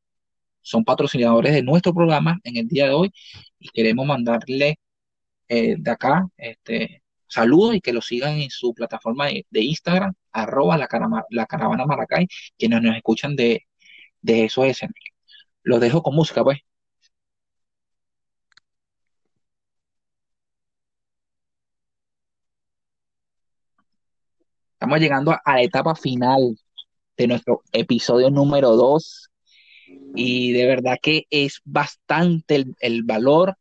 son 0.63 0.85
patrocinadores 0.85 1.55
de 1.55 1.63
nuestro 1.63 1.95
programa 1.95 2.39
en 2.45 2.57
el 2.57 2.69
día 2.69 2.87
de 2.87 2.93
hoy 2.95 3.13
y 3.59 3.69
queremos 3.71 4.07
mandarle 4.07 4.79
eh, 5.49 5.77
de 5.79 5.91
acá 5.91 6.27
este, 6.37 7.03
saludos 7.27 7.77
y 7.77 7.81
que 7.81 7.93
lo 7.93 8.01
sigan 8.03 8.39
en 8.41 8.51
su 8.51 8.75
plataforma 8.75 9.27
de, 9.27 9.47
de 9.51 9.63
Instagram, 9.63 10.15
arroba 10.33 10.77
la, 10.79 10.89
la 11.31 11.47
caravana 11.47 11.87
Maracay, 11.87 12.29
quienes 12.59 12.83
nos 12.83 12.97
escuchan 12.97 13.37
de, 13.37 13.67
de 14.23 14.45
escenarios. 14.45 14.93
Los 15.63 15.81
dejo 15.81 16.03
con 16.03 16.15
música, 16.17 16.45
pues. 16.45 16.61
Estamos 24.75 24.99
llegando 25.01 25.33
a, 25.33 25.41
la 25.47 25.63
etapa 25.63 25.95
final 25.95 26.57
de 27.17 27.27
nuestro 27.29 27.63
episodio 27.73 28.31
número 28.31 28.75
2 28.77 29.31
y 30.17 30.53
de 30.53 30.67
verdad 30.67 30.99
que 31.01 31.27
es 31.31 31.61
bastante 31.65 32.65
el, 32.81 33.03
valor 33.05 33.57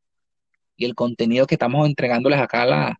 y 0.76 0.86
el 0.86 0.95
contenido 0.95 1.47
que 1.47 1.55
estamos 1.55 1.88
entregándoles 1.88 2.39
acá 2.39 2.63
a, 2.63 2.99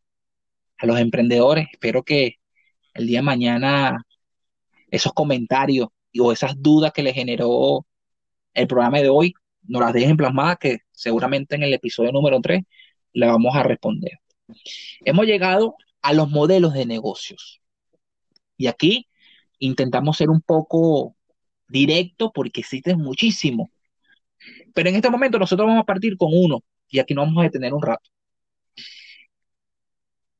a 0.78 0.86
los 0.86 1.00
emprendedores. 1.00 1.68
Espero 1.72 2.04
que 2.04 2.41
el 2.94 3.08
día 3.08 3.20
de 3.20 3.24
mañana 3.24 4.06
esos 4.90 5.14
comentarios 5.14 5.88
o 6.20 6.32
esas 6.32 6.62
dudas 6.62 6.92
que 6.92 7.04
les 7.04 7.16
generó 7.16 7.86
el 8.54 8.68
programa 8.68 9.00
de 9.00 9.10
hoy 9.10 9.34
nos 9.64 9.82
las 9.82 9.94
dejen 9.94 10.18
plasmadas, 10.18 10.58
que 10.60 10.80
seguramente 10.92 11.56
en 11.56 11.64
el 11.64 11.74
episodio 11.74 12.12
número 12.12 12.42
3 12.42 12.64
le 13.14 13.28
vamos 13.28 13.56
a 13.56 13.64
responder. 13.64 14.20
Hemos 15.06 15.26
llegado 15.26 15.76
a 16.02 16.14
los 16.14 16.30
modelos 16.30 16.74
de 16.74 16.86
negocios. 16.86 17.62
Y 18.58 18.68
aquí 18.68 19.08
intentamos 19.60 20.18
ser 20.18 20.30
un 20.30 20.42
poco 20.42 21.16
directo 21.68 22.32
porque 22.34 22.62
existen 22.62 23.00
muchísimos. 23.00 23.70
Pero 24.74 24.90
en 24.90 24.96
este 24.96 25.10
momento 25.10 25.40
nosotros 25.40 25.68
vamos 25.68 25.84
a 25.84 25.86
partir 25.86 26.18
con 26.18 26.30
uno 26.34 26.64
y 26.90 27.00
aquí 27.00 27.14
nos 27.14 27.26
vamos 27.26 27.42
a 27.42 27.46
detener 27.46 27.74
un 27.74 27.82
rato. 27.82 28.10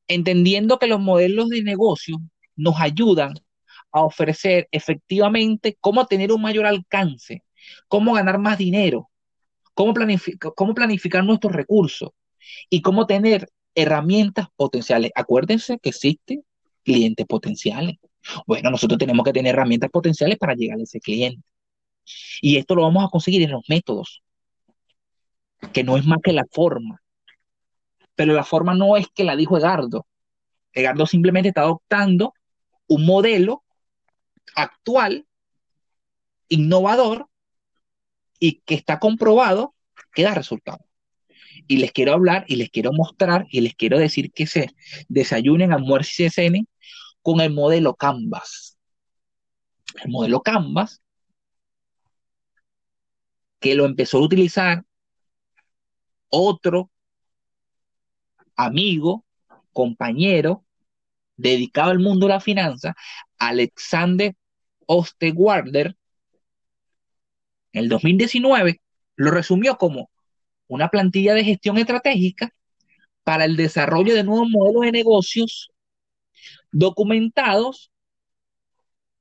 Entendiendo 0.08 0.78
que 0.78 0.88
los 0.88 1.00
modelos 1.00 1.48
de 1.48 1.62
negocio 1.62 2.18
nos 2.56 2.80
ayudan 2.80 3.34
a 3.92 4.02
ofrecer 4.02 4.68
efectivamente 4.72 5.76
cómo 5.80 6.06
tener 6.06 6.32
un 6.32 6.42
mayor 6.42 6.66
alcance, 6.66 7.44
cómo 7.88 8.14
ganar 8.14 8.38
más 8.38 8.58
dinero, 8.58 9.10
cómo, 9.74 9.94
planific 9.94 10.38
cómo 10.54 10.74
planificar 10.74 11.24
nuestros 11.24 11.52
recursos 11.52 12.10
y 12.70 12.82
cómo 12.82 13.06
tener 13.06 13.48
herramientas 13.74 14.48
potenciales. 14.56 15.10
Acuérdense 15.14 15.78
que 15.78 15.90
existen 15.90 16.44
clientes 16.82 17.26
potenciales. 17.26 17.96
Bueno, 18.46 18.70
nosotros 18.70 18.98
tenemos 18.98 19.24
que 19.24 19.32
tener 19.32 19.54
herramientas 19.54 19.90
potenciales 19.90 20.38
para 20.38 20.54
llegar 20.54 20.78
a 20.78 20.82
ese 20.82 21.00
cliente. 21.00 21.42
Y 22.40 22.56
esto 22.56 22.74
lo 22.74 22.82
vamos 22.82 23.04
a 23.04 23.08
conseguir 23.08 23.42
en 23.42 23.52
los 23.52 23.62
métodos, 23.68 24.22
que 25.72 25.84
no 25.84 25.96
es 25.96 26.04
más 26.04 26.18
que 26.22 26.32
la 26.32 26.44
forma. 26.50 27.00
Pero 28.14 28.34
la 28.34 28.44
forma 28.44 28.74
no 28.74 28.96
es 28.96 29.06
que 29.14 29.24
la 29.24 29.36
dijo 29.36 29.56
Egardo. 29.56 30.06
Egardo 30.72 31.06
simplemente 31.06 31.48
está 31.48 31.62
adoptando 31.62 32.34
un 32.92 33.06
modelo 33.06 33.64
actual, 34.54 35.26
innovador, 36.48 37.28
y 38.38 38.60
que 38.66 38.74
está 38.74 38.98
comprobado 38.98 39.74
que 40.14 40.24
da 40.24 40.34
resultados. 40.34 40.86
Y 41.68 41.78
les 41.78 41.92
quiero 41.92 42.12
hablar 42.12 42.44
y 42.48 42.56
les 42.56 42.70
quiero 42.70 42.92
mostrar 42.92 43.46
y 43.50 43.60
les 43.62 43.74
quiero 43.74 43.98
decir 43.98 44.30
que 44.32 44.46
se 44.46 44.74
desayunen, 45.08 45.72
almuercen 45.72 46.26
y 46.26 46.30
se 46.30 46.34
cenen 46.34 46.68
con 47.22 47.40
el 47.40 47.52
modelo 47.52 47.94
Canvas. 47.94 48.78
El 50.04 50.10
modelo 50.10 50.42
Canvas, 50.42 51.00
que 53.58 53.74
lo 53.74 53.86
empezó 53.86 54.18
a 54.18 54.22
utilizar 54.22 54.84
otro 56.28 56.90
amigo, 58.56 59.24
compañero, 59.72 60.64
dedicado 61.42 61.90
al 61.90 61.98
mundo 61.98 62.26
de 62.26 62.34
la 62.34 62.40
finanza, 62.40 62.94
Alexander 63.38 64.34
Osterwalder, 64.86 65.96
en 67.72 67.84
el 67.84 67.88
2019, 67.88 68.80
lo 69.16 69.30
resumió 69.30 69.76
como 69.76 70.10
una 70.68 70.88
plantilla 70.88 71.34
de 71.34 71.44
gestión 71.44 71.78
estratégica 71.78 72.54
para 73.24 73.44
el 73.44 73.56
desarrollo 73.56 74.14
de 74.14 74.24
nuevos 74.24 74.48
modelos 74.50 74.82
de 74.82 74.92
negocios 74.92 75.70
documentados 76.70 77.90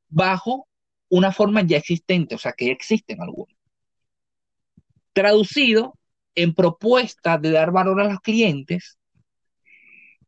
bajo 0.10 0.68
una 1.10 1.31
forma 1.31 1.61
ya 1.61 1.77
existente, 1.77 2.35
o 2.35 2.38
sea, 2.38 2.53
que 2.53 2.72
existen 2.72 3.22
algunos. 3.22 3.56
Traducido 5.14 5.98
en 6.35 6.53
propuesta 6.53 7.38
de 7.38 7.52
dar 7.52 7.72
valor 7.72 7.99
a 8.02 8.06
los 8.06 8.22
clientes, 8.22 8.98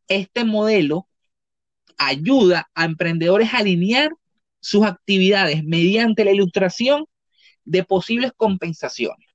este 0.08 0.44
modelo 0.44 1.08
ayuda 1.98 2.70
a 2.74 2.84
emprendedores 2.84 3.52
a 3.52 3.58
alinear 3.58 4.10
sus 4.60 4.84
actividades 4.84 5.64
mediante 5.64 6.24
la 6.24 6.32
ilustración 6.32 7.06
de 7.64 7.84
posibles 7.84 8.32
compensaciones. 8.36 9.28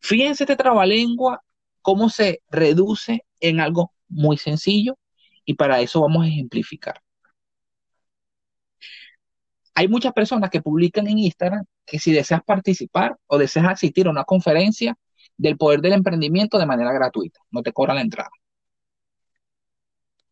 Fíjense 0.00 0.44
este 0.44 0.56
trabalengua, 0.56 1.42
cómo 1.82 2.08
se 2.08 2.42
reduce 2.48 3.24
en 3.40 3.60
algo 3.60 3.92
muy 4.08 4.36
sencillo 4.36 4.98
y 5.44 5.54
para 5.54 5.80
eso 5.80 6.00
vamos 6.00 6.24
a 6.24 6.28
ejemplificar. 6.28 7.00
Hay 9.74 9.88
muchas 9.88 10.12
personas 10.12 10.50
que 10.50 10.62
publican 10.62 11.06
en 11.06 11.18
Instagram 11.18 11.64
que 11.84 11.98
si 11.98 12.12
deseas 12.12 12.42
participar 12.42 13.16
o 13.26 13.38
deseas 13.38 13.66
asistir 13.66 14.06
a 14.06 14.10
una 14.10 14.24
conferencia 14.24 14.96
del 15.36 15.56
poder 15.56 15.80
del 15.80 15.92
emprendimiento 15.92 16.58
de 16.58 16.66
manera 16.66 16.92
gratuita, 16.92 17.40
no 17.50 17.62
te 17.62 17.72
cobran 17.72 17.96
la 17.96 18.02
entrada. 18.02 18.30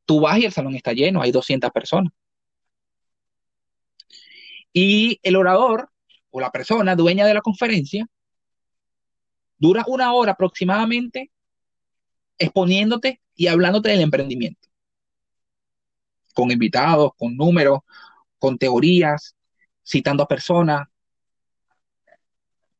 Tú 0.06 0.20
vas 0.20 0.38
y 0.38 0.44
el 0.44 0.52
salón 0.52 0.74
está 0.74 0.92
lleno, 0.92 1.22
hay 1.22 1.32
200 1.32 1.70
personas. 1.70 2.12
Y 4.72 5.20
el 5.22 5.36
orador 5.36 5.90
o 6.30 6.40
la 6.40 6.50
persona 6.50 6.96
dueña 6.96 7.26
de 7.26 7.34
la 7.34 7.40
conferencia 7.40 8.06
dura 9.56 9.84
una 9.86 10.12
hora 10.12 10.32
aproximadamente 10.32 11.30
exponiéndote 12.38 13.22
y 13.34 13.46
hablándote 13.46 13.90
del 13.90 14.00
emprendimiento. 14.00 14.68
Con 16.34 16.50
invitados, 16.50 17.12
con 17.16 17.36
números, 17.36 17.80
con 18.38 18.58
teorías, 18.58 19.36
citando 19.86 20.24
a 20.24 20.28
personas, 20.28 20.88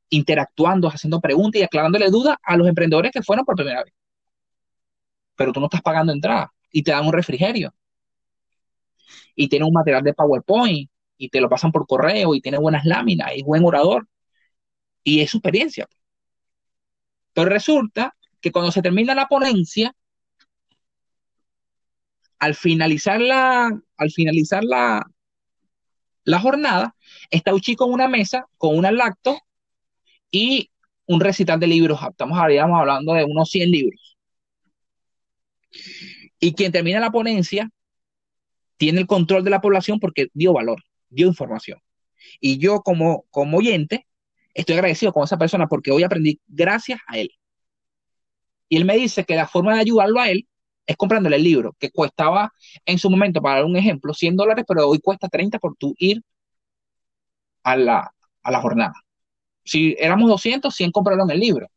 interactuando, 0.09 0.89
haciendo 0.89 1.21
preguntas 1.21 1.61
y 1.61 1.65
aclarándole 1.65 2.11
dudas 2.11 2.37
a 2.43 2.57
los 2.57 2.67
emprendedores 2.69 3.13
que 3.13 3.23
fueron 3.23 3.45
por 3.45 3.55
primera 3.55 3.85
vez. 3.85 3.95
Pero 5.37 5.53
tú 5.53 5.61
no 5.61 5.67
estás 5.67 5.83
pagando 5.83 6.13
entrada 6.13 6.54
y 6.75 6.83
te 6.83 6.91
dan 6.91 7.07
un 7.07 7.13
refrigerio. 7.13 7.73
Y 9.37 9.49
tiene 9.49 9.65
un 9.65 9.73
material 9.73 10.03
de 10.03 10.13
PowerPoint 10.13 10.91
y 11.17 11.29
te 11.29 11.41
lo 11.41 11.49
pasan 11.49 11.71
por 11.71 11.87
correo 11.87 12.35
y 12.35 12.41
tiene 12.41 12.59
buenas 12.59 12.85
láminas 12.85 13.31
y 13.37 13.45
buen 13.45 13.65
orador. 13.65 14.09
Y 15.05 15.21
es 15.21 15.31
su 15.31 15.39
experiencia. 15.39 15.87
Pero 17.33 17.49
resulta 17.49 18.17
que 18.41 18.51
cuando 18.51 18.73
se 18.73 18.83
termina 18.83 19.15
la 19.15 19.29
ponencia, 19.29 19.95
al 22.41 22.57
finalizar 22.57 23.21
la, 23.21 23.71
al 23.97 24.11
finalizar 24.11 24.65
la, 24.65 25.07
la 26.25 26.41
jornada, 26.41 26.97
está 27.31 27.55
un 27.55 27.61
chico 27.61 27.87
en 27.87 27.93
una 27.93 28.09
mesa 28.09 28.49
con 28.59 28.77
una 28.77 28.91
lacto 28.91 29.39
y 30.33 30.71
un 31.07 31.21
recital 31.21 31.61
de 31.61 31.69
libros. 31.69 32.01
Estamos 32.11 32.37
hablando 32.37 33.15
de 33.15 33.25
unos 33.25 33.49
100 33.49 33.71
libros. 33.71 34.17
Y 36.45 36.53
quien 36.53 36.73
termina 36.73 37.01
la 37.01 37.11
ponencia 37.11 37.71
tiene 38.77 39.01
el 39.01 39.07
control 39.07 39.45
de 39.45 39.49
la 39.49 39.63
población 39.63 39.99
porque 39.99 40.29
dio 40.35 40.53
valor, 40.53 40.83
dio 41.09 41.27
información. 41.27 41.81
Y 42.39 42.59
yo 42.59 42.83
como, 42.83 43.25
como 43.31 43.57
oyente 43.57 44.07
estoy 44.53 44.75
agradecido 44.75 45.15
con 45.15 45.25
esa 45.25 45.39
persona 45.39 45.69
porque 45.69 45.91
hoy 45.91 46.03
aprendí 46.03 46.39
gracias 46.47 47.01
a 47.07 47.17
él. 47.17 47.31
Y 48.69 48.77
él 48.77 48.85
me 48.85 48.95
dice 48.95 49.25
que 49.25 49.37
la 49.37 49.49
forma 49.49 49.73
de 49.73 49.81
ayudarlo 49.81 50.21
a 50.21 50.29
él 50.29 50.47
es 50.85 50.99
comprándole 50.99 51.37
el 51.37 51.45
libro, 51.45 51.75
que 51.79 51.91
costaba 51.91 52.53
en 52.85 52.99
su 52.99 53.09
momento, 53.09 53.41
para 53.41 53.61
dar 53.61 53.65
un 53.65 53.79
ejemplo, 53.79 54.13
100 54.13 54.37
dólares, 54.37 54.67
pero 54.69 54.87
hoy 54.87 55.01
cuesta 55.01 55.31
30 55.31 55.59
por 55.59 55.75
tu 55.77 55.95
ir 55.97 56.23
a 57.63 57.75
la, 57.75 58.15
a 58.43 58.51
la 58.51 58.61
jornada. 58.61 58.93
Si 59.65 59.97
éramos 59.99 60.29
200, 60.29 60.75
100 60.75 60.93
compraron 60.93 61.31
el 61.31 61.41
libro. 61.41 61.69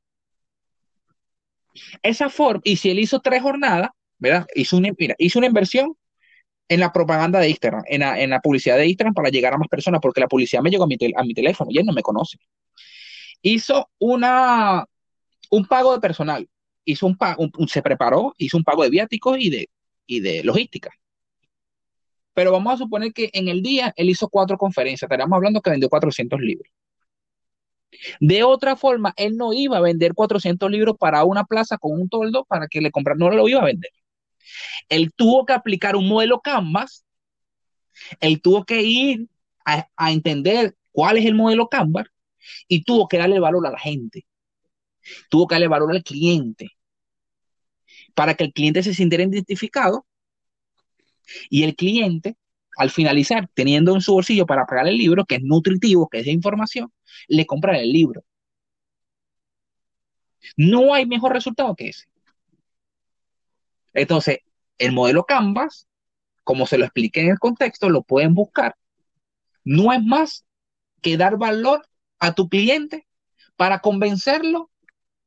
Esa 2.04 2.28
forma, 2.28 2.60
y 2.66 2.76
si 2.76 2.90
él 2.90 3.00
hizo 3.00 3.22
tres 3.22 3.42
jornadas, 3.42 3.92
¿verdad? 4.20 4.48
Hizo 4.56 4.78
una, 4.78 4.90
hizo 5.18 5.40
una 5.40 5.48
inversión 5.48 5.96
en 6.70 6.80
la 6.80 6.92
propaganda 6.92 7.40
de 7.40 7.50
Instagram, 7.50 7.84
en 7.88 8.02
la, 8.02 8.20
en 8.20 8.30
la, 8.30 8.40
publicidad 8.42 8.78
de 8.78 8.88
Instagram 8.88 9.14
para 9.14 9.30
llegar 9.30 9.54
a 9.54 9.58
más 9.58 9.68
personas, 9.70 10.02
porque 10.02 10.22
la 10.22 10.28
publicidad 10.28 10.62
me 10.62 10.70
llegó 10.70 10.84
a 10.84 10.88
mi, 10.88 10.98
teléfono 10.98 11.72
y 11.72 11.78
él 11.78 11.86
no 11.86 11.94
me 11.94 12.02
conoce. 12.02 12.38
Hizo 13.42 13.90
un 14.00 15.66
pago 15.68 15.94
de 15.94 16.00
personal, 16.00 16.48
hizo 16.84 17.08
un, 17.08 17.18
pago, 17.18 17.48
se 17.68 17.82
preparó, 17.82 18.34
hizo 18.38 18.58
un 18.58 18.64
pago 18.64 18.84
de 18.84 18.90
viáticos 18.90 19.38
y 19.40 19.50
de, 20.20 20.44
logística. 20.44 20.92
Pero 22.34 22.52
vamos 22.52 22.74
a 22.74 22.78
suponer 22.78 23.14
que 23.14 23.30
en 23.34 23.48
el 23.48 23.62
día 23.62 23.94
él 23.96 24.10
hizo 24.10 24.30
cuatro 24.30 24.58
conferencias, 24.58 25.04
estaríamos 25.04 25.36
hablando 25.36 25.62
que 25.62 25.72
vendió 25.72 25.90
400 25.90 26.40
libros. 26.40 26.72
De 28.20 28.44
otra 28.44 28.76
forma, 28.76 29.14
él 29.16 29.38
no 29.38 29.54
iba 29.54 29.78
a 29.78 29.82
vender 29.82 30.14
400 30.14 30.70
libros 30.70 30.98
para 31.00 31.24
una 31.24 31.46
plaza 31.46 31.78
con 31.78 31.94
un 31.94 32.10
toldo 32.10 32.46
para 32.46 32.68
que 32.68 32.82
le 32.82 32.92
compraran, 32.92 33.20
no 33.20 33.30
lo 33.30 33.48
iba 33.48 33.62
a 33.62 33.66
vender. 33.66 33.92
Él 34.90 35.12
tuvo 35.16 35.46
que 35.46 35.54
aplicar 35.54 35.96
un 35.96 36.08
modelo 36.08 36.42
Canvas, 36.42 37.06
él 38.20 38.42
tuvo 38.42 38.66
que 38.66 38.82
ir 38.82 39.28
a, 39.66 40.12
entender 40.12 40.76
cuál 40.92 41.18
es 41.18 41.26
el 41.26 41.36
modelo 41.36 41.68
Canvas 41.68 42.08
y 42.68 42.84
tuvo 42.84 43.08
que 43.08 43.18
darle 43.18 43.40
valor 43.40 43.66
a 43.68 43.72
la 43.72 43.80
gente, 43.80 44.26
tuvo 45.30 45.48
que 45.48 45.56
darle 45.56 45.68
valor 45.68 45.92
al 45.92 46.04
cliente, 46.04 46.70
para 48.16 48.34
que 48.36 48.46
el 48.46 48.54
cliente 48.54 48.84
se 48.84 48.94
sintiera 48.94 49.24
identificado 49.24 50.06
y 51.50 51.64
el 51.64 51.76
cliente, 51.76 52.38
al 52.78 52.90
finalizar, 52.90 53.50
teniendo 53.54 53.94
en 53.96 54.02
su 54.02 54.14
bolsillo 54.14 54.46
para 54.46 54.66
pagar 54.66 54.88
el 54.88 54.98
libro, 54.98 55.26
que 55.26 55.36
es 55.36 55.44
nutritivo, 55.44 56.08
que 56.08 56.20
es 56.20 56.28
información, 56.28 56.92
le 57.28 57.46
compra 57.46 57.78
el 57.78 57.92
libro. 57.92 58.24
No 60.56 60.94
hay 60.94 61.06
mejor 61.06 61.34
resultado 61.34 61.76
que 61.76 61.90
ese. 61.90 62.06
Entonces, 63.98 64.40
el 64.78 64.92
modelo 64.92 65.26
Canvas, 65.26 65.88
como 66.44 66.68
se 66.68 66.78
lo 66.78 66.86
expliqué 66.86 67.22
en 67.22 67.30
el 67.30 67.40
contexto, 67.40 67.90
lo 67.90 68.04
pueden 68.04 68.36
buscar. 68.36 68.76
No 69.64 69.92
es 69.92 70.04
más 70.04 70.46
que 71.02 71.18
dar 71.18 71.38
valor 71.38 71.88
a 72.20 72.36
tu 72.36 72.48
cliente 72.48 73.08
para 73.56 73.80
convencerlo 73.80 74.70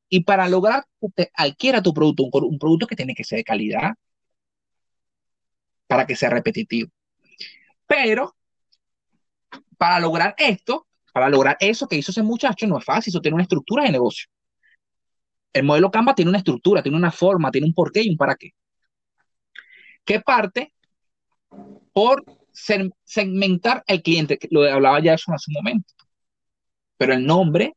y 0.08 0.22
para 0.22 0.48
lograr 0.48 0.84
que 1.16 1.30
adquiera 1.34 1.82
tu 1.82 1.92
producto, 1.92 2.22
un, 2.22 2.58
producto 2.60 2.86
que 2.86 2.94
tiene 2.94 3.14
que 3.14 3.24
ser 3.24 3.38
de 3.38 3.44
calidad, 3.44 3.94
para 5.88 6.06
que 6.06 6.14
sea 6.14 6.30
repetitivo. 6.30 6.90
Pero 7.88 8.36
para 9.76 9.98
lograr 9.98 10.36
esto, 10.38 10.86
para 11.12 11.28
lograr 11.28 11.56
eso 11.58 11.88
que 11.88 11.96
hizo 11.96 12.12
ese 12.12 12.22
muchacho, 12.22 12.68
no 12.68 12.78
es 12.78 12.84
fácil, 12.84 13.10
eso 13.10 13.20
tiene 13.20 13.34
una 13.34 13.42
estructura 13.42 13.82
de 13.82 13.90
negocio. 13.90 14.28
El 15.52 15.64
modelo 15.64 15.90
Canva 15.90 16.14
tiene 16.14 16.28
una 16.28 16.38
estructura, 16.38 16.84
tiene 16.84 16.96
una 16.96 17.10
forma, 17.10 17.50
tiene 17.50 17.66
un 17.66 17.74
porqué 17.74 18.02
y 18.04 18.10
un 18.10 18.16
para 18.16 18.36
qué. 18.36 18.52
¿Qué 20.04 20.20
parte 20.20 20.72
por 21.92 22.24
segmentar 23.04 23.84
al 23.86 24.02
cliente, 24.02 24.38
lo 24.50 24.62
hablaba 24.64 25.00
ya 25.00 25.14
eso 25.14 25.32
en 25.32 25.38
su 25.38 25.50
momento. 25.52 25.92
Pero 26.96 27.14
el 27.14 27.24
nombre 27.24 27.76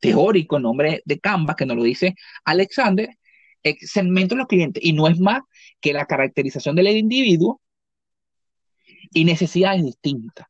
teórico, 0.00 0.58
nombre 0.58 1.02
de 1.04 1.18
Canva, 1.18 1.56
que 1.56 1.66
nos 1.66 1.76
lo 1.76 1.82
dice 1.82 2.14
Alexander, 2.44 3.08
segmento 3.80 4.34
de 4.34 4.40
los 4.40 4.48
clientes 4.48 4.84
y 4.84 4.92
no 4.92 5.08
es 5.08 5.18
más 5.18 5.40
que 5.80 5.92
la 5.92 6.06
caracterización 6.06 6.76
del 6.76 6.88
individuo 6.88 7.60
y 9.12 9.24
necesidades 9.24 9.82
distintas. 9.82 10.46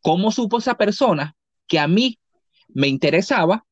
¿Cómo 0.00 0.32
supo 0.32 0.58
esa 0.58 0.76
persona 0.76 1.36
que 1.66 1.78
a 1.78 1.88
mí 1.88 2.18
me 2.68 2.88
interesaba 2.88 3.64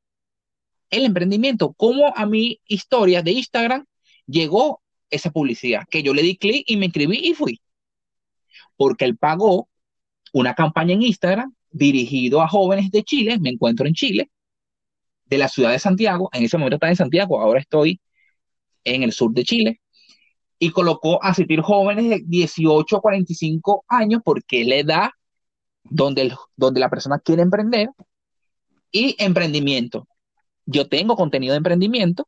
el 0.91 1.05
emprendimiento? 1.05 1.73
¿Cómo 1.73 2.13
a 2.17 2.27
mi 2.27 2.61
historia 2.67 3.23
de 3.23 3.33
Instagram 3.33 3.87
llegó 4.27 4.83
esa 5.11 5.31
publicidad? 5.31 5.85
Que 5.91 6.03
yo 6.03 6.15
le 6.15 6.23
di 6.23 6.37
clic 6.37 6.65
y 6.67 6.77
me 6.77 6.87
inscribí 6.87 7.19
y 7.19 7.35
fui. 7.35 7.61
Porque 8.77 9.05
él 9.05 9.17
pagó 9.17 9.69
una 10.33 10.55
campaña 10.55 10.95
en 10.95 11.03
Instagram 11.03 11.55
dirigido 11.71 12.43
a 12.43 12.49
jóvenes 12.49 12.91
de 12.91 13.03
Chile, 13.03 13.39
me 13.41 13.51
encuentro 13.51 13.87
en 13.87 13.95
Chile, 13.95 14.31
de 15.27 15.39
la 15.39 15.49
ciudad 15.49 15.73
de 15.73 15.79
Santiago, 15.79 16.31
en 16.33 16.45
ese 16.45 16.57
momento 16.57 16.77
estaba 16.77 16.91
en 16.91 16.97
Santiago, 16.97 17.41
ahora 17.41 17.61
estoy 17.61 18.01
en 18.85 19.03
el 19.03 19.13
sur 19.13 19.33
de 19.33 19.45
Chile, 19.45 19.81
y 20.59 20.71
colocó 20.71 21.23
a 21.23 21.29
asistir 21.31 21.61
jóvenes 21.61 22.09
de 22.09 22.23
18 22.27 22.97
a 22.97 23.01
45 23.01 23.85
años 23.89 24.23
porque 24.25 24.63
es 24.63 24.67
la 24.67 24.77
edad 24.77 25.11
donde, 25.85 26.35
donde 26.57 26.81
la 26.81 26.91
persona 26.91 27.19
quiere 27.19 27.43
emprender 27.43 27.91
y 28.91 29.15
emprendimiento. 29.19 30.09
Yo 30.67 30.89
tengo 30.89 31.17
contenido 31.17 31.53
de 31.53 31.59
emprendimiento 31.59 32.27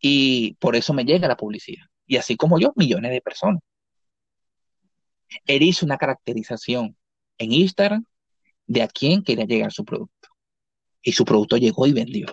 y 0.00 0.54
por 0.54 0.76
eso 0.76 0.94
me 0.94 1.04
llega 1.04 1.28
la 1.28 1.36
publicidad. 1.36 1.84
Y 2.06 2.16
así 2.16 2.36
como 2.36 2.58
yo, 2.58 2.72
millones 2.76 3.12
de 3.12 3.20
personas. 3.20 3.60
Él 5.46 5.62
hizo 5.62 5.86
una 5.86 5.98
caracterización 5.98 6.96
en 7.38 7.52
Instagram 7.52 8.04
de 8.66 8.82
a 8.82 8.88
quién 8.88 9.22
quería 9.22 9.44
llegar 9.44 9.72
su 9.72 9.84
producto. 9.84 10.28
Y 11.02 11.12
su 11.12 11.24
producto 11.24 11.56
llegó 11.56 11.86
y 11.86 11.92
vendió. 11.92 12.26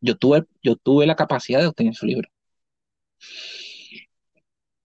Yo 0.00 0.16
tuve, 0.16 0.44
yo 0.62 0.76
tuve 0.76 1.06
la 1.06 1.16
capacidad 1.16 1.60
de 1.60 1.66
obtener 1.66 1.94
su 1.94 2.06
libro. 2.06 2.28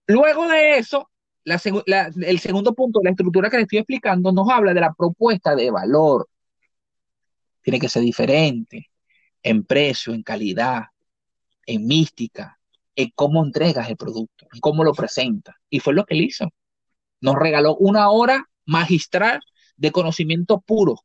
Luego 0.06 0.48
de 0.48 0.78
eso, 0.78 1.10
la, 1.44 1.60
el 2.22 2.38
segundo 2.38 2.74
punto, 2.74 3.00
la 3.02 3.10
estructura 3.10 3.50
que 3.50 3.56
le 3.56 3.62
estoy 3.62 3.78
explicando, 3.78 4.32
nos 4.32 4.48
habla 4.48 4.74
de 4.74 4.80
la 4.80 4.92
propuesta 4.94 5.54
de 5.54 5.70
valor. 5.70 6.28
Tiene 7.62 7.80
que 7.80 7.88
ser 7.88 8.02
diferente 8.02 8.90
en 9.42 9.64
precio, 9.64 10.14
en 10.14 10.22
calidad, 10.22 10.84
en 11.68 11.86
mística, 11.86 12.58
en 12.96 13.12
cómo 13.14 13.44
entregas 13.44 13.88
el 13.90 13.96
producto, 13.96 14.48
en 14.52 14.60
cómo 14.60 14.82
lo 14.82 14.94
presentas. 14.94 15.54
Y 15.68 15.80
fue 15.80 15.94
lo 15.94 16.04
que 16.04 16.14
él 16.14 16.22
hizo. 16.22 16.48
Nos 17.20 17.36
regaló 17.36 17.76
una 17.76 18.10
hora 18.10 18.48
magistral 18.64 19.40
de 19.76 19.92
conocimiento 19.92 20.60
puro. 20.60 20.96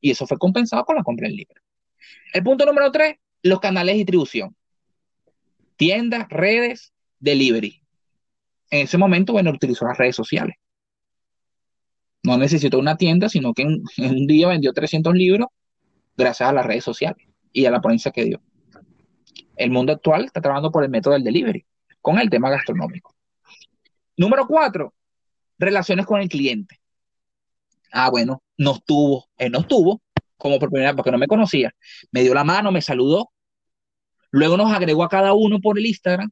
Y 0.00 0.10
eso 0.10 0.26
fue 0.26 0.38
compensado 0.38 0.84
con 0.84 0.96
la 0.96 1.04
compra 1.04 1.28
del 1.28 1.36
libro. 1.36 1.62
El 2.32 2.42
punto 2.42 2.66
número 2.66 2.90
tres, 2.90 3.16
los 3.42 3.60
canales 3.60 3.94
de 3.94 3.98
distribución. 3.98 4.56
Tiendas, 5.76 6.28
redes, 6.28 6.92
delivery. 7.20 7.82
En 8.70 8.84
ese 8.84 8.98
momento, 8.98 9.32
bueno, 9.32 9.50
utilizó 9.50 9.86
las 9.86 9.98
redes 9.98 10.16
sociales. 10.16 10.56
No 12.22 12.36
necesitó 12.38 12.78
una 12.78 12.96
tienda, 12.96 13.28
sino 13.28 13.54
que 13.54 13.62
en, 13.62 13.82
un 13.98 14.26
día 14.26 14.48
vendió 14.48 14.72
300 14.72 15.14
libros 15.14 15.48
gracias 16.16 16.48
a 16.48 16.52
las 16.52 16.66
redes 16.66 16.84
sociales 16.84 17.24
y 17.52 17.66
a 17.66 17.70
la 17.70 17.80
ponencia 17.80 18.10
que 18.10 18.24
dio. 18.24 18.42
El 19.60 19.70
mundo 19.70 19.92
actual 19.92 20.24
está 20.24 20.40
trabajando 20.40 20.72
por 20.72 20.84
el 20.84 20.88
método 20.88 21.12
del 21.12 21.22
delivery, 21.22 21.66
con 22.00 22.18
el 22.18 22.30
tema 22.30 22.48
gastronómico. 22.48 23.14
Número 24.16 24.46
cuatro, 24.46 24.94
relaciones 25.58 26.06
con 26.06 26.18
el 26.18 26.30
cliente. 26.30 26.80
Ah, 27.92 28.08
bueno, 28.08 28.42
no 28.56 28.76
estuvo, 28.76 29.28
él 29.36 29.52
no 29.52 29.58
estuvo, 29.58 30.00
como 30.38 30.58
por 30.58 30.70
primera 30.70 30.92
vez, 30.92 30.96
porque 30.96 31.10
no 31.10 31.18
me 31.18 31.26
conocía. 31.26 31.74
Me 32.10 32.22
dio 32.22 32.32
la 32.32 32.42
mano, 32.42 32.72
me 32.72 32.80
saludó. 32.80 33.32
Luego 34.30 34.56
nos 34.56 34.72
agregó 34.72 35.04
a 35.04 35.10
cada 35.10 35.34
uno 35.34 35.60
por 35.60 35.78
el 35.78 35.84
Instagram 35.84 36.30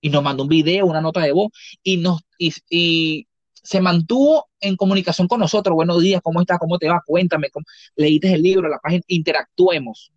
y 0.00 0.08
nos 0.08 0.22
mandó 0.22 0.44
un 0.44 0.48
video, 0.48 0.86
una 0.86 1.02
nota 1.02 1.20
de 1.20 1.32
voz 1.32 1.52
y 1.82 1.98
nos 1.98 2.22
y, 2.38 3.26
se 3.52 3.80
mantuvo 3.82 4.48
en 4.60 4.76
comunicación 4.76 5.28
con 5.28 5.40
nosotros. 5.40 5.74
Buenos 5.74 6.00
días, 6.00 6.22
¿cómo 6.22 6.40
estás? 6.40 6.58
¿Cómo 6.58 6.78
te 6.78 6.88
va? 6.88 7.02
Cuéntame, 7.04 7.48
leíste 7.96 8.32
el 8.32 8.42
libro, 8.42 8.66
la 8.66 8.78
página, 8.78 9.02
interactuemos. 9.08 10.13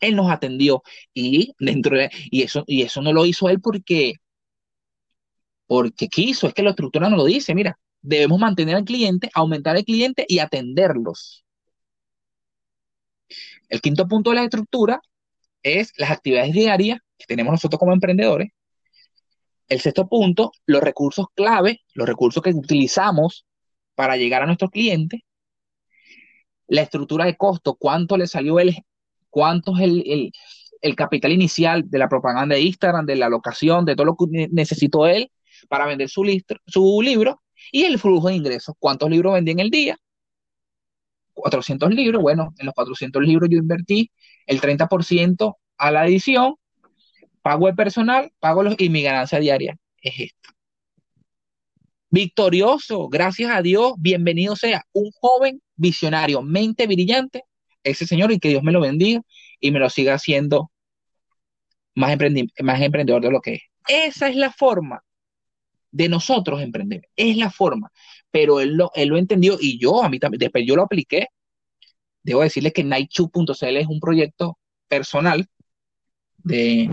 Él 0.00 0.16
nos 0.16 0.30
atendió 0.30 0.82
y 1.14 1.52
dentro 1.58 1.96
de, 1.96 2.10
y 2.30 2.42
eso 2.42 2.64
y 2.66 2.82
eso 2.82 3.02
no 3.02 3.12
lo 3.12 3.26
hizo 3.26 3.48
él 3.48 3.60
porque 3.60 4.14
porque 5.66 6.08
quiso, 6.08 6.46
es 6.46 6.54
que 6.54 6.62
la 6.62 6.70
estructura 6.70 7.08
nos 7.08 7.18
lo 7.18 7.24
dice, 7.24 7.54
mira, 7.54 7.78
debemos 8.00 8.38
mantener 8.38 8.76
al 8.76 8.84
cliente, 8.84 9.30
aumentar 9.34 9.76
el 9.76 9.84
cliente 9.84 10.24
y 10.28 10.38
atenderlos. 10.38 11.44
El 13.68 13.80
quinto 13.80 14.06
punto 14.06 14.30
de 14.30 14.36
la 14.36 14.44
estructura 14.44 15.00
es 15.62 15.92
las 15.96 16.10
actividades 16.10 16.52
diarias 16.52 17.00
que 17.18 17.26
tenemos 17.26 17.52
nosotros 17.52 17.78
como 17.78 17.92
emprendedores. 17.92 18.50
El 19.68 19.80
sexto 19.80 20.08
punto, 20.08 20.52
los 20.66 20.80
recursos 20.80 21.26
clave, 21.34 21.80
los 21.94 22.06
recursos 22.06 22.42
que 22.42 22.50
utilizamos 22.50 23.44
para 23.96 24.16
llegar 24.16 24.42
a 24.42 24.46
nuestros 24.46 24.70
clientes. 24.70 25.20
La 26.68 26.82
estructura 26.82 27.24
de 27.24 27.36
costo, 27.36 27.74
cuánto 27.74 28.16
le 28.16 28.28
salió 28.28 28.60
el, 28.60 28.76
cuánto 29.36 29.76
es 29.76 29.82
el, 29.82 30.32
el 30.80 30.96
capital 30.96 31.30
inicial 31.30 31.90
de 31.90 31.98
la 31.98 32.08
propaganda 32.08 32.54
de 32.54 32.62
Instagram, 32.62 33.04
de 33.04 33.16
la 33.16 33.28
locación, 33.28 33.84
de 33.84 33.94
todo 33.94 34.06
lo 34.06 34.16
que 34.16 34.48
necesitó 34.50 35.06
él 35.06 35.30
para 35.68 35.84
vender 35.84 36.08
su, 36.08 36.24
su 36.66 37.02
libro 37.02 37.42
y 37.70 37.84
el 37.84 37.98
flujo 37.98 38.28
de 38.28 38.36
ingresos. 38.36 38.74
¿Cuántos 38.78 39.10
libros 39.10 39.34
vendí 39.34 39.50
en 39.50 39.60
el 39.60 39.68
día? 39.68 39.98
400 41.34 41.92
libros. 41.92 42.22
Bueno, 42.22 42.54
en 42.56 42.64
los 42.64 42.74
400 42.74 43.22
libros 43.22 43.50
yo 43.50 43.58
invertí 43.58 44.10
el 44.46 44.58
30% 44.58 45.58
a 45.76 45.90
la 45.90 46.06
edición, 46.06 46.54
pago 47.42 47.68
el 47.68 47.74
personal, 47.74 48.32
pago 48.38 48.62
los 48.62 48.74
y 48.78 48.88
mi 48.88 49.02
ganancia 49.02 49.38
diaria 49.38 49.76
es 50.00 50.14
esta. 50.18 50.48
Victorioso, 52.08 53.10
gracias 53.10 53.50
a 53.50 53.60
Dios, 53.60 53.96
bienvenido 53.98 54.56
sea 54.56 54.86
un 54.92 55.10
joven 55.20 55.60
visionario, 55.74 56.40
mente 56.40 56.86
brillante, 56.86 57.44
ese 57.86 58.06
señor 58.06 58.32
y 58.32 58.38
que 58.38 58.48
Dios 58.48 58.62
me 58.62 58.72
lo 58.72 58.80
bendiga 58.80 59.22
y 59.60 59.70
me 59.70 59.78
lo 59.78 59.88
siga 59.88 60.14
haciendo 60.14 60.70
más, 61.94 62.16
más 62.62 62.80
emprendedor 62.80 63.22
de 63.22 63.30
lo 63.30 63.40
que 63.40 63.54
es. 63.54 63.62
Esa 63.88 64.28
es 64.28 64.36
la 64.36 64.52
forma 64.52 65.02
de 65.90 66.08
nosotros 66.08 66.60
emprender. 66.60 67.08
Es 67.16 67.36
la 67.36 67.50
forma. 67.50 67.90
Pero 68.30 68.60
él 68.60 68.74
lo, 68.74 68.90
él 68.94 69.08
lo 69.08 69.16
entendió 69.16 69.56
y 69.60 69.78
yo, 69.78 70.02
a 70.02 70.08
mí 70.08 70.18
también, 70.18 70.40
después 70.40 70.64
yo 70.66 70.76
lo 70.76 70.82
apliqué. 70.82 71.28
Debo 72.22 72.42
decirles 72.42 72.72
que 72.72 72.84
Nightchu.cl 72.84 73.76
es 73.76 73.86
un 73.86 74.00
proyecto 74.00 74.58
personal 74.88 75.46
de 76.38 76.90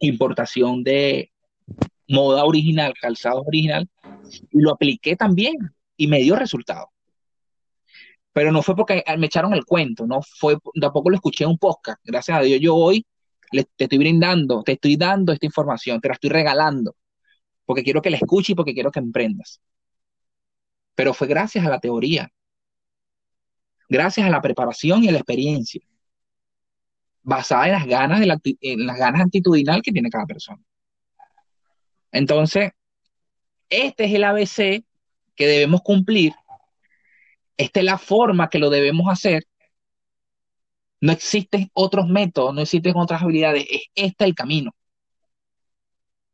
importación 0.00 0.82
de 0.82 1.30
moda 2.08 2.44
original, 2.44 2.94
calzado 3.00 3.42
original, 3.42 3.88
y 4.50 4.60
lo 4.60 4.72
apliqué 4.72 5.16
también 5.16 5.54
y 5.96 6.06
me 6.06 6.20
dio 6.20 6.36
resultado. 6.36 6.90
Pero 8.36 8.52
no 8.52 8.62
fue 8.62 8.76
porque 8.76 9.02
me 9.16 9.28
echaron 9.28 9.54
el 9.54 9.64
cuento, 9.64 10.06
no 10.06 10.20
fue, 10.20 10.58
tampoco 10.78 11.08
lo 11.08 11.16
escuché 11.16 11.44
en 11.44 11.50
un 11.52 11.58
podcast. 11.58 11.98
Gracias 12.04 12.38
a 12.38 12.42
Dios, 12.42 12.60
yo 12.60 12.74
hoy 12.74 13.06
le, 13.50 13.64
te 13.64 13.84
estoy 13.84 13.96
brindando, 13.96 14.62
te 14.62 14.72
estoy 14.72 14.98
dando 14.98 15.32
esta 15.32 15.46
información, 15.46 16.02
te 16.02 16.08
la 16.08 16.14
estoy 16.14 16.28
regalando 16.28 16.94
porque 17.64 17.82
quiero 17.82 18.02
que 18.02 18.10
la 18.10 18.18
escuches 18.18 18.50
y 18.50 18.54
porque 18.54 18.74
quiero 18.74 18.90
que 18.90 18.98
emprendas. 18.98 19.62
Pero 20.94 21.14
fue 21.14 21.28
gracias 21.28 21.64
a 21.64 21.70
la 21.70 21.80
teoría, 21.80 22.30
gracias 23.88 24.26
a 24.26 24.30
la 24.30 24.42
preparación 24.42 25.02
y 25.02 25.08
a 25.08 25.12
la 25.12 25.18
experiencia, 25.18 25.80
basada 27.22 27.68
en 27.68 27.72
las 27.72 27.86
ganas, 27.86 28.20
de 28.20 28.56
en 28.60 28.86
las 28.86 28.98
ganas 28.98 29.22
actitudinal 29.22 29.80
que 29.80 29.92
tiene 29.92 30.10
cada 30.10 30.26
persona. 30.26 30.62
Entonces, 32.12 32.72
este 33.70 34.04
es 34.04 34.12
el 34.12 34.24
ABC 34.24 34.84
que 35.34 35.46
debemos 35.46 35.80
cumplir. 35.80 36.34
Esta 37.56 37.80
es 37.80 37.86
la 37.86 37.98
forma 37.98 38.48
que 38.50 38.58
lo 38.58 38.70
debemos 38.70 39.06
hacer. 39.10 39.44
No 41.00 41.12
existen 41.12 41.70
otros 41.74 42.08
métodos, 42.08 42.54
no 42.54 42.62
existen 42.62 42.96
otras 42.96 43.22
habilidades. 43.22 43.66
Es 43.70 43.82
este 43.94 44.24
el 44.24 44.34
camino 44.34 44.72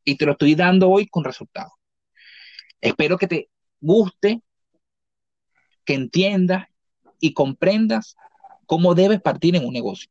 y 0.05 0.17
te 0.17 0.27
lo 0.27 0.33
estoy 0.33 0.55
dando 0.55 0.91
hoy 0.91 1.07
con 1.07 1.25
resultados. 1.25 1.73
Espero 2.81 3.19
que 3.19 3.29
te 3.29 3.49
guste, 3.81 4.43
que 5.85 5.95
entiendas 5.95 6.67
y 7.21 7.33
comprendas 7.33 8.17
cómo 8.67 8.95
debes 8.95 9.21
partir 9.21 9.57
en 9.57 9.65
un 9.65 9.73
negocio. 9.73 10.11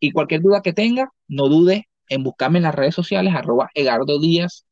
Y 0.00 0.12
cualquier 0.12 0.42
duda 0.42 0.62
que 0.62 0.72
tengas, 0.72 1.08
no 1.28 1.48
dudes 1.48 1.82
en 2.08 2.22
buscarme 2.24 2.58
en 2.58 2.64
las 2.64 2.74
redes 2.74 2.94
sociales, 2.94 3.34
arroba 3.34 3.70
Egardo 3.74 4.18
Díaz, 4.20 4.66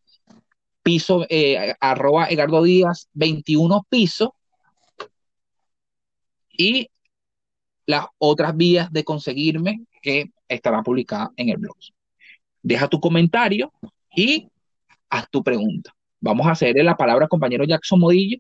piso, 0.83 1.27
eh, 1.29 1.75
arroba 1.81 2.29
Díaz 2.29 3.09
21 3.13 3.87
piso, 3.89 4.36
y 6.57 6.89
las 7.87 8.07
otras 8.19 8.57
vías 8.57 8.93
de 8.93 9.05
conseguirme 9.05 9.85
que 10.03 10.31
estarán 10.49 10.83
publicadas 10.83 11.29
en 11.37 11.49
el 11.49 11.59
blog. 11.59 11.77
Deja 12.63 12.89
tu 12.89 13.01
comentario 13.01 13.73
y 14.15 14.49
haz 15.09 15.31
tu 15.31 15.43
pregunta. 15.43 15.95
Vamos 16.21 16.47
a 16.47 16.53
hacerle 16.53 16.83
la 16.83 16.97
palabra 16.97 17.25
al 17.25 17.29
compañero 17.29 17.65
Jackson 17.65 18.01
Modillo, 18.01 18.39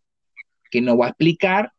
que 0.71 0.81
nos 0.81 0.99
va 0.99 1.07
a 1.07 1.09
explicar 1.11 1.73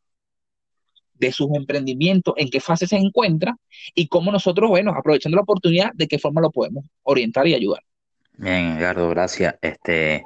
de 1.15 1.31
sus 1.31 1.49
emprendimientos, 1.55 2.33
en 2.37 2.49
qué 2.49 2.59
fase 2.59 2.87
se 2.87 2.95
encuentra 2.95 3.57
y 3.95 4.07
cómo 4.07 4.31
nosotros, 4.31 4.69
bueno, 4.69 4.93
aprovechando 4.95 5.35
la 5.35 5.41
oportunidad, 5.41 5.91
de 5.93 6.07
qué 6.07 6.19
forma 6.19 6.41
lo 6.41 6.51
podemos 6.51 6.85
orientar 7.03 7.47
y 7.47 7.55
ayudar. 7.55 7.83
Bien, 8.37 8.77
Edgardo, 8.77 9.09
gracias. 9.09 9.55
Este, 9.61 10.23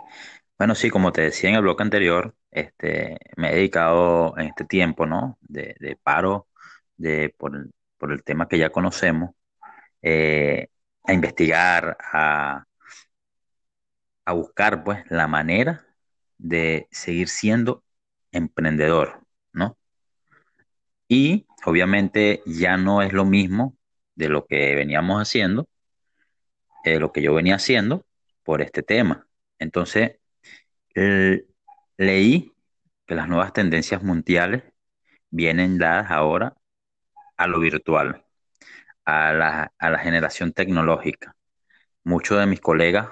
bueno, 0.61 0.75
sí, 0.75 0.91
como 0.91 1.11
te 1.11 1.21
decía 1.21 1.49
en 1.49 1.55
el 1.55 1.63
bloque 1.63 1.81
anterior, 1.81 2.35
este, 2.51 3.17
me 3.35 3.49
he 3.51 3.55
dedicado 3.55 4.37
en 4.37 4.45
este 4.49 4.63
tiempo, 4.63 5.07
¿no? 5.07 5.39
De, 5.41 5.97
paro, 6.03 6.49
de, 6.97 7.33
por, 7.35 7.55
el 8.11 8.23
tema 8.23 8.47
que 8.47 8.59
ya 8.59 8.69
conocemos, 8.69 9.31
eh, 10.03 10.69
a 11.03 11.13
investigar, 11.13 11.97
a, 12.13 12.65
a 14.25 14.33
buscar 14.33 14.83
pues 14.83 15.03
la 15.09 15.27
manera 15.27 15.83
de 16.37 16.87
seguir 16.91 17.27
siendo 17.29 17.83
emprendedor, 18.31 19.21
¿no? 19.53 19.79
Y 21.07 21.47
obviamente 21.65 22.43
ya 22.45 22.77
no 22.77 23.01
es 23.01 23.13
lo 23.13 23.25
mismo 23.25 23.77
de 24.15 24.29
lo 24.29 24.45
que 24.45 24.75
veníamos 24.75 25.19
haciendo, 25.21 25.67
lo 26.85 27.11
que 27.11 27.23
yo 27.23 27.33
venía 27.33 27.55
haciendo 27.55 28.05
por 28.43 28.61
este 28.61 28.83
tema. 28.83 29.27
Entonces, 29.59 30.20
leí 31.97 32.53
que 33.05 33.15
las 33.15 33.27
nuevas 33.27 33.53
tendencias 33.53 34.03
mundiales 34.03 34.63
vienen 35.29 35.77
dadas 35.77 36.11
ahora 36.11 36.55
a 37.37 37.47
lo 37.47 37.59
virtual, 37.59 38.25
a 39.05 39.33
la, 39.33 39.73
a 39.77 39.89
la 39.89 39.99
generación 39.99 40.53
tecnológica. 40.53 41.35
Muchos 42.03 42.39
de 42.39 42.45
mis 42.45 42.61
colegas 42.61 43.09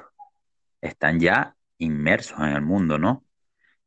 están 0.81 1.19
ya 1.19 1.56
inmersos 1.77 2.39
en 2.39 2.53
el 2.56 2.61
mundo, 2.61 2.97
¿no? 2.97 3.26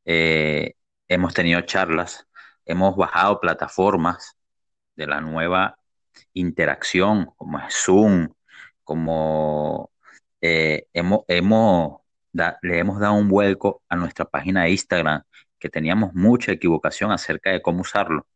Eh, 0.05 0.75
hemos 1.09 1.35
tenido 1.35 1.61
charlas, 1.63 2.27
hemos 2.65 2.97
bajado 2.97 3.41
plataformas 3.41 4.37
de 4.97 5.07
la 5.07 5.21
nueva 5.21 5.79
interacción, 6.35 7.27
como 7.37 7.59
es 7.59 7.75
Zoom, 7.75 8.29
como 8.85 9.91
eh, 10.41 10.87
hemos, 10.93 11.21
hemos 11.29 12.02
le 12.33 12.79
hemos 12.79 13.01
dado 13.01 13.15
un 13.15 13.29
vuelco 13.29 13.83
a 13.89 13.97
nuestra 13.97 14.25
página 14.25 14.65
de 14.65 14.71
Instagram, 14.71 15.23
que 15.59 15.69
teníamos 15.71 16.15
mucha 16.15 16.53
equivocación 16.53 17.13
acerca 17.13 17.51
de 17.51 17.63
cómo 17.63 17.83
usarlo. 17.83 18.27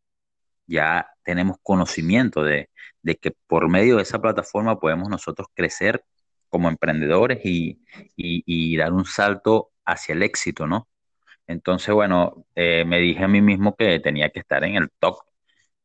Ya 0.67 1.09
tenemos 1.23 1.57
conocimiento 1.63 2.43
de, 2.43 2.69
que 3.21 3.31
por 3.47 3.69
medio 3.69 3.97
de 3.97 4.03
esa 4.03 4.19
plataforma 4.21 4.79
podemos 4.79 5.09
nosotros 5.09 5.47
crecer 5.53 6.03
como 6.49 6.69
emprendedores 6.69 7.39
y, 7.43 8.77
dar 8.77 8.93
un 8.93 9.05
salto 9.05 9.71
hacia 9.85 10.13
el 10.13 10.23
éxito, 10.23 10.67
¿no? 10.67 10.87
Entonces, 11.47 11.93
bueno, 11.95 12.45
eh, 12.55 12.85
me 12.85 12.99
dije 12.99 13.23
a 13.23 13.27
mí 13.27 13.41
mismo 13.41 13.75
que 13.75 13.99
tenía 13.99 14.29
que 14.31 14.39
estar 14.39 14.63
en 14.63 14.75
el 14.75 14.89
top 14.99 15.19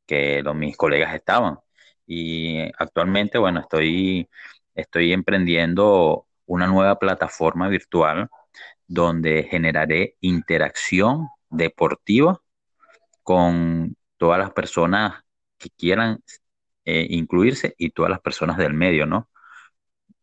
que 0.06 0.42
los, 0.42 0.54
mis 0.56 0.76
colegas 0.76 1.14
estaban. 1.14 1.58
Y 2.06 2.60
actualmente, 2.78 3.38
bueno, 3.38 3.60
estoy, 3.60 4.28
estoy 4.74 5.12
emprendiendo 5.12 6.26
una 6.46 6.66
nueva 6.66 6.98
plataforma 6.98 7.68
virtual 7.68 8.28
donde 8.86 9.44
generaré 9.50 10.16
interacción 10.20 11.28
deportiva 11.50 12.40
con 13.22 13.96
todas 14.16 14.38
las 14.38 14.52
personas 14.52 15.22
que 15.58 15.70
quieran 15.70 16.22
eh, 16.84 17.06
incluirse 17.10 17.74
y 17.78 17.90
todas 17.90 18.10
las 18.10 18.20
personas 18.20 18.56
del 18.58 18.74
medio, 18.74 19.06
¿no? 19.06 19.30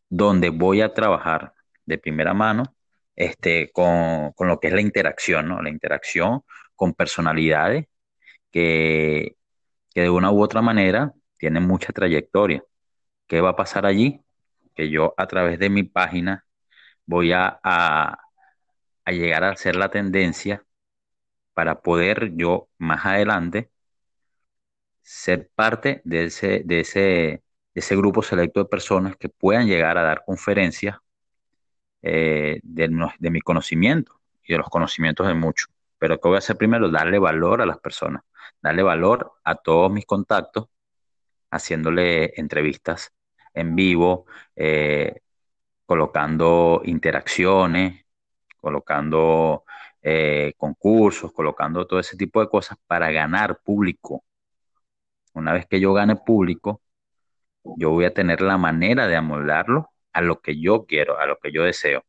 Donde 0.08 0.50
voy 0.50 0.80
a 0.82 0.94
trabajar 0.94 1.54
de 1.86 1.98
primera 1.98 2.34
mano 2.34 2.74
este, 3.16 3.70
con, 3.72 4.32
con 4.32 4.48
lo 4.48 4.60
que 4.60 4.68
es 4.68 4.74
la 4.74 4.80
interacción, 4.80 5.48
¿no? 5.48 5.62
La 5.62 5.70
interacción 5.70 6.42
con 6.74 6.94
personalidades 6.94 7.86
que, 8.50 9.36
que 9.94 10.02
de 10.02 10.10
una 10.10 10.30
u 10.32 10.42
otra 10.42 10.62
manera 10.62 11.12
tienen 11.38 11.64
mucha 11.66 11.92
trayectoria. 11.92 12.64
¿Qué 13.26 13.40
va 13.40 13.50
a 13.50 13.56
pasar 13.56 13.86
allí? 13.86 14.22
Yo 14.88 15.14
a 15.16 15.26
través 15.26 15.58
de 15.58 15.70
mi 15.70 15.82
página 15.82 16.46
voy 17.06 17.32
a, 17.32 17.60
a, 17.62 18.18
llegar 19.06 19.44
a 19.44 19.56
ser 19.56 19.76
la 19.76 19.90
tendencia 19.90 20.64
para 21.54 21.80
poder 21.82 22.32
yo 22.36 22.68
más 22.78 23.04
adelante 23.06 23.70
ser 25.02 25.50
parte 25.54 26.00
de 26.04 26.24
ese, 26.24 26.62
de 26.64 26.80
ese, 26.80 27.42
ese 27.74 27.96
grupo 27.96 28.22
selecto 28.22 28.60
de 28.60 28.68
personas 28.68 29.16
que 29.16 29.28
puedan 29.28 29.66
llegar 29.66 29.98
a 29.98 30.02
dar 30.02 30.24
conferencias 30.24 30.98
eh, 32.02 32.60
de, 32.62 32.88
de, 33.18 33.30
mi 33.30 33.40
conocimiento 33.40 34.20
y 34.44 34.52
de 34.52 34.58
los 34.58 34.68
conocimientos 34.68 35.26
de 35.26 35.34
muchos. 35.34 35.68
Pero 35.98 36.18
¿qué 36.20 36.28
voy 36.28 36.36
a 36.36 36.38
hacer 36.38 36.56
primero? 36.56 36.90
Darle 36.90 37.18
valor 37.18 37.60
a 37.62 37.66
las 37.66 37.78
personas, 37.78 38.22
darle 38.62 38.82
valor 38.82 39.32
a 39.44 39.56
todos 39.56 39.92
mis 39.92 40.06
contactos, 40.06 40.66
haciéndole 41.50 42.32
entrevistas 42.40 43.12
en 43.54 43.76
vivo, 43.76 44.26
eh, 44.56 45.20
colocando 45.86 46.82
interacciones, 46.84 48.04
colocando 48.60 49.64
eh, 50.02 50.54
concursos, 50.56 51.32
colocando 51.32 51.86
todo 51.86 52.00
ese 52.00 52.16
tipo 52.16 52.40
de 52.40 52.48
cosas 52.48 52.78
para 52.86 53.10
ganar 53.10 53.60
público. 53.62 54.24
Una 55.34 55.52
vez 55.52 55.66
que 55.66 55.80
yo 55.80 55.92
gane 55.92 56.16
público, 56.16 56.82
yo 57.64 57.90
voy 57.90 58.04
a 58.06 58.14
tener 58.14 58.40
la 58.40 58.58
manera 58.58 59.06
de 59.08 59.16
amoldarlo 59.16 59.90
a 60.12 60.20
lo 60.22 60.40
que 60.40 60.60
yo 60.60 60.86
quiero, 60.86 61.18
a 61.18 61.26
lo 61.26 61.38
que 61.38 61.52
yo 61.52 61.64
deseo. 61.64 62.04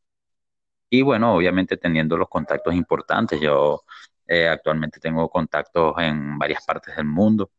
Y 0.90 1.02
bueno, 1.02 1.34
obviamente 1.34 1.76
teniendo 1.76 2.16
los 2.16 2.28
contactos 2.28 2.74
importantes, 2.74 3.40
yo 3.40 3.84
eh, 4.26 4.48
actualmente 4.48 5.00
tengo 5.00 5.28
contactos 5.30 5.94
en 5.98 6.38
varias 6.38 6.64
partes 6.64 6.96
del 6.96 7.06
mundo, 7.06 7.50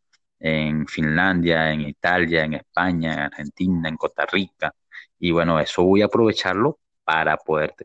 en 0.44 0.88
Finlandia, 0.88 1.72
en 1.72 1.82
Italia, 1.82 2.44
en 2.44 2.56
España, 2.56 3.14
en 3.14 3.20
Argentina, 3.20 3.90
en 3.90 3.98
Costa 3.98 4.26
Rica. 4.26 4.74
Y 5.20 5.32
bueno, 5.32 5.60
eso 5.60 5.84
voy 5.84 6.02
a 6.02 6.06
aprovecharlo 6.06 6.80
para 7.06 7.38
poder 7.38 7.76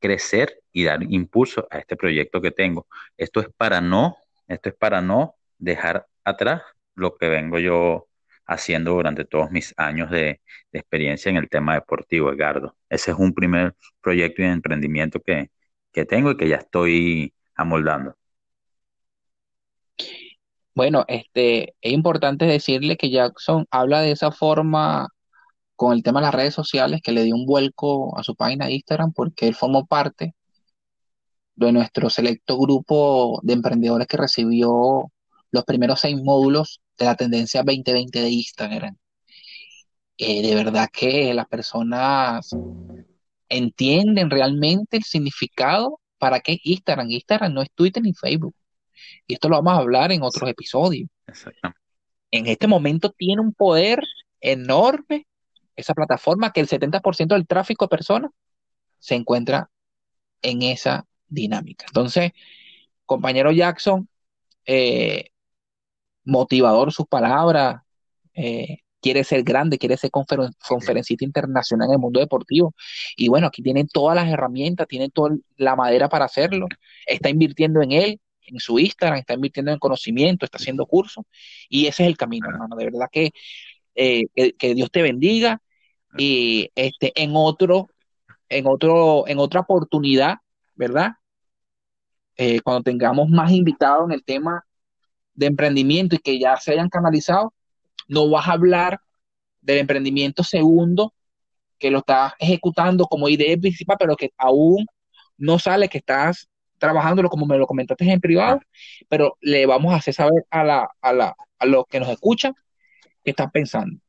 crecer 0.00 0.60
y 0.72 0.84
dar 0.84 1.02
impulso 1.04 1.68
a 1.70 1.78
este 1.78 1.96
proyecto 1.96 2.40
que 2.42 2.50
tengo. 2.50 2.86
Esto 3.16 3.40
es 3.40 3.48
para 3.56 3.80
no, 3.80 4.16
esto 4.48 4.70
es 4.70 4.74
para 4.76 5.00
no 5.00 5.36
dejar 5.58 6.06
atrás 6.24 6.62
lo 6.94 7.16
que 7.16 7.28
vengo 7.28 7.58
yo 7.60 8.08
haciendo 8.46 8.92
durante 8.94 9.24
todos 9.24 9.50
mis 9.52 9.74
años 9.76 10.10
de, 10.10 10.40
experiencia 10.72 11.30
en 11.30 11.36
el 11.36 11.48
tema 11.48 11.74
deportivo, 11.74 12.32
Edgardo. 12.32 12.76
Ese 12.88 13.12
es 13.12 13.18
un 13.18 13.34
primer 13.34 13.76
proyecto 14.00 14.42
de 14.42 14.48
emprendimiento 14.48 15.20
que, 15.20 15.50
que 15.92 16.04
tengo 16.04 16.32
y 16.32 16.36
que 16.36 16.48
ya 16.48 16.56
estoy 16.56 17.34
amoldando. 17.54 18.16
Bueno, 20.80 21.04
este, 21.08 21.74
es 21.82 21.92
importante 21.92 22.46
decirle 22.46 22.96
que 22.96 23.10
Jackson 23.10 23.66
habla 23.70 24.00
de 24.00 24.12
esa 24.12 24.32
forma 24.32 25.08
con 25.76 25.92
el 25.92 26.02
tema 26.02 26.20
de 26.20 26.26
las 26.26 26.34
redes 26.34 26.54
sociales, 26.54 27.02
que 27.02 27.12
le 27.12 27.24
dio 27.24 27.34
un 27.36 27.44
vuelco 27.46 28.18
a 28.18 28.22
su 28.22 28.34
página 28.34 28.64
de 28.66 28.72
Instagram 28.74 29.12
porque 29.12 29.46
él 29.48 29.54
formó 29.54 29.84
parte 29.86 30.34
de 31.54 31.72
nuestro 31.72 32.08
selecto 32.08 32.58
grupo 32.58 33.40
de 33.42 33.52
emprendedores 33.54 34.06
que 34.08 34.16
recibió 34.16 35.12
los 35.50 35.64
primeros 35.64 36.00
seis 36.00 36.16
módulos 36.22 36.80
de 36.98 37.04
la 37.04 37.14
tendencia 37.16 37.62
2020 37.62 38.22
de 38.22 38.30
Instagram. 38.30 38.96
Eh, 40.16 40.40
de 40.42 40.54
verdad 40.54 40.88
que 40.90 41.34
las 41.34 41.46
personas 41.46 42.56
entienden 43.50 44.30
realmente 44.30 44.96
el 44.96 45.04
significado 45.04 46.00
para 46.18 46.40
qué 46.40 46.58
Instagram. 46.64 47.10
Instagram 47.10 47.52
no 47.52 47.62
es 47.62 47.68
Twitter 47.74 48.02
ni 48.02 48.14
Facebook. 48.14 48.54
Y 49.26 49.34
esto 49.34 49.48
lo 49.48 49.56
vamos 49.56 49.74
a 49.74 49.82
hablar 49.82 50.12
en 50.12 50.22
otros 50.22 50.48
episodios. 50.48 51.08
En 52.30 52.46
este 52.46 52.66
momento 52.66 53.10
tiene 53.10 53.40
un 53.42 53.52
poder 53.52 54.02
enorme 54.40 55.26
esa 55.76 55.94
plataforma 55.94 56.52
que 56.52 56.60
el 56.60 56.68
70% 56.68 57.34
del 57.34 57.46
tráfico 57.46 57.86
de 57.86 57.88
personas 57.88 58.30
se 58.98 59.14
encuentra 59.14 59.70
en 60.42 60.62
esa 60.62 61.06
dinámica. 61.28 61.86
Entonces, 61.88 62.32
compañero 63.06 63.52
Jackson, 63.52 64.08
eh, 64.66 65.30
motivador 66.24 66.92
sus 66.92 67.06
palabras, 67.06 67.82
eh, 68.34 68.78
quiere 69.00 69.24
ser 69.24 69.42
grande, 69.42 69.78
quiere 69.78 69.96
ser 69.96 70.10
conferencista 70.10 71.24
internacional 71.24 71.88
en 71.88 71.94
el 71.94 71.98
mundo 71.98 72.20
deportivo. 72.20 72.74
Y 73.16 73.28
bueno, 73.28 73.46
aquí 73.46 73.62
tiene 73.62 73.86
todas 73.86 74.14
las 74.16 74.28
herramientas, 74.28 74.86
tiene 74.86 75.10
toda 75.10 75.36
la 75.56 75.76
madera 75.76 76.08
para 76.08 76.26
hacerlo, 76.26 76.68
está 77.06 77.30
invirtiendo 77.30 77.82
en 77.82 77.92
él, 77.92 78.20
en 78.50 78.60
su 78.60 78.78
Instagram, 78.78 79.18
está 79.18 79.34
invirtiendo 79.34 79.72
en 79.72 79.78
conocimiento, 79.78 80.44
está 80.44 80.58
haciendo 80.58 80.86
cursos, 80.86 81.24
y 81.68 81.86
ese 81.86 82.04
es 82.04 82.08
el 82.08 82.16
camino, 82.16 82.48
hermano. 82.48 82.76
De 82.76 82.84
verdad 82.84 83.08
que, 83.10 83.30
eh, 83.94 84.24
que, 84.58 84.74
Dios 84.74 84.90
te 84.90 85.02
bendiga. 85.02 85.60
Y 86.18 86.70
este, 86.74 87.12
en 87.14 87.32
otro, 87.34 87.88
en 88.48 88.66
otro, 88.66 89.28
en 89.28 89.38
otra 89.38 89.60
oportunidad, 89.60 90.38
¿verdad? 90.74 91.12
Eh, 92.36 92.60
cuando 92.62 92.82
tengamos 92.82 93.28
más 93.28 93.52
invitados 93.52 94.06
en 94.06 94.12
el 94.12 94.24
tema 94.24 94.64
de 95.34 95.46
emprendimiento 95.46 96.16
y 96.16 96.18
que 96.18 96.38
ya 96.38 96.56
se 96.56 96.72
hayan 96.72 96.88
canalizado, 96.88 97.54
no 98.08 98.28
vas 98.28 98.48
a 98.48 98.52
hablar 98.52 99.00
del 99.60 99.78
emprendimiento 99.78 100.42
segundo 100.42 101.14
que 101.78 101.90
lo 101.90 101.98
estás 101.98 102.34
ejecutando 102.38 103.06
como 103.06 103.28
idea 103.28 103.56
principal, 103.56 103.96
pero 103.98 104.16
que 104.16 104.30
aún 104.36 104.86
no 105.38 105.58
sale, 105.58 105.88
que 105.88 105.98
estás 105.98 106.48
trabajándolo 106.80 107.28
como 107.28 107.46
me 107.46 107.58
lo 107.58 107.66
comentaste 107.66 108.10
en 108.10 108.20
privado, 108.20 108.60
pero 109.08 109.36
le 109.40 109.66
vamos 109.66 109.92
a 109.92 109.96
hacer 109.96 110.14
saber 110.14 110.44
a, 110.50 110.64
la, 110.64 110.88
a, 111.00 111.12
la, 111.12 111.36
a 111.58 111.66
los 111.66 111.86
que 111.86 112.00
nos 112.00 112.08
escuchan 112.08 112.54
qué 113.22 113.30
están 113.30 113.50
pensando. 113.52 114.00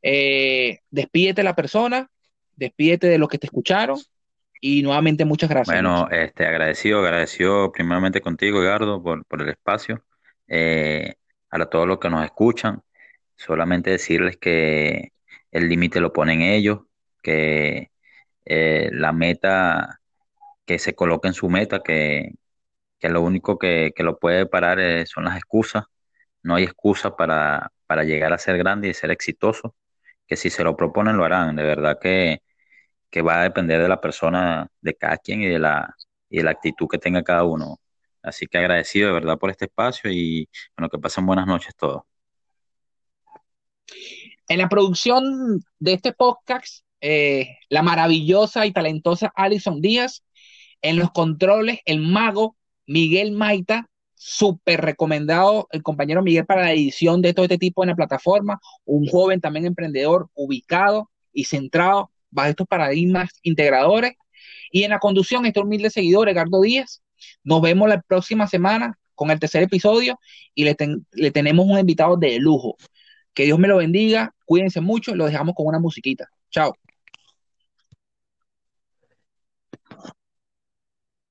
Eh, 0.00 0.78
despídete 0.90 1.42
la 1.42 1.54
persona, 1.54 2.08
despídete 2.56 3.08
de 3.08 3.18
los 3.18 3.28
que 3.28 3.38
te 3.38 3.46
escucharon 3.46 3.98
y 4.60 4.82
nuevamente 4.82 5.24
muchas 5.24 5.50
gracias. 5.50 5.74
Bueno, 5.74 6.08
este, 6.10 6.46
agradecido, 6.46 7.00
agradecido 7.00 7.72
primeramente 7.72 8.20
contigo, 8.20 8.62
Edgardo, 8.62 9.02
por, 9.02 9.24
por 9.26 9.42
el 9.42 9.48
espacio. 9.50 10.02
Eh, 10.48 11.14
a 11.50 11.66
todos 11.66 11.86
los 11.86 11.98
que 11.98 12.08
nos 12.08 12.24
escuchan, 12.24 12.82
solamente 13.36 13.90
decirles 13.90 14.36
que 14.38 15.12
el 15.50 15.68
límite 15.68 16.00
lo 16.00 16.12
ponen 16.12 16.40
ellos, 16.40 16.80
que 17.22 17.90
eh, 18.44 18.88
la 18.92 19.12
meta, 19.12 20.00
que 20.72 20.78
se 20.78 20.94
coloque 20.94 21.28
en 21.28 21.34
su 21.34 21.48
meta, 21.50 21.82
que, 21.82 22.32
lo 23.02 23.20
único 23.22 23.58
que, 23.58 23.92
lo 23.98 24.18
puede 24.18 24.46
parar 24.46 24.80
eh, 24.80 25.06
son 25.06 25.24
las 25.24 25.36
excusas. 25.36 25.84
No 26.42 26.54
hay 26.54 26.64
excusa 26.64 27.14
para, 27.16 27.70
para 27.86 28.04
llegar 28.04 28.32
a 28.32 28.38
ser 28.38 28.56
grande 28.58 28.88
y 28.88 28.94
ser 28.94 29.10
exitoso, 29.10 29.76
que 30.26 30.36
si 30.36 30.50
se 30.50 30.64
lo 30.64 30.76
proponen 30.76 31.16
lo 31.18 31.24
harán. 31.24 31.56
De 31.56 31.62
verdad 31.62 31.98
que, 32.00 32.42
que 33.10 33.22
va 33.22 33.40
a 33.40 33.42
depender 33.44 33.82
de 33.82 33.88
la 33.88 34.00
persona, 34.00 34.68
de 34.80 34.94
cada 34.96 35.18
quien 35.18 35.42
y 35.42 35.46
de 35.48 35.58
la, 35.58 35.94
y 36.30 36.42
la 36.42 36.52
actitud 36.52 36.88
que 36.88 36.98
tenga 36.98 37.22
cada 37.22 37.44
uno. 37.44 37.78
Así 38.22 38.46
que 38.46 38.58
agradecido 38.58 39.08
de 39.08 39.14
verdad 39.14 39.38
por 39.38 39.50
este 39.50 39.66
espacio 39.66 40.10
y 40.10 40.48
bueno, 40.76 40.88
que 40.88 40.98
pasen 40.98 41.26
buenas 41.26 41.46
noches 41.46 41.74
todos. 41.76 42.02
En 44.48 44.58
la 44.58 44.68
producción 44.68 45.62
de 45.78 45.92
este 45.92 46.12
podcast, 46.12 46.84
eh, 47.02 47.58
la 47.68 47.82
maravillosa 47.82 48.64
y 48.64 48.72
talentosa 48.72 49.32
Alison 49.34 49.82
Díaz. 49.82 50.22
En 50.82 50.98
los 50.98 51.10
controles, 51.12 51.78
el 51.84 52.00
mago 52.00 52.56
Miguel 52.86 53.32
Maita, 53.32 53.88
súper 54.14 54.80
recomendado 54.80 55.66
el 55.72 55.82
compañero 55.82 56.22
Miguel 56.22 56.46
para 56.46 56.62
la 56.62 56.72
edición 56.72 57.22
de 57.22 57.34
todo 57.34 57.44
este 57.44 57.58
tipo 57.58 57.82
en 57.82 57.88
la 57.88 57.96
plataforma. 57.96 58.60
Un 58.84 59.06
joven 59.06 59.40
también 59.40 59.66
emprendedor, 59.66 60.28
ubicado 60.34 61.10
y 61.32 61.44
centrado 61.44 62.10
bajo 62.30 62.50
estos 62.50 62.66
paradigmas 62.66 63.30
integradores. 63.42 64.14
Y 64.70 64.84
en 64.84 64.90
la 64.90 64.98
conducción, 64.98 65.46
este 65.46 65.60
humilde 65.60 65.90
seguidor, 65.90 66.28
Edgardo 66.28 66.60
Díaz. 66.60 67.02
Nos 67.44 67.62
vemos 67.62 67.88
la 67.88 68.00
próxima 68.00 68.46
semana 68.46 68.98
con 69.14 69.30
el 69.30 69.38
tercer 69.38 69.62
episodio 69.62 70.18
y 70.54 70.64
le, 70.64 70.76
le 71.12 71.30
tenemos 71.30 71.66
un 71.66 71.78
invitado 71.78 72.16
de 72.16 72.38
lujo. 72.38 72.76
Que 73.34 73.44
Dios 73.44 73.58
me 73.58 73.68
lo 73.68 73.78
bendiga, 73.78 74.34
cuídense 74.44 74.80
mucho, 74.80 75.14
lo 75.14 75.26
dejamos 75.26 75.54
con 75.54 75.66
una 75.66 75.78
musiquita. 75.78 76.28
Chao. 76.50 76.74